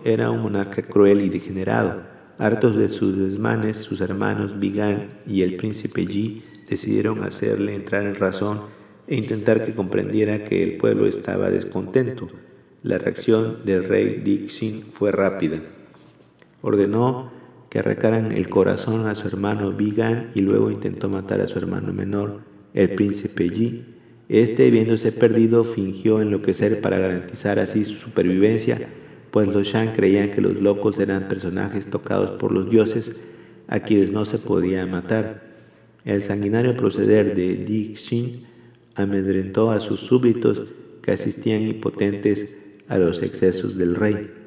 era 0.03 0.31
un 0.31 0.41
monarca 0.41 0.81
cruel 0.81 1.21
y 1.21 1.29
degenerado. 1.29 2.01
Hartos 2.39 2.75
de 2.75 2.89
sus 2.89 3.17
desmanes, 3.17 3.77
sus 3.77 4.01
hermanos 4.01 4.59
Bigan 4.59 5.11
y 5.27 5.43
el 5.43 5.55
príncipe 5.55 6.05
Yi 6.05 6.43
decidieron 6.67 7.23
hacerle 7.23 7.75
entrar 7.75 8.03
en 8.03 8.15
razón 8.15 8.61
e 9.07 9.15
intentar 9.15 9.63
que 9.63 9.75
comprendiera 9.75 10.43
que 10.43 10.63
el 10.63 10.77
pueblo 10.77 11.05
estaba 11.05 11.51
descontento. 11.51 12.29
La 12.81 12.97
reacción 12.97 13.59
del 13.63 13.83
rey 13.83 14.21
Dixin 14.25 14.85
fue 14.91 15.11
rápida. 15.11 15.61
Ordenó 16.64 17.30
que 17.70 17.80
arrancaran 17.80 18.32
el 18.32 18.47
corazón 18.47 19.05
a 19.05 19.16
su 19.16 19.28
hermano 19.28 19.74
Vigan 19.74 20.32
y 20.34 20.39
luego 20.39 20.72
intentó 20.72 21.09
matar 21.09 21.41
a 21.41 21.47
su 21.49 21.59
hermano 21.59 21.91
menor, 21.91 22.39
el 22.74 22.91
príncipe 22.91 23.49
Yi. 23.49 23.84
Este, 24.30 24.72
viéndose 24.72 25.11
perdido, 25.11 25.66
fingió 25.66 26.22
enloquecer 26.22 26.80
para 26.80 26.97
garantizar 26.99 27.59
así 27.59 27.84
su 27.84 27.95
supervivencia, 27.95 28.88
pues 29.30 29.49
los 29.49 29.68
Shan 29.68 29.91
creían 29.93 30.32
que 30.32 30.39
los 30.39 30.55
locos 30.55 30.99
eran 30.99 31.28
personajes 31.28 31.88
tocados 31.88 32.39
por 32.39 32.53
los 32.53 32.70
dioses 32.70 33.11
a 33.68 33.82
quienes 33.82 34.14
no 34.14 34.24
se 34.24 34.38
podía 34.38 34.86
matar. 34.86 35.43
El 36.05 36.22
sanguinario 36.22 36.78
proceder 36.78 37.36
de 37.36 37.57
Dixin 37.57 38.45
amedrentó 38.95 39.70
a 39.70 39.82
sus 39.82 39.99
súbditos 39.99 40.64
que 41.01 41.11
asistían 41.11 41.64
impotentes 41.64 42.55
a 42.88 42.97
los 42.97 43.22
excesos 43.22 43.78
del 43.78 43.95
rey. 43.95 44.42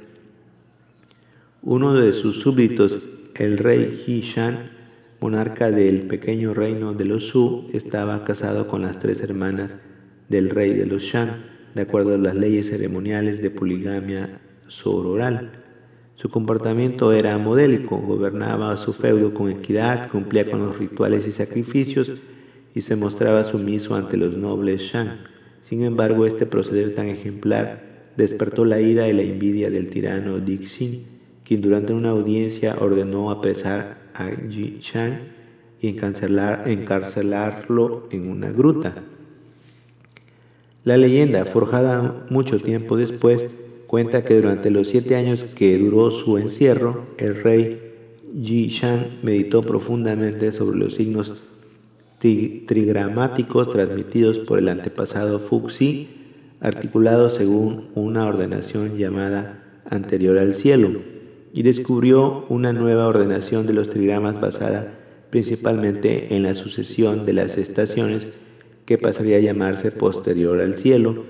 Uno 1.69 1.95
de 1.95 2.13
sus 2.13 2.43
súbditos, 2.43 3.11
el 3.35 3.59
rey 3.59 4.01
He 4.07 4.21
Shan, 4.21 4.71
monarca 5.21 5.73
del 5.73 6.03
pequeño 6.03 6.55
reino 6.55 6.95
de 6.95 7.07
los 7.07 7.25
Su, 7.25 7.69
estaba 7.73 8.23
casado 8.23 8.69
con 8.69 8.83
las 8.83 9.01
tres 9.01 9.21
hermanas 9.21 9.75
del 10.29 10.51
rey 10.51 10.75
de 10.75 10.87
los 10.87 11.03
Shan, 11.03 11.43
de 11.75 11.83
acuerdo 11.83 12.15
a 12.15 12.19
las 12.19 12.37
leyes 12.37 12.71
ceremoniales 12.71 13.43
de 13.43 13.51
poligamia 13.51 14.41
sororal. 14.69 15.65
Su 16.15 16.29
comportamiento 16.29 17.13
era 17.13 17.37
modélico, 17.37 17.99
gobernaba 17.99 18.77
su 18.77 18.93
feudo 18.93 19.35
con 19.35 19.51
equidad, 19.51 20.09
cumplía 20.09 20.49
con 20.49 20.61
los 20.61 20.79
rituales 20.79 21.27
y 21.27 21.33
sacrificios 21.33 22.13
y 22.77 22.83
se 22.83 22.95
mostraba 22.95 23.43
sumiso 23.43 23.97
ante 23.97 24.17
los 24.17 24.37
nobles 24.37 24.83
Shang. 24.83 25.19
Sin 25.63 25.83
embargo, 25.83 26.27
este 26.27 26.47
proceder 26.47 26.95
tan 26.95 27.09
ejemplar 27.09 28.13
despertó 28.17 28.65
la 28.65 28.81
ira 28.81 29.09
y 29.09 29.13
la 29.13 29.23
envidia 29.23 29.69
del 29.69 29.89
tirano 29.91 30.39
Dixin, 30.39 31.16
quien 31.47 31.63
durante 31.63 31.93
una 31.93 32.11
audiencia 32.11 32.77
ordenó 32.81 33.31
apresar 33.31 33.99
a 34.15 34.31
Ji 34.51 34.79
Shang 34.81 35.21
y 35.81 35.89
encarcelarlo 35.89 38.09
en 38.11 38.29
una 38.29 38.51
gruta. 38.51 38.95
La 40.83 40.97
leyenda, 40.97 41.45
forjada 41.45 42.27
mucho 42.31 42.59
tiempo 42.59 42.97
después, 42.97 43.45
cuenta 43.87 44.23
que 44.23 44.35
durante 44.35 44.71
los 44.71 44.89
siete 44.89 45.15
años 45.15 45.45
que 45.45 45.79
duró 45.79 46.11
su 46.11 46.37
encierro, 46.37 47.07
el 47.19 47.41
rey 47.41 47.93
Yi 48.35 48.69
Shan 48.69 49.19
meditó 49.23 49.63
profundamente 49.63 50.51
sobre 50.51 50.79
los 50.79 50.95
signos 50.95 51.43
trigramáticos 52.19 53.71
transmitidos 53.71 54.41
por 54.41 54.59
el 54.59 54.69
antepasado 54.69 55.39
Fuxi, 55.39 56.09
articulados 56.61 57.35
según 57.35 57.91
una 57.95 58.27
ordenación 58.27 58.97
llamada 58.97 59.63
anterior 59.89 60.39
al 60.39 60.57
cielo, 60.57 61.16
y 61.57 61.63
descubrió 61.63 62.45
una 62.51 62.75
nueva 62.75 63.07
ordenación 63.07 63.67
de 63.67 63.73
los 63.73 63.89
trigramas 63.89 64.39
basada 64.39 64.93
principalmente 65.31 66.37
en 66.37 66.43
la 66.43 66.55
sucesión 66.55 67.25
de 67.25 67.33
las 67.33 67.57
estaciones 67.57 68.29
que 68.85 68.99
pasaría 68.99 69.39
a 69.39 69.41
llamarse 69.41 69.91
posterior 69.91 70.61
al 70.61 70.75
cielo. 70.75 71.25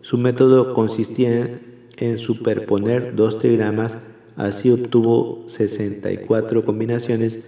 Su 0.00 0.18
método 0.18 0.72
consistía 0.72 1.60
en 1.96 2.18
superponer 2.18 3.16
dos 3.16 3.38
trigramas, 3.38 3.98
así 4.36 4.70
obtuvo 4.70 5.44
64 5.48 6.64
combinaciones 6.64 7.40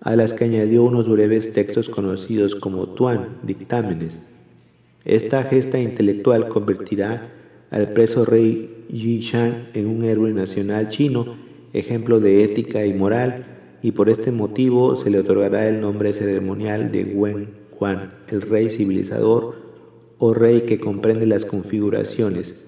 a 0.00 0.16
las 0.16 0.32
que 0.32 0.46
añadió 0.46 0.84
unos 0.84 1.10
breves 1.10 1.52
textos 1.52 1.90
conocidos 1.90 2.54
como 2.54 2.88
Tuan, 2.88 3.36
dictámenes. 3.42 4.18
Esta 5.04 5.42
gesta 5.42 5.78
intelectual 5.78 6.48
convertirá 6.48 7.34
al 7.70 7.92
preso 7.92 8.24
rey 8.24 8.86
Yi 8.88 9.20
Shang 9.20 9.68
en 9.74 9.88
un 9.88 10.04
héroe 10.04 10.32
nacional 10.32 10.88
chino, 10.88 11.51
ejemplo 11.72 12.20
de 12.20 12.44
ética 12.44 12.84
y 12.86 12.94
moral, 12.94 13.46
y 13.82 13.92
por 13.92 14.08
este 14.08 14.30
motivo 14.30 14.96
se 14.96 15.10
le 15.10 15.18
otorgará 15.18 15.68
el 15.68 15.80
nombre 15.80 16.12
ceremonial 16.12 16.92
de 16.92 17.04
Wen 17.04 17.48
Quan, 17.70 18.12
el 18.28 18.42
rey 18.42 18.68
civilizador 18.68 19.56
o 20.18 20.34
rey 20.34 20.62
que 20.62 20.78
comprende 20.78 21.26
las 21.26 21.44
configuraciones, 21.44 22.64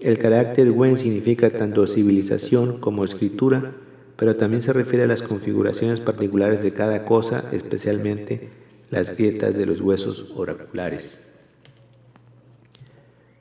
el 0.00 0.18
carácter 0.18 0.70
Wen 0.70 0.98
significa 0.98 1.48
tanto 1.48 1.86
civilización 1.86 2.78
como 2.78 3.06
escritura, 3.06 3.72
pero 4.16 4.36
también 4.36 4.60
se 4.60 4.74
refiere 4.74 5.04
a 5.04 5.08
las 5.08 5.22
configuraciones 5.22 6.00
particulares 6.00 6.62
de 6.62 6.72
cada 6.72 7.06
cosa, 7.06 7.46
especialmente 7.52 8.50
las 8.90 9.16
grietas 9.16 9.56
de 9.56 9.64
los 9.64 9.80
huesos 9.80 10.34
oraculares. 10.36 11.26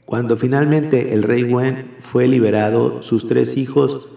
Cuando 0.06 0.38
finalmente 0.38 1.14
el 1.14 1.24
rey 1.24 1.44
Wen 1.44 1.96
fue 2.00 2.30
liberado, 2.30 3.04
sus 3.04 3.28
tres 3.28 3.58
hijos, 3.58 4.08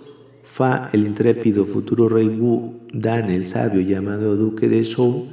Fa, 0.56 0.88
el 0.94 1.04
intrépido 1.04 1.66
futuro 1.66 2.08
rey 2.08 2.28
Wu, 2.28 2.80
Dan, 2.90 3.28
el 3.28 3.44
sabio 3.44 3.82
llamado 3.82 4.36
duque 4.36 4.70
de 4.70 4.86
Zhou, 4.86 5.26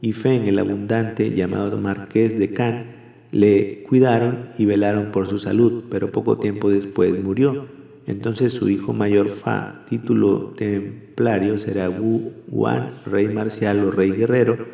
y 0.00 0.14
Feng, 0.14 0.48
el 0.48 0.58
abundante 0.58 1.32
llamado 1.32 1.76
marqués 1.76 2.38
de 2.38 2.54
Kan, 2.54 2.86
le 3.30 3.82
cuidaron 3.82 4.48
y 4.56 4.64
velaron 4.64 5.12
por 5.12 5.28
su 5.28 5.38
salud, 5.38 5.84
pero 5.90 6.10
poco 6.10 6.38
tiempo 6.38 6.70
después 6.70 7.22
murió. 7.22 7.66
Entonces 8.06 8.54
su 8.54 8.70
hijo 8.70 8.94
mayor 8.94 9.28
Fa, 9.28 9.84
título 9.86 10.54
templario, 10.56 11.58
será 11.58 11.90
Wu 11.90 12.32
Wan, 12.48 13.02
rey 13.04 13.28
marcial 13.28 13.80
o 13.80 13.90
rey 13.90 14.12
guerrero, 14.12 14.66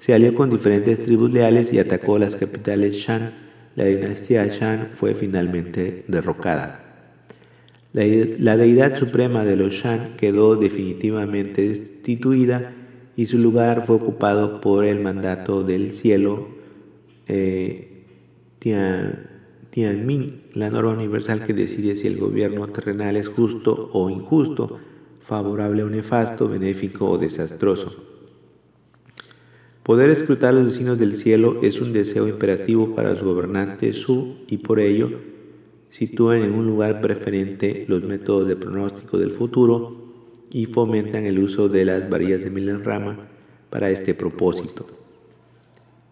se 0.00 0.12
alió 0.12 0.34
con 0.34 0.50
diferentes 0.50 1.00
tribus 1.04 1.32
leales 1.32 1.72
y 1.72 1.78
atacó 1.78 2.18
las 2.18 2.34
capitales 2.34 2.96
Shan. 2.96 3.30
La 3.76 3.84
dinastía 3.84 4.44
Shan 4.48 4.88
fue 4.96 5.14
finalmente 5.14 6.04
derrocada. 6.08 6.91
La, 7.92 8.56
deidad 8.56 8.96
suprema 8.96 9.44
de 9.44 9.56
los 9.56 9.74
Shan 9.74 10.14
quedó 10.16 10.56
definitivamente 10.56 11.68
destituida 11.68 12.72
y 13.16 13.26
su 13.26 13.36
lugar 13.36 13.84
fue 13.86 13.96
ocupado 13.96 14.62
por 14.62 14.86
el 14.86 15.00
mandato 15.00 15.62
del 15.62 15.92
cielo 15.92 16.48
eh, 17.28 18.06
Tianmin, 19.70 20.40
la 20.54 20.70
norma 20.70 20.92
universal 20.92 21.44
que 21.44 21.52
decide 21.52 21.96
si 21.96 22.06
el 22.06 22.16
gobierno 22.16 22.66
terrenal 22.68 23.16
es 23.16 23.28
justo 23.28 23.90
o 23.92 24.08
injusto, 24.08 24.78
favorable 25.20 25.82
o 25.82 25.90
nefasto, 25.90 26.48
benéfico 26.48 27.10
o 27.10 27.18
desastroso. 27.18 27.94
Poder 29.82 30.08
escrutar 30.08 30.54
los 30.54 30.64
destinos 30.64 30.98
del 30.98 31.16
cielo 31.16 31.58
es 31.62 31.80
un 31.80 31.92
deseo 31.92 32.26
imperativo 32.26 32.94
para 32.94 33.10
los 33.10 33.22
gobernantes 33.22 33.96
Su 33.96 34.36
y 34.48 34.58
por 34.58 34.80
ello 34.80 35.10
sitúan 35.92 36.42
en 36.42 36.54
un 36.54 36.66
lugar 36.66 37.02
preferente 37.02 37.84
los 37.86 38.02
métodos 38.02 38.48
de 38.48 38.56
pronóstico 38.56 39.18
del 39.18 39.30
futuro 39.30 39.94
y 40.50 40.64
fomentan 40.64 41.26
el 41.26 41.38
uso 41.38 41.68
de 41.68 41.84
las 41.84 42.08
varillas 42.08 42.42
de 42.42 42.50
Milenrama 42.50 43.28
para 43.68 43.90
este 43.90 44.14
propósito. 44.14 44.86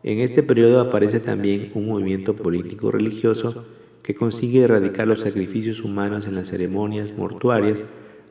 En 0.02 0.18
este 0.18 0.42
periodo 0.42 0.80
aparece 0.80 1.18
también 1.18 1.70
un 1.74 1.86
movimiento 1.86 2.36
político 2.36 2.90
religioso 2.90 3.64
que 4.02 4.14
consigue 4.14 4.64
erradicar 4.64 5.08
los 5.08 5.20
sacrificios 5.20 5.82
humanos 5.82 6.26
en 6.26 6.34
las 6.34 6.48
ceremonias 6.48 7.16
mortuarias 7.16 7.80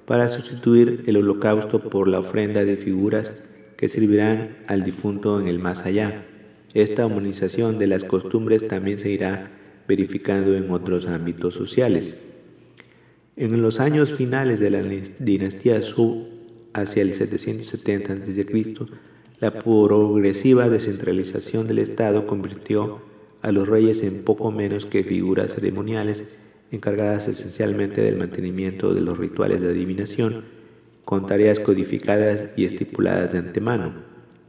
para 0.06 0.30
sustituir 0.30 1.04
el 1.08 1.18
holocausto 1.18 1.90
por 1.90 2.08
la 2.08 2.20
ofrenda 2.20 2.64
de 2.64 2.78
figuras 2.78 3.42
que 3.76 3.90
servirán 3.90 4.58
al 4.68 4.84
difunto 4.84 5.40
en 5.40 5.48
el 5.48 5.58
más 5.58 5.86
allá. 5.86 6.26
Esta 6.76 7.08
humanización 7.08 7.80
de 7.80 7.88
las 7.88 8.04
costumbres 8.04 8.68
también 8.68 9.00
se 9.00 9.10
irá 9.10 9.59
verificando 9.90 10.56
en 10.56 10.70
otros 10.70 11.08
ámbitos 11.08 11.56
sociales. 11.56 12.16
En 13.36 13.60
los 13.60 13.80
años 13.80 14.14
finales 14.14 14.60
de 14.60 14.70
la 14.70 14.84
dinastía 15.18 15.82
Zhou, 15.82 16.28
hacia 16.74 17.02
el 17.02 17.16
770 17.16 18.14
a.C., 18.14 18.76
la 19.40 19.52
progresiva 19.52 20.70
descentralización 20.70 21.68
del 21.68 21.80
Estado 21.80 22.28
convirtió 22.28 23.02
a 23.42 23.52
los 23.52 23.68
reyes 23.68 24.04
en 24.04 24.24
poco 24.24 24.52
menos 24.52 24.86
que 24.86 25.04
figuras 25.04 25.56
ceremoniales 25.56 26.36
encargadas 26.72 27.28
esencialmente 27.28 28.02
del 28.02 28.18
mantenimiento 28.18 28.94
de 28.94 29.02
los 29.02 29.18
rituales 29.18 29.60
de 29.60 29.70
adivinación, 29.70 30.44
con 31.04 31.26
tareas 31.26 31.60
codificadas 31.60 32.52
y 32.56 32.66
estipuladas 32.66 33.32
de 33.32 33.40
antemano. 33.40 33.94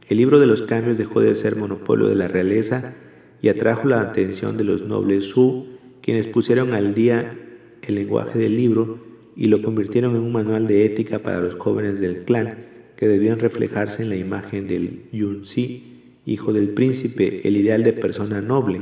El 0.07 0.17
libro 0.17 0.39
de 0.39 0.45
los 0.45 0.61
cambios 0.61 0.99
dejó 0.99 1.19
de 1.19 1.35
ser 1.35 1.55
monopolio 1.55 2.07
de 2.07 2.15
la 2.15 2.27
realeza 2.27 2.93
y 3.41 3.49
atrajo 3.49 3.87
la 3.87 4.01
atención 4.01 4.57
de 4.57 4.63
los 4.63 4.83
nobles 4.83 5.25
Su, 5.25 5.65
quienes 6.01 6.27
pusieron 6.27 6.73
al 6.73 6.93
día 6.93 7.37
el 7.81 7.95
lenguaje 7.95 8.37
del 8.37 8.55
libro 8.55 8.99
y 9.35 9.45
lo 9.45 9.61
convirtieron 9.61 10.15
en 10.15 10.21
un 10.21 10.31
manual 10.31 10.67
de 10.67 10.85
ética 10.85 11.19
para 11.19 11.39
los 11.39 11.55
jóvenes 11.55 11.99
del 11.99 12.23
clan, 12.23 12.65
que 12.95 13.07
debían 13.07 13.39
reflejarse 13.39 14.03
en 14.03 14.09
la 14.09 14.15
imagen 14.15 14.67
del 14.67 15.03
Yunzi, 15.11 15.83
hijo 16.25 16.53
del 16.53 16.69
príncipe, 16.69 17.41
el 17.47 17.57
ideal 17.57 17.83
de 17.83 17.93
persona 17.93 18.41
noble. 18.41 18.81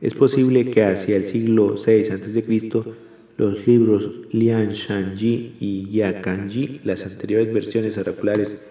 Es 0.00 0.14
posible 0.14 0.70
que 0.70 0.84
hacia 0.84 1.16
el 1.16 1.24
siglo 1.24 1.74
VI 1.74 2.10
a.C., 2.10 2.82
los 3.36 3.66
libros 3.66 4.22
Lian 4.32 4.72
Shanji 4.72 5.52
y 5.60 5.90
Yakanji, 5.90 6.80
las 6.82 7.04
anteriores 7.04 7.52
versiones 7.52 7.96
oraculares 7.98 8.64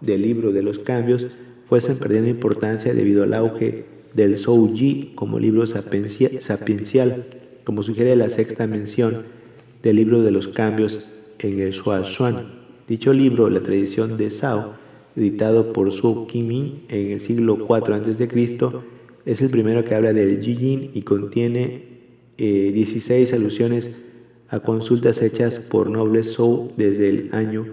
del 0.00 0.22
libro 0.22 0.52
de 0.52 0.62
los 0.62 0.78
cambios, 0.78 1.26
fuesen 1.66 1.98
perdiendo 1.98 2.30
importancia 2.30 2.94
debido 2.94 3.24
al 3.24 3.34
auge 3.34 3.84
del 4.14 4.36
Souji 4.36 5.12
como 5.14 5.38
libro 5.38 5.66
sapiencial, 5.66 7.26
como 7.64 7.82
sugiere 7.82 8.16
la 8.16 8.30
sexta 8.30 8.66
mención 8.66 9.22
del 9.82 9.96
libro 9.96 10.22
de 10.22 10.30
los 10.30 10.48
cambios 10.48 11.10
en 11.38 11.60
el 11.60 11.74
Xuan. 11.74 12.64
Dicho 12.88 13.12
libro, 13.12 13.50
la 13.50 13.60
tradición 13.60 14.16
de 14.16 14.30
Sao, 14.30 14.74
editado 15.16 15.72
por 15.72 15.92
Su 15.92 16.26
Kimin 16.26 16.82
en 16.88 17.12
el 17.12 17.20
siglo 17.20 17.58
IV 17.68 17.94
a.C., 17.94 18.28
es 19.26 19.40
el 19.40 19.48
primero 19.48 19.84
que 19.84 19.94
habla 19.94 20.12
del 20.12 20.40
Jijin 20.40 20.90
y 20.92 21.02
contiene 21.02 21.82
16 22.36 23.32
eh, 23.32 23.34
alusiones 23.34 23.90
a 24.48 24.60
consultas 24.60 25.22
hechas 25.22 25.58
por 25.58 25.88
nobles 25.88 26.34
Zhou 26.34 26.72
desde 26.76 27.08
el 27.08 27.28
año 27.32 27.66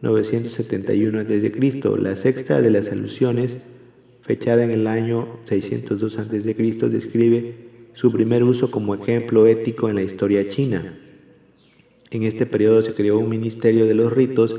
971 0.00 1.20
a.C. 1.20 2.00
La 2.00 2.16
sexta 2.16 2.60
de 2.60 2.70
las 2.70 2.88
alusiones, 2.90 3.56
fechada 4.22 4.64
en 4.64 4.70
el 4.70 4.86
año 4.86 5.40
602 5.44 6.18
a.C., 6.18 6.88
describe 6.88 7.54
su 7.94 8.10
primer 8.10 8.42
uso 8.44 8.70
como 8.70 8.94
ejemplo 8.94 9.46
ético 9.46 9.88
en 9.88 9.96
la 9.96 10.02
historia 10.02 10.48
china. 10.48 10.98
En 12.10 12.22
este 12.22 12.46
periodo 12.46 12.82
se 12.82 12.94
creó 12.94 13.18
un 13.18 13.28
ministerio 13.28 13.86
de 13.86 13.94
los 13.94 14.12
ritos 14.12 14.56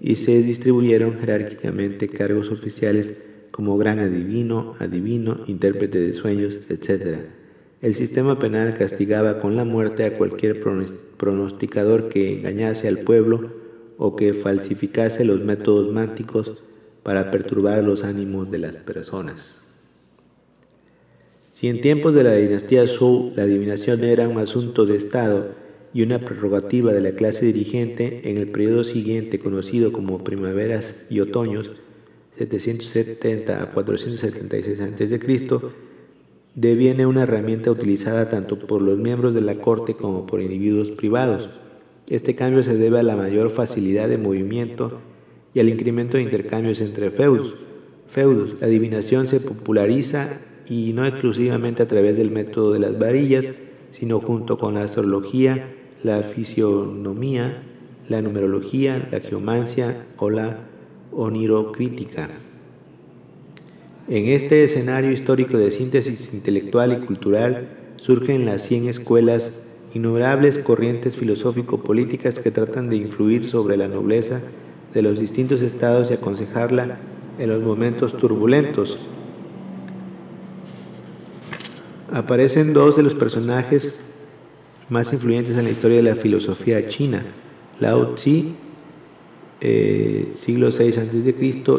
y 0.00 0.16
se 0.16 0.42
distribuyeron 0.42 1.18
jerárquicamente 1.18 2.08
cargos 2.08 2.50
oficiales 2.50 3.14
como 3.50 3.76
gran 3.76 3.98
adivino, 3.98 4.74
adivino, 4.78 5.40
intérprete 5.46 5.98
de 5.98 6.14
sueños, 6.14 6.60
etc. 6.68 7.18
El 7.82 7.94
sistema 7.94 8.38
penal 8.38 8.74
castigaba 8.74 9.40
con 9.40 9.56
la 9.56 9.64
muerte 9.64 10.04
a 10.04 10.16
cualquier 10.16 10.60
pronosticador 11.16 12.08
que 12.08 12.38
engañase 12.38 12.88
al 12.88 12.98
pueblo 12.98 13.52
o 13.98 14.16
que 14.16 14.34
falsificase 14.34 15.24
los 15.24 15.42
métodos 15.42 15.92
mánticos 15.92 16.62
para 17.02 17.30
perturbar 17.30 17.82
los 17.82 18.04
ánimos 18.04 18.50
de 18.50 18.58
las 18.58 18.76
personas. 18.76 19.62
Si 21.52 21.68
en 21.68 21.80
tiempos 21.80 22.14
de 22.14 22.24
la 22.24 22.34
dinastía 22.34 22.86
Zhou 22.86 23.32
la 23.36 23.44
adivinación 23.44 24.04
era 24.04 24.28
un 24.28 24.38
asunto 24.38 24.84
de 24.84 24.96
Estado 24.96 25.50
y 25.94 26.02
una 26.02 26.18
prerrogativa 26.18 26.92
de 26.92 27.00
la 27.00 27.12
clase 27.12 27.46
dirigente, 27.46 28.30
en 28.30 28.38
el 28.38 28.48
periodo 28.48 28.82
siguiente, 28.84 29.38
conocido 29.38 29.92
como 29.92 30.24
primaveras 30.24 31.04
y 31.10 31.20
otoños, 31.20 31.70
770 32.38 33.62
a 33.62 33.70
476 33.70 34.80
a.C., 34.80 35.20
deviene 36.54 37.06
una 37.06 37.22
herramienta 37.22 37.70
utilizada 37.70 38.28
tanto 38.28 38.58
por 38.58 38.82
los 38.82 38.98
miembros 38.98 39.34
de 39.34 39.42
la 39.42 39.56
corte 39.56 39.94
como 39.94 40.26
por 40.26 40.40
individuos 40.40 40.90
privados. 40.90 41.50
Este 42.08 42.34
cambio 42.34 42.62
se 42.62 42.76
debe 42.76 42.98
a 42.98 43.02
la 43.02 43.16
mayor 43.16 43.50
facilidad 43.50 44.08
de 44.08 44.18
movimiento 44.18 45.00
y 45.54 45.60
al 45.60 45.68
incremento 45.68 46.16
de 46.16 46.22
intercambios 46.22 46.80
entre 46.80 47.10
feudos. 47.10 47.54
Feudos. 48.08 48.60
La 48.60 48.66
adivinación 48.66 49.26
se 49.26 49.40
populariza 49.40 50.40
y 50.68 50.92
no 50.92 51.06
exclusivamente 51.06 51.82
a 51.82 51.88
través 51.88 52.16
del 52.16 52.30
método 52.30 52.72
de 52.72 52.78
las 52.78 52.98
varillas, 52.98 53.50
sino 53.90 54.20
junto 54.20 54.58
con 54.58 54.74
la 54.74 54.82
astrología, 54.82 55.74
la 56.02 56.22
fisionomía, 56.22 57.62
la 58.08 58.22
numerología, 58.22 59.08
la 59.10 59.20
geomancia 59.20 60.06
o 60.16 60.30
la 60.30 60.60
onirocrítica. 61.12 62.30
En 64.08 64.28
este 64.28 64.64
escenario 64.64 65.12
histórico 65.12 65.56
de 65.58 65.70
síntesis 65.70 66.34
intelectual 66.34 66.92
y 66.92 67.06
cultural 67.06 67.68
surgen 67.96 68.44
las 68.46 68.62
100 68.62 68.88
escuelas, 68.88 69.62
innumerables 69.94 70.58
corrientes 70.58 71.16
filosófico-políticas 71.16 72.40
que 72.40 72.50
tratan 72.50 72.88
de 72.88 72.96
influir 72.96 73.48
sobre 73.48 73.76
la 73.76 73.88
nobleza 73.88 74.42
de 74.94 75.02
los 75.02 75.18
distintos 75.18 75.62
estados 75.62 76.10
y 76.10 76.14
aconsejarla 76.14 76.98
en 77.38 77.48
los 77.48 77.62
momentos 77.62 78.16
turbulentos. 78.16 78.98
Aparecen 82.12 82.74
dos 82.74 82.96
de 82.96 83.02
los 83.02 83.14
personajes 83.14 84.00
más 84.88 85.12
influyentes 85.12 85.56
en 85.56 85.64
la 85.64 85.70
historia 85.70 85.96
de 85.96 86.02
la 86.02 86.16
filosofía 86.16 86.86
china, 86.88 87.22
Lao 87.80 88.14
Tzu, 88.14 88.52
eh, 89.62 90.28
siglo 90.34 90.68
VI 90.70 90.88
a.C., 90.88 91.34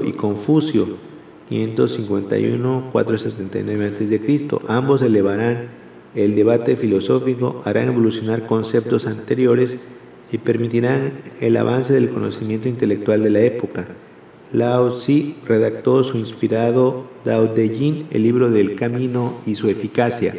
y 0.06 0.14
Confucio, 0.14 0.98
551-479 1.52 3.88
a.C. 3.88 4.48
Ambos 4.68 5.04
elevarán 5.04 5.68
el 6.16 6.36
debate 6.36 6.76
filosófico, 6.78 7.62
harán 7.66 7.90
evolucionar 7.90 8.48
conceptos 8.48 9.06
anteriores 9.06 9.78
y 10.34 10.40
permitirán 10.40 11.14
el 11.40 11.56
avance 11.56 11.94
del 11.94 12.10
conocimiento 12.10 12.68
intelectual 12.68 13.22
de 13.22 13.30
la 13.30 13.42
época. 13.42 13.86
Lao 14.52 14.90
Tzu 14.90 15.36
redactó 15.46 16.04
su 16.04 16.18
inspirado 16.18 17.06
Dao 17.24 17.54
De 17.54 17.70
Jing, 17.70 18.08
el 18.10 18.24
libro 18.24 18.50
del 18.50 18.76
camino 18.76 19.36
y 19.46 19.56
su 19.56 19.70
eficacia, 19.70 20.34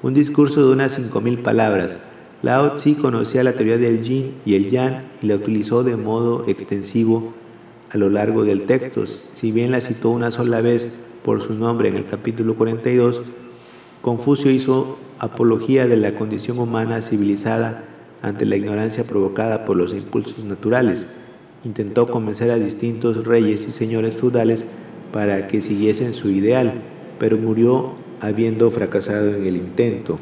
un 0.00 0.14
discurso 0.14 0.64
de 0.64 0.72
unas 0.72 0.96
5.000 0.96 1.42
palabras. 1.42 1.98
Lao 2.42 2.76
Tzu 2.76 2.96
conocía 2.98 3.42
la 3.42 3.54
teoría 3.54 3.78
del 3.78 4.02
yin 4.02 4.34
y 4.46 4.54
el 4.54 4.70
yang 4.70 5.06
y 5.20 5.26
la 5.26 5.34
utilizó 5.34 5.82
de 5.82 5.96
modo 5.96 6.44
extensivo 6.46 7.34
a 7.90 7.98
lo 7.98 8.10
largo 8.10 8.44
del 8.44 8.62
texto. 8.62 9.08
Si 9.08 9.50
bien 9.50 9.72
la 9.72 9.80
citó 9.80 10.10
una 10.10 10.30
sola 10.30 10.60
vez 10.60 10.88
por 11.24 11.42
su 11.42 11.54
nombre 11.54 11.88
en 11.88 11.96
el 11.96 12.06
capítulo 12.06 12.54
42, 12.54 13.22
Confucio 14.02 14.52
hizo 14.52 14.98
apología 15.18 15.88
de 15.88 15.96
la 15.96 16.14
condición 16.14 16.60
humana 16.60 17.02
civilizada 17.02 17.88
ante 18.22 18.46
la 18.46 18.56
ignorancia 18.56 19.04
provocada 19.04 19.64
por 19.64 19.76
los 19.76 19.92
impulsos 19.92 20.44
naturales. 20.44 21.08
Intentó 21.64 22.06
convencer 22.06 22.50
a 22.50 22.56
distintos 22.56 23.24
reyes 23.26 23.66
y 23.68 23.72
señores 23.72 24.16
feudales 24.16 24.64
para 25.12 25.48
que 25.48 25.60
siguiesen 25.60 26.14
su 26.14 26.30
ideal, 26.30 26.74
pero 27.18 27.36
murió 27.36 27.92
habiendo 28.20 28.70
fracasado 28.70 29.34
en 29.34 29.46
el 29.46 29.56
intento. 29.56 30.18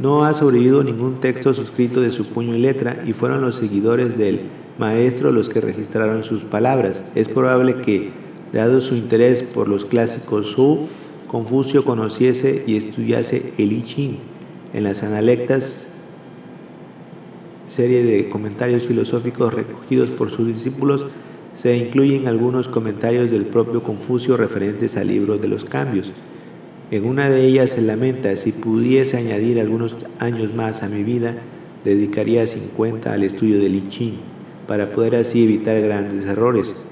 No 0.00 0.24
ha 0.24 0.34
sobrevivido 0.34 0.82
ningún 0.82 1.20
texto 1.20 1.54
suscrito 1.54 2.00
de 2.00 2.10
su 2.10 2.26
puño 2.26 2.54
y 2.54 2.58
letra 2.58 3.02
y 3.06 3.12
fueron 3.12 3.42
los 3.42 3.56
seguidores 3.56 4.16
del 4.16 4.40
maestro 4.78 5.30
los 5.30 5.48
que 5.48 5.60
registraron 5.60 6.24
sus 6.24 6.42
palabras. 6.42 7.04
Es 7.14 7.28
probable 7.28 7.76
que, 7.76 8.10
dado 8.52 8.80
su 8.80 8.94
interés 8.94 9.42
por 9.42 9.68
los 9.68 9.84
clásicos 9.84 10.46
Su, 10.46 10.88
Confucio 11.28 11.84
conociese 11.84 12.62
y 12.66 12.76
estudiase 12.76 13.52
el 13.58 13.72
I 13.72 13.82
Ching 13.82 14.33
en 14.74 14.84
las 14.84 15.02
analectas, 15.02 15.88
serie 17.66 18.02
de 18.02 18.28
comentarios 18.28 18.86
filosóficos 18.86 19.54
recogidos 19.54 20.10
por 20.10 20.30
sus 20.30 20.48
discípulos, 20.48 21.06
se 21.56 21.76
incluyen 21.76 22.26
algunos 22.26 22.68
comentarios 22.68 23.30
del 23.30 23.46
propio 23.46 23.82
Confucio 23.82 24.36
referentes 24.36 24.96
al 24.96 25.06
libro 25.06 25.38
de 25.38 25.48
los 25.48 25.64
cambios. 25.64 26.12
En 26.90 27.06
una 27.06 27.30
de 27.30 27.46
ellas 27.46 27.70
se 27.70 27.82
lamenta, 27.82 28.36
si 28.36 28.52
pudiese 28.52 29.16
añadir 29.16 29.60
algunos 29.60 29.96
años 30.18 30.52
más 30.52 30.82
a 30.82 30.88
mi 30.88 31.04
vida, 31.04 31.36
dedicaría 31.84 32.46
50 32.46 33.12
al 33.12 33.22
estudio 33.22 33.60
del 33.60 33.76
I 33.76 33.88
Ching, 33.88 34.14
para 34.66 34.90
poder 34.90 35.14
así 35.16 35.44
evitar 35.44 35.80
grandes 35.80 36.26
errores. 36.26 36.84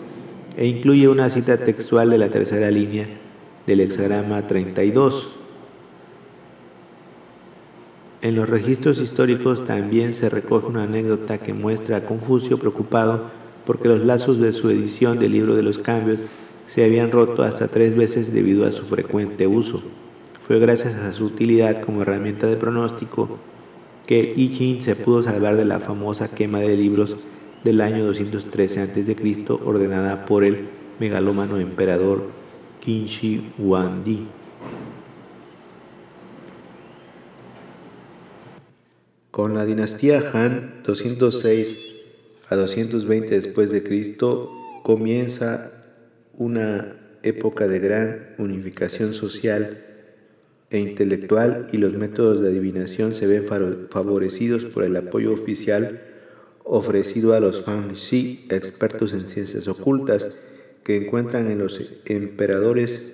E 0.57 0.67
incluye 0.67 1.09
una 1.09 1.31
cita 1.31 1.59
textual 1.59 2.11
de 2.11 2.19
la 2.19 2.29
tercera 2.29 2.71
línea 2.71 3.09
del 3.67 3.81
hexagrama 3.81 4.47
32. 4.47 5.42
En 8.23 8.37
los 8.37 8.49
registros 8.49 9.01
históricos 9.01 9.65
también 9.65 10.15
se 10.15 10.29
recoge 10.29 10.67
una 10.67 10.85
anécdota 10.85 11.39
que 11.39 11.55
muestra 11.55 11.97
a 11.97 12.05
Confucio 12.05 12.57
preocupado 12.57 13.31
porque 13.67 13.89
los 13.89 14.05
lazos 14.05 14.41
de 14.41 14.53
su 14.53 14.71
edición 14.71 15.19
del 15.19 15.33
libro 15.33 15.57
de 15.57 15.65
los 15.65 15.81
cambios 15.81 16.21
se 16.69 16.85
habían 16.85 17.11
roto 17.11 17.43
hasta 17.43 17.67
tres 17.67 17.97
veces 17.97 18.33
debido 18.33 18.65
a 18.65 18.71
su 18.71 18.85
frecuente 18.85 19.49
uso. 19.49 19.83
Fue 20.47 20.61
gracias 20.61 20.95
a 20.95 21.13
su 21.13 21.27
utilidad 21.27 21.83
como 21.83 22.03
herramienta 22.03 22.47
de 22.47 22.57
pronóstico 22.57 23.39
que 24.07 24.35
I 24.37 24.51
Ching 24.51 24.83
se 24.83 24.95
pudo 24.95 25.25
salvar 25.25 25.57
de 25.57 25.65
la 25.65 25.81
famosa 25.81 26.29
quema 26.29 26.61
de 26.61 26.77
libros 26.77 27.17
del 27.65 27.81
año 27.81 28.05
213 28.05 28.83
a.C. 28.83 29.47
ordenada 29.65 30.27
por 30.27 30.45
el 30.45 30.69
megalómano 31.01 31.59
emperador 31.59 32.29
Qin 32.81 33.07
Shi 33.07 33.53
Huangdi. 33.59 34.27
Con 39.33 39.55
la 39.55 39.65
dinastía 39.65 40.31
Han 40.35 40.83
206 40.85 41.79
a 42.51 42.55
220 42.55 43.31
después 43.31 43.71
de 43.71 43.83
Cristo 43.83 44.45
comienza 44.83 45.73
una 46.37 46.99
época 47.23 47.67
de 47.67 47.79
gran 47.79 48.35
unificación 48.37 49.15
social 49.15 49.87
e 50.69 50.81
intelectual 50.81 51.71
y 51.73 51.79
los 51.79 51.95
métodos 51.95 52.43
de 52.43 52.51
adivinación 52.51 53.15
se 53.15 53.27
ven 53.27 53.47
favorecidos 53.89 54.67
por 54.67 54.85
el 54.85 54.95
apoyo 54.97 55.33
oficial 55.33 56.03
ofrecido 56.63 57.33
a 57.33 57.41
los 57.41 57.65
Fangxi, 57.65 58.45
expertos 58.51 59.15
en 59.15 59.25
ciencias 59.25 59.67
ocultas, 59.67 60.27
que 60.85 61.07
encuentran 61.07 61.51
en 61.51 61.59
los 61.59 61.81
emperadores 62.05 63.13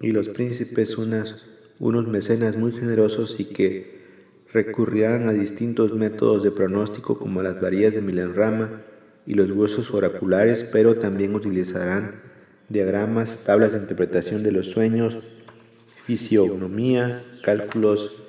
y 0.00 0.10
los 0.10 0.30
príncipes 0.30 0.98
unos 0.98 2.08
mecenas 2.08 2.56
muy 2.56 2.72
generosos 2.72 3.38
y 3.38 3.44
que 3.44 3.99
recurrirán 4.52 5.28
a 5.28 5.32
distintos 5.32 5.92
métodos 5.92 6.42
de 6.42 6.50
pronóstico 6.50 7.18
como 7.18 7.42
las 7.42 7.60
varillas 7.60 7.94
de 7.94 8.02
Milenrama 8.02 8.82
y 9.26 9.34
los 9.34 9.50
huesos 9.50 9.92
oraculares, 9.92 10.64
pero 10.72 10.96
también 10.96 11.34
utilizarán 11.34 12.20
diagramas, 12.68 13.40
tablas 13.44 13.72
de 13.72 13.78
interpretación 13.78 14.42
de 14.42 14.52
los 14.52 14.68
sueños, 14.68 15.18
fisionomía, 16.04 17.22
cálculos 17.42 18.22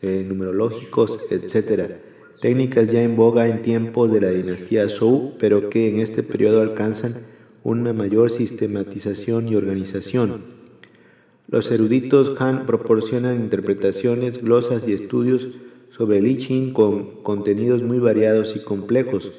eh, 0.00 0.24
numerológicos, 0.26 1.20
etc. 1.30 1.92
Técnicas 2.40 2.90
ya 2.90 3.02
en 3.02 3.14
boga 3.14 3.46
en 3.46 3.62
tiempos 3.62 4.12
de 4.12 4.20
la 4.20 4.30
dinastía 4.30 4.88
Zhou, 4.88 5.34
pero 5.38 5.68
que 5.68 5.88
en 5.88 6.00
este 6.00 6.22
periodo 6.22 6.60
alcanzan 6.60 7.14
una 7.62 7.92
mayor 7.92 8.30
sistematización 8.30 9.48
y 9.48 9.54
organización. 9.54 10.61
Los 11.52 11.70
eruditos 11.70 12.34
Han 12.40 12.64
proporcionan 12.64 13.36
interpretaciones, 13.36 14.42
glosas 14.42 14.88
y 14.88 14.94
estudios 14.94 15.48
sobre 15.90 16.16
el 16.16 16.26
I 16.26 16.38
Ching 16.38 16.72
con 16.72 17.22
contenidos 17.22 17.82
muy 17.82 17.98
variados 17.98 18.56
y 18.56 18.60
complejos. 18.60 19.32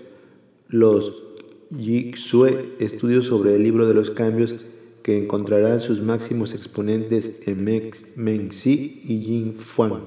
Los 0.68 1.24
Yixue, 1.72 2.76
estudios 2.78 3.26
sobre 3.26 3.56
el 3.56 3.64
libro 3.64 3.88
de 3.88 3.96
los 3.96 4.12
cambios 4.12 4.54
que 5.02 5.18
encontrarán 5.18 5.82
sus 5.82 6.04
máximos 6.04 6.54
exponentes 6.54 7.42
en 7.48 7.64
Mengxi 8.16 9.02
y 9.04 9.20
Yin 9.22 9.56
Fuan. 9.56 10.04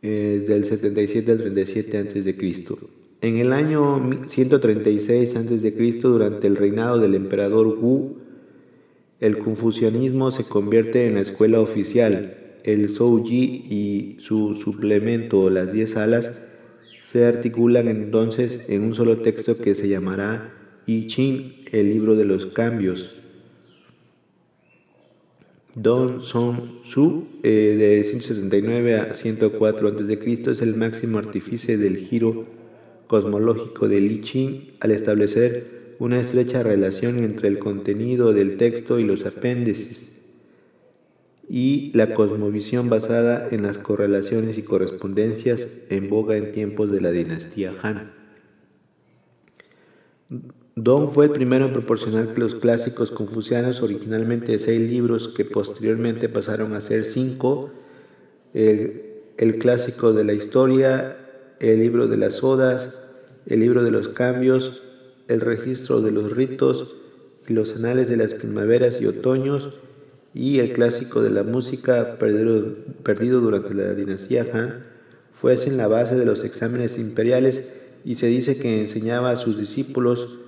Eh, 0.00 0.44
del 0.46 0.64
77 0.64 1.32
al 1.32 1.38
37 1.38 1.98
a.C. 1.98 2.36
En 3.22 3.38
el 3.38 3.52
año 3.52 4.28
136 4.28 5.34
a.C., 5.34 5.98
durante 6.02 6.46
el 6.46 6.54
reinado 6.54 6.98
del 6.98 7.16
emperador 7.16 7.66
Wu, 7.66 8.29
el 9.20 9.38
confucianismo 9.38 10.32
se 10.32 10.44
convierte 10.44 11.06
en 11.06 11.14
la 11.14 11.20
escuela 11.20 11.60
oficial. 11.60 12.36
El 12.64 12.88
Zhou 12.88 13.22
Yi 13.22 13.64
y 13.70 14.16
su 14.20 14.56
suplemento, 14.56 15.50
las 15.50 15.72
Diez 15.72 15.96
Alas, 15.96 16.40
se 17.04 17.26
articulan 17.26 17.88
entonces 17.88 18.60
en 18.68 18.82
un 18.82 18.94
solo 18.94 19.18
texto 19.18 19.58
que 19.58 19.74
se 19.74 19.88
llamará 19.88 20.54
I 20.86 21.06
Ching, 21.06 21.54
el 21.70 21.90
libro 21.90 22.16
de 22.16 22.24
los 22.24 22.46
cambios. 22.46 23.16
Don 25.74 26.22
Song 26.22 26.82
Su, 26.84 27.26
eh, 27.42 27.76
de 27.78 28.04
179 28.04 28.96
a 28.96 29.14
104 29.14 29.88
a.C., 29.88 30.50
es 30.50 30.62
el 30.62 30.76
máximo 30.76 31.18
artífice 31.18 31.76
del 31.76 31.98
giro 31.98 32.46
cosmológico 33.06 33.88
de 33.88 34.00
Li 34.00 34.20
Ching 34.20 34.68
al 34.80 34.92
establecer 34.92 35.79
una 36.00 36.18
estrecha 36.18 36.62
relación 36.62 37.18
entre 37.18 37.46
el 37.48 37.58
contenido 37.58 38.32
del 38.32 38.56
texto 38.56 38.98
y 38.98 39.04
los 39.04 39.26
apéndices 39.26 40.16
y 41.46 41.92
la 41.94 42.14
cosmovisión 42.14 42.88
basada 42.88 43.48
en 43.50 43.62
las 43.62 43.76
correlaciones 43.76 44.56
y 44.56 44.62
correspondencias 44.62 45.78
en 45.90 46.08
boga 46.08 46.38
en 46.38 46.52
tiempos 46.52 46.90
de 46.90 47.02
la 47.02 47.10
dinastía 47.10 47.74
Han. 47.82 48.12
Dong 50.74 51.10
fue 51.10 51.26
el 51.26 51.32
primero 51.32 51.66
en 51.66 51.74
proporcionar 51.74 52.32
que 52.32 52.40
los 52.40 52.54
clásicos 52.54 53.10
confucianos, 53.10 53.82
originalmente 53.82 54.58
seis 54.58 54.80
libros 54.80 55.28
que 55.28 55.44
posteriormente 55.44 56.30
pasaron 56.30 56.72
a 56.72 56.80
ser 56.80 57.04
cinco, 57.04 57.72
el, 58.54 59.02
el 59.36 59.58
clásico 59.58 60.14
de 60.14 60.24
la 60.24 60.32
historia, 60.32 61.18
el 61.58 61.80
libro 61.80 62.08
de 62.08 62.16
las 62.16 62.42
odas, 62.42 63.02
el 63.44 63.60
libro 63.60 63.82
de 63.82 63.90
los 63.90 64.08
cambios, 64.08 64.84
el 65.30 65.40
registro 65.40 66.00
de 66.00 66.10
los 66.10 66.32
ritos 66.32 66.94
y 67.48 67.54
los 67.54 67.74
anales 67.76 68.08
de 68.08 68.16
las 68.16 68.34
primaveras 68.34 69.00
y 69.00 69.06
otoños, 69.06 69.70
y 70.34 70.60
el 70.60 70.72
clásico 70.72 71.22
de 71.22 71.30
la 71.30 71.42
música 71.42 72.16
perdido, 72.18 72.76
perdido 73.02 73.40
durante 73.40 73.74
la 73.74 73.94
dinastía 73.94 74.46
Han, 74.52 74.84
fuesen 75.40 75.76
la 75.76 75.88
base 75.88 76.16
de 76.16 76.26
los 76.26 76.44
exámenes 76.44 76.98
imperiales 76.98 77.72
y 78.04 78.16
se 78.16 78.26
dice 78.26 78.58
que 78.58 78.80
enseñaba 78.80 79.30
a 79.30 79.36
sus 79.36 79.58
discípulos 79.58 80.38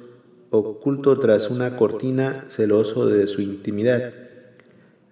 oculto 0.51 1.19
tras 1.19 1.51
una 1.51 1.77
cortina 1.77 2.45
celoso 2.49 3.07
de 3.07 3.27
su 3.27 3.41
intimidad. 3.41 4.13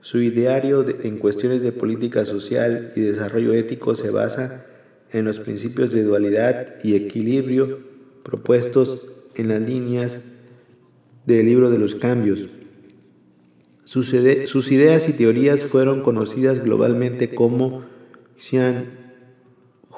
Su 0.03 0.21
ideario 0.21 0.85
en 1.03 1.19
cuestiones 1.19 1.63
de 1.63 1.73
política 1.73 2.25
social 2.25 2.93
y 2.95 3.01
desarrollo 3.01 3.53
ético 3.55 3.95
se 3.95 4.11
basa 4.11 4.67
en 5.13 5.25
los 5.25 5.41
principios 5.41 5.93
de 5.93 6.05
dualidad 6.05 6.77
y 6.85 6.95
equilibrio 6.95 7.81
propuestos 8.23 9.09
en 9.41 9.49
las 9.49 9.61
líneas 9.61 10.21
del 11.27 11.47
libro 11.47 11.71
de 11.71 11.79
los 11.79 11.95
cambios. 11.95 12.49
Sus, 13.85 14.13
ideas 14.13 15.09
y 15.09 15.13
teorías 15.15 15.65
fueron 15.65 16.03
conocidas 16.03 16.63
globalmente 16.63 17.35
como 17.35 17.85
Xian 18.39 18.87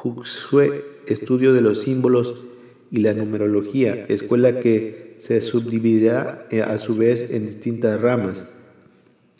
Huxue, 0.02 0.82
estudio 1.06 1.52
de 1.52 1.60
los 1.60 1.82
símbolos 1.82 2.46
y 2.90 3.00
la 3.00 3.12
numerología, 3.12 4.06
escuela 4.08 4.60
que 4.60 5.16
se 5.20 5.40
subdividirá 5.40 6.46
eh, 6.50 6.62
a 6.62 6.78
su 6.78 6.96
vez 6.96 7.30
en 7.30 7.46
distintas 7.46 8.00
ramas. 8.00 8.46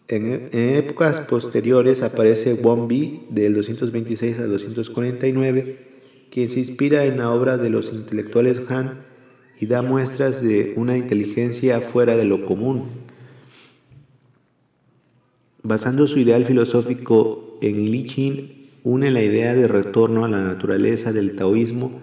En, 0.09 0.51
épocas 0.53 1.21
posteriores 1.21 2.03
aparece 2.03 2.55
Wang 2.55 2.87
Bi 2.89 3.23
del 3.31 3.55
226 3.55 4.39
a 4.41 4.47
249, 4.47 5.79
quien 6.31 6.51
se 6.51 6.61
inspira 6.61 7.07
en 7.07 7.19
la 7.19 7.31
obra 7.31 7.57
de 7.57 7.71
los 7.71 7.91
intelectuales 7.93 8.61
Han 8.69 9.12
y 9.63 9.67
da 9.67 9.81
muestras 9.81 10.43
de 10.43 10.73
una 10.75 10.97
inteligencia 10.97 11.81
fuera 11.81 12.17
de 12.17 12.25
lo 12.25 12.45
común. 12.45 12.87
Basando 15.63 16.09
su 16.09 16.19
ideal 16.19 16.45
filosófico 16.45 17.59
en 17.63 17.93
Li 17.93 18.03
Qin, 18.03 18.71
une 18.83 19.13
la 19.13 19.23
idea 19.23 19.55
de 19.55 19.69
retorno 19.69 20.25
a 20.25 20.29
la 20.29 20.43
naturaleza 20.43 21.13
del 21.13 21.37
taoísmo 21.37 22.01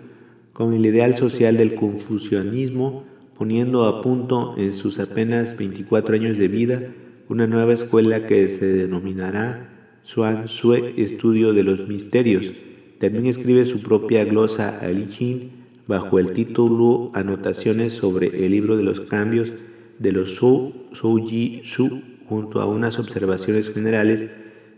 con 0.53 0.73
el 0.73 0.85
ideal 0.85 1.15
social 1.15 1.57
del 1.57 1.75
confucianismo, 1.75 3.03
poniendo 3.37 3.83
a 3.83 4.01
punto 4.01 4.55
en 4.57 4.73
sus 4.73 4.97
apenas 4.97 5.57
24 5.57 6.15
años 6.15 6.37
de 6.37 6.47
vida 6.47 6.81
una 7.27 7.45
nueva 7.45 7.73
escuela 7.73 8.25
que 8.25 8.47
se 8.47 8.67
denominará 8.67 9.99
Xuan 10.05 10.47
Sue 10.47 10.93
Estudio 10.95 11.51
de 11.51 11.63
los 11.63 11.89
Misterios. 11.89 12.53
También 12.99 13.25
escribe 13.25 13.65
su 13.65 13.81
propia 13.81 14.23
glosa 14.23 14.79
a 14.79 14.87
Li 14.87 15.58
bajo 15.89 16.19
el 16.19 16.33
título 16.33 17.09
Anotaciones 17.15 17.95
sobre 17.95 18.45
el 18.45 18.51
libro 18.51 18.77
de 18.77 18.83
los 18.83 19.01
cambios 19.01 19.51
de 19.97 20.11
los 20.11 20.35
Zhou, 20.37 20.71
Zhou 20.93 21.17
Ji 21.27 21.63
Su 21.65 22.03
junto 22.27 22.61
a 22.61 22.67
unas 22.67 22.99
observaciones 22.99 23.71
generales 23.71 24.29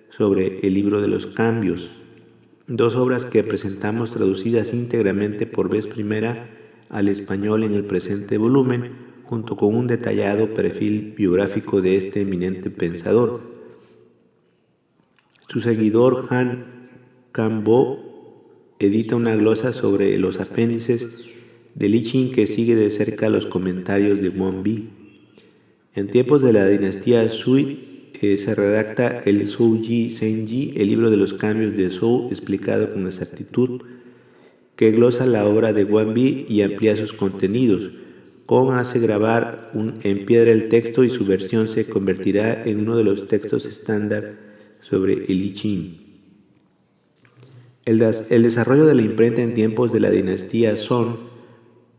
sobre 0.09 0.65
el 0.65 0.73
libro 0.73 1.01
de 1.01 1.09
los 1.09 1.27
cambios, 1.27 1.91
dos 2.65 2.95
obras 2.95 3.25
que 3.25 3.43
presentamos 3.43 4.11
traducidas 4.11 4.73
íntegramente 4.73 5.45
por 5.45 5.67
vez 5.67 5.85
primera 5.85 6.47
al 6.87 7.09
español 7.09 7.63
en 7.63 7.73
el 7.73 7.83
presente 7.83 8.37
volumen, 8.37 8.91
junto 9.25 9.57
con 9.57 9.75
un 9.75 9.87
detallado 9.87 10.53
perfil 10.53 11.13
biográfico 11.17 11.81
de 11.81 11.97
este 11.97 12.21
eminente 12.21 12.69
pensador. 12.69 13.41
Su 15.49 15.59
seguidor 15.59 16.27
Han 16.29 16.89
Cambo 17.33 18.10
edita 18.87 19.15
una 19.15 19.35
glosa 19.35 19.73
sobre 19.73 20.17
los 20.17 20.39
apéndices 20.39 21.07
de 21.75 21.89
Li 21.89 22.31
que 22.33 22.47
sigue 22.47 22.75
de 22.75 22.91
cerca 22.91 23.29
los 23.29 23.45
comentarios 23.45 24.21
de 24.21 24.29
Wang 24.29 24.63
Bi. 24.63 24.89
En 25.93 26.07
tiempos 26.07 26.41
de 26.41 26.53
la 26.53 26.67
dinastía 26.67 27.29
Sui 27.29 28.11
eh, 28.21 28.37
se 28.37 28.55
redacta 28.55 29.21
el 29.25 29.47
Zhou-Ji 29.47 30.11
Senji, 30.11 30.73
el 30.75 30.87
libro 30.87 31.09
de 31.09 31.17
los 31.17 31.33
cambios 31.33 31.75
de 31.75 31.89
Zhou 31.89 32.29
explicado 32.29 32.89
con 32.89 33.07
exactitud, 33.07 33.81
que 34.75 34.91
glosa 34.91 35.25
la 35.25 35.45
obra 35.45 35.73
de 35.73 35.83
Wang 35.83 36.13
Bi 36.13 36.45
y 36.49 36.61
amplía 36.61 36.95
sus 36.97 37.13
contenidos. 37.13 37.91
Kong 38.45 38.71
hace 38.71 38.99
grabar 38.99 39.71
en 40.03 40.25
piedra 40.25 40.51
el 40.51 40.69
texto 40.69 41.03
y 41.03 41.09
su 41.09 41.25
versión 41.25 41.67
se 41.67 41.87
convertirá 41.87 42.63
en 42.65 42.81
uno 42.81 42.97
de 42.97 43.03
los 43.03 43.27
textos 43.27 43.65
estándar 43.65 44.33
sobre 44.81 45.13
el 45.13 45.43
I 45.43 45.53
Ching. 45.53 46.00
El, 47.83 47.97
desarrollo 48.43 48.85
de 48.85 48.93
la 48.93 49.01
imprenta 49.01 49.41
en 49.41 49.55
tiempos 49.55 49.91
de 49.91 49.99
la 49.99 50.11
dinastía 50.11 50.77
Song, 50.77 51.15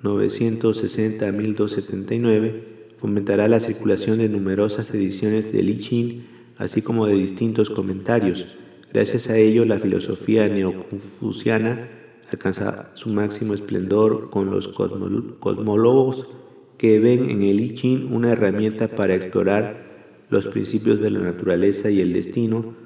960 0.02 1.26
a 1.26 1.32
1279, 1.32 2.94
fomentará 2.98 3.48
la 3.48 3.58
circulación 3.58 4.18
de 4.18 4.28
numerosas 4.28 4.94
ediciones 4.94 5.52
de 5.52 5.62
Li 5.62 5.78
Qin, 5.78 6.26
así 6.56 6.82
como 6.82 7.06
de 7.06 7.14
distintos 7.14 7.68
comentarios. 7.68 8.46
Gracias 8.92 9.28
a 9.28 9.36
ello, 9.36 9.64
la 9.64 9.80
filosofía 9.80 10.48
neoconfuciana 10.48 11.88
alcanza 12.30 12.90
su 12.94 13.08
máximo 13.08 13.52
esplendor 13.52 14.30
con 14.30 14.50
los 14.50 14.68
cosmólogos 14.68 16.26
que 16.78 17.00
ven 17.00 17.28
en 17.28 17.42
el 17.42 17.60
I 17.60 17.74
Ching 17.74 18.12
una 18.12 18.32
herramienta 18.32 18.88
para 18.88 19.14
explorar 19.14 19.82
los 20.30 20.46
principios 20.46 21.00
de 21.00 21.10
la 21.10 21.20
naturaleza 21.20 21.90
y 21.90 22.00
el 22.00 22.12
destino 22.12 22.81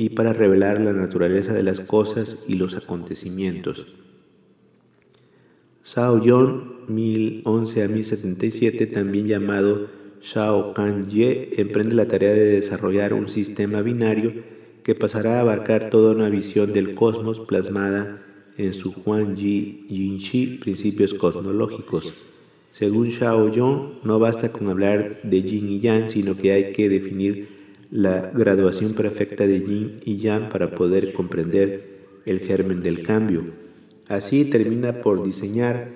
y 0.00 0.10
para 0.10 0.32
revelar 0.32 0.80
la 0.80 0.92
naturaleza 0.92 1.52
de 1.52 1.64
las 1.64 1.80
cosas 1.80 2.44
y 2.46 2.54
los 2.54 2.76
acontecimientos. 2.76 3.84
Shao 5.84 6.22
Yon 6.22 6.86
1011 6.86 7.82
a 7.82 7.88
1077, 7.88 8.86
también 8.86 9.26
llamado 9.26 9.88
Shao 10.22 10.72
Kan 10.72 11.10
Ye, 11.10 11.50
emprende 11.56 11.96
la 11.96 12.06
tarea 12.06 12.32
de 12.32 12.44
desarrollar 12.44 13.12
un 13.12 13.28
sistema 13.28 13.82
binario 13.82 14.34
que 14.84 14.94
pasará 14.94 15.38
a 15.38 15.40
abarcar 15.40 15.90
toda 15.90 16.14
una 16.14 16.28
visión 16.28 16.72
del 16.72 16.94
cosmos 16.94 17.40
plasmada 17.40 18.22
en 18.56 18.74
su 18.74 18.92
Huan 19.04 19.34
Yi 19.34 19.86
Yin 19.88 20.60
principios 20.60 21.12
cosmológicos. 21.12 22.14
Según 22.70 23.08
Shao 23.08 23.50
Yong, 23.50 24.04
no 24.04 24.20
basta 24.20 24.50
con 24.50 24.68
hablar 24.68 25.22
de 25.24 25.42
Yin 25.42 25.68
y 25.70 25.80
Yang, 25.80 26.10
sino 26.10 26.36
que 26.36 26.52
hay 26.52 26.72
que 26.72 26.88
definir 26.88 27.57
la 27.90 28.30
graduación 28.34 28.92
perfecta 28.92 29.46
de 29.46 29.60
Yin 29.60 30.00
y 30.04 30.18
Yang 30.18 30.50
para 30.50 30.74
poder 30.74 31.12
comprender 31.12 31.98
el 32.26 32.40
germen 32.40 32.82
del 32.82 33.02
cambio. 33.02 33.44
Así 34.06 34.44
termina 34.44 35.00
por 35.00 35.24
diseñar 35.24 35.90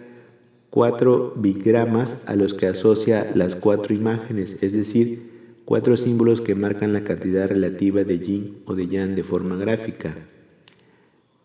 cuatro 0.71 1.35
bigramas 1.37 2.17
a 2.27 2.35
los 2.35 2.55
que 2.55 2.67
asocia 2.67 3.31
las 3.35 3.57
cuatro 3.57 3.95
imágenes, 3.95 4.57
es 4.63 4.73
decir, 4.73 5.31
cuatro 5.65 5.97
símbolos 5.97 6.41
que 6.41 6.55
marcan 6.55 6.93
la 6.93 7.05
cantidad 7.05 7.49
relativa 7.49 8.05
de 8.05 8.19
yin 8.19 8.59
o 8.65 8.75
de 8.75 8.89
yang 8.89 9.15
de 9.15 9.23
forma 9.23 9.57
gráfica. 9.57 10.17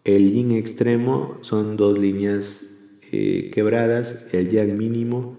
El 0.05 0.31
yin 0.31 0.53
extremo 0.53 1.37
son 1.41 1.75
dos 1.75 1.99
líneas 1.99 2.71
eh, 3.11 3.51
quebradas, 3.53 4.25
el 4.31 4.49
yang 4.49 4.77
mínimo, 4.77 5.37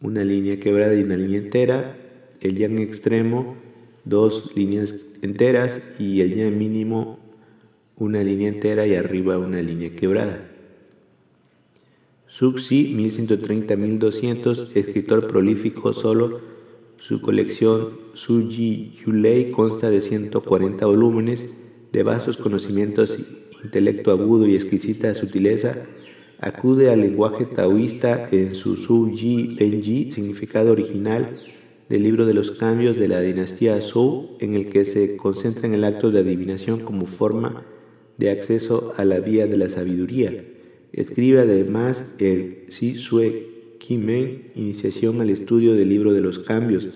una 0.00 0.24
línea 0.24 0.58
quebrada 0.58 0.94
y 0.94 1.02
una 1.02 1.16
línea 1.16 1.38
entera, 1.38 1.96
el 2.40 2.56
yang 2.56 2.78
extremo, 2.78 3.56
dos 4.04 4.52
líneas 4.54 4.94
enteras 5.22 5.90
y 5.98 6.20
el 6.20 6.34
yang 6.34 6.56
mínimo, 6.56 7.18
una 7.96 8.22
línea 8.22 8.48
entera 8.48 8.86
y 8.86 8.94
arriba 8.94 9.38
una 9.38 9.62
línea 9.62 9.94
quebrada. 9.94 10.50
Suxi, 12.26 12.94
1130-1200, 12.96 14.74
escritor 14.74 15.28
prolífico 15.28 15.92
solo. 15.92 16.40
Su 16.98 17.20
colección 17.20 17.90
Suji 18.14 18.92
Yulei 19.04 19.50
consta 19.50 19.90
de 19.90 20.00
140 20.00 20.86
volúmenes 20.86 21.44
de 21.92 22.02
vastos 22.02 22.36
conocimientos, 22.36 23.18
intelecto 23.62 24.10
agudo 24.10 24.48
y 24.48 24.54
exquisita 24.56 25.14
sutileza, 25.14 25.84
acude 26.40 26.90
al 26.90 27.02
lenguaje 27.02 27.44
taoísta 27.44 28.28
en 28.32 28.54
su 28.54 28.76
Su 28.76 29.10
Yi 29.10 29.54
Benji, 29.54 30.10
significado 30.12 30.72
original 30.72 31.38
del 31.88 32.02
libro 32.02 32.26
de 32.26 32.34
los 32.34 32.50
cambios 32.50 32.96
de 32.96 33.08
la 33.08 33.20
dinastía 33.20 33.80
Zhou, 33.80 34.36
en 34.40 34.54
el 34.54 34.68
que 34.68 34.84
se 34.84 35.16
concentra 35.16 35.66
en 35.66 35.74
el 35.74 35.84
acto 35.84 36.10
de 36.10 36.20
adivinación 36.20 36.80
como 36.80 37.06
forma 37.06 37.64
de 38.16 38.30
acceso 38.30 38.94
a 38.96 39.04
la 39.04 39.20
vía 39.20 39.46
de 39.46 39.58
la 39.58 39.68
sabiduría. 39.68 40.44
Escribe 40.92 41.40
además 41.40 42.14
el 42.18 42.64
Si 42.68 42.96
Sue 42.96 43.76
Kimen, 43.78 44.52
Iniciación 44.54 45.20
al 45.20 45.30
estudio 45.30 45.74
del 45.74 45.88
libro 45.88 46.12
de 46.12 46.20
los 46.20 46.38
cambios, 46.38 46.88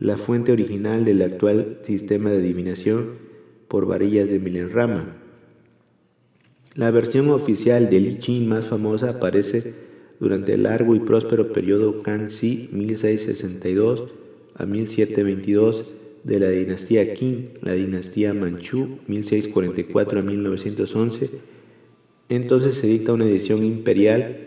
la 0.00 0.16
fuente 0.16 0.50
original 0.50 1.04
del 1.04 1.22
actual 1.22 1.78
sistema 1.84 2.30
de 2.30 2.38
adivinación 2.38 3.18
por 3.68 3.86
varillas 3.86 4.28
de 4.28 4.40
Milenrama. 4.40 5.16
La 6.74 6.90
versión 6.90 7.30
oficial 7.30 7.88
del 7.88 8.06
I 8.06 8.18
Ching 8.18 8.48
más 8.48 8.66
famosa 8.66 9.10
aparece 9.10 9.74
durante 10.18 10.54
el 10.54 10.64
largo 10.64 10.96
y 10.96 11.00
próspero 11.00 11.52
periodo 11.52 12.02
Kangxi 12.02 12.68
1662 12.72 14.23
a 14.54 14.66
1722 14.66 15.84
de 16.24 16.40
la 16.40 16.48
dinastía 16.48 17.14
Qing, 17.14 17.50
la 17.60 17.72
dinastía 17.72 18.32
Manchú 18.34 18.98
1644 19.06 20.20
a 20.20 20.22
1911. 20.22 21.30
Entonces 22.28 22.74
se 22.76 22.86
dicta 22.86 23.12
una 23.12 23.26
edición 23.26 23.64
imperial 23.64 24.38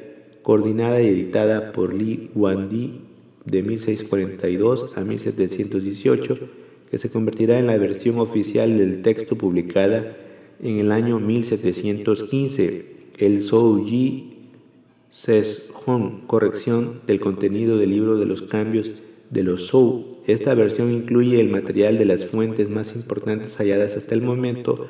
coordinada 0.41 1.01
y 1.01 1.08
editada 1.08 1.72
por 1.72 1.93
Li 1.93 2.30
Guandi 2.34 3.01
de 3.45 3.64
1642 3.64 4.97
a 4.97 5.03
1718, 5.03 6.39
que 6.89 6.97
se 6.97 7.10
convertirá 7.10 7.60
en 7.60 7.68
la 7.68 7.78
versión 7.78 8.20
oficial 8.20 8.78
del 8.78 9.01
texto 9.01 9.38
publicada 9.38 10.18
en 10.62 10.80
el 10.80 10.91
año 10.91 11.20
1715, 11.20 12.86
el 13.18 13.43
Zhou-Yi 13.43 14.34
Hong, 15.86 16.26
corrección 16.28 17.01
del 17.08 17.20
contenido 17.20 17.78
del 17.78 17.91
libro 17.91 18.18
de 18.18 18.26
los 18.26 18.41
cambios 18.41 18.91
de 19.30 19.43
los 19.43 19.69
Zhou. 19.69 20.17
Esta 20.28 20.53
versión 20.53 20.91
incluye 20.91 21.39
el 21.39 21.49
material 21.49 21.97
de 21.97 22.05
las 22.05 22.25
fuentes 22.25 22.69
más 22.69 22.95
importantes 22.95 23.57
halladas 23.57 23.95
hasta 23.95 24.15
el 24.15 24.21
momento, 24.21 24.89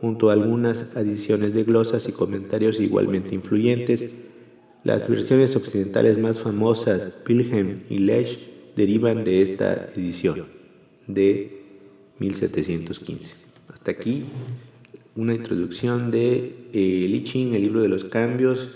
junto 0.00 0.30
a 0.30 0.34
algunas 0.34 0.96
adiciones 0.96 1.54
de 1.54 1.64
glosas 1.64 2.08
y 2.08 2.12
comentarios 2.12 2.80
igualmente 2.80 3.34
influyentes. 3.34 4.10
Las 4.82 5.08
versiones 5.08 5.56
occidentales 5.56 6.18
más 6.18 6.40
famosas, 6.40 7.10
Wilhelm 7.26 7.80
y 7.88 7.98
Lesch, 7.98 8.38
derivan 8.76 9.24
de 9.24 9.40
esta 9.42 9.88
edición 9.96 10.44
de 11.06 11.62
1715. 12.18 13.34
Hasta 13.68 13.90
aquí 13.90 14.24
una 15.16 15.34
introducción 15.34 16.10
de 16.10 16.68
eh, 16.72 17.06
Li 17.08 17.24
Ching, 17.24 17.54
el 17.54 17.62
libro 17.62 17.80
de 17.80 17.88
los 17.88 18.04
cambios, 18.04 18.68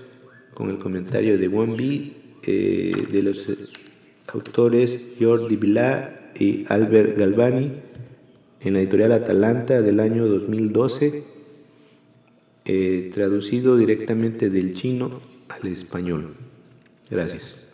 con 0.55 0.71
el 0.71 0.79
comentario 0.79 1.37
de 1.37 1.49
Wang 1.49 1.77
Bi, 1.77 2.15
eh, 2.45 2.93
de 3.11 3.23
los 3.23 3.47
autores 4.33 5.11
Jordi 5.21 5.57
Vilá 5.57 6.33
y 6.39 6.65
Albert 6.69 7.19
Galvani, 7.19 7.73
en 8.61 8.75
la 8.75 8.81
editorial 8.81 9.13
Atalanta 9.13 9.83
del 9.83 10.01
año 10.01 10.27
2012, 10.27 11.25
eh, 12.65 13.11
traducido 13.13 13.77
directamente 13.77 14.51
del 14.51 14.73
chino 14.73 15.21
al 15.49 15.69
español. 15.69 16.35
Gracias. 17.11 17.68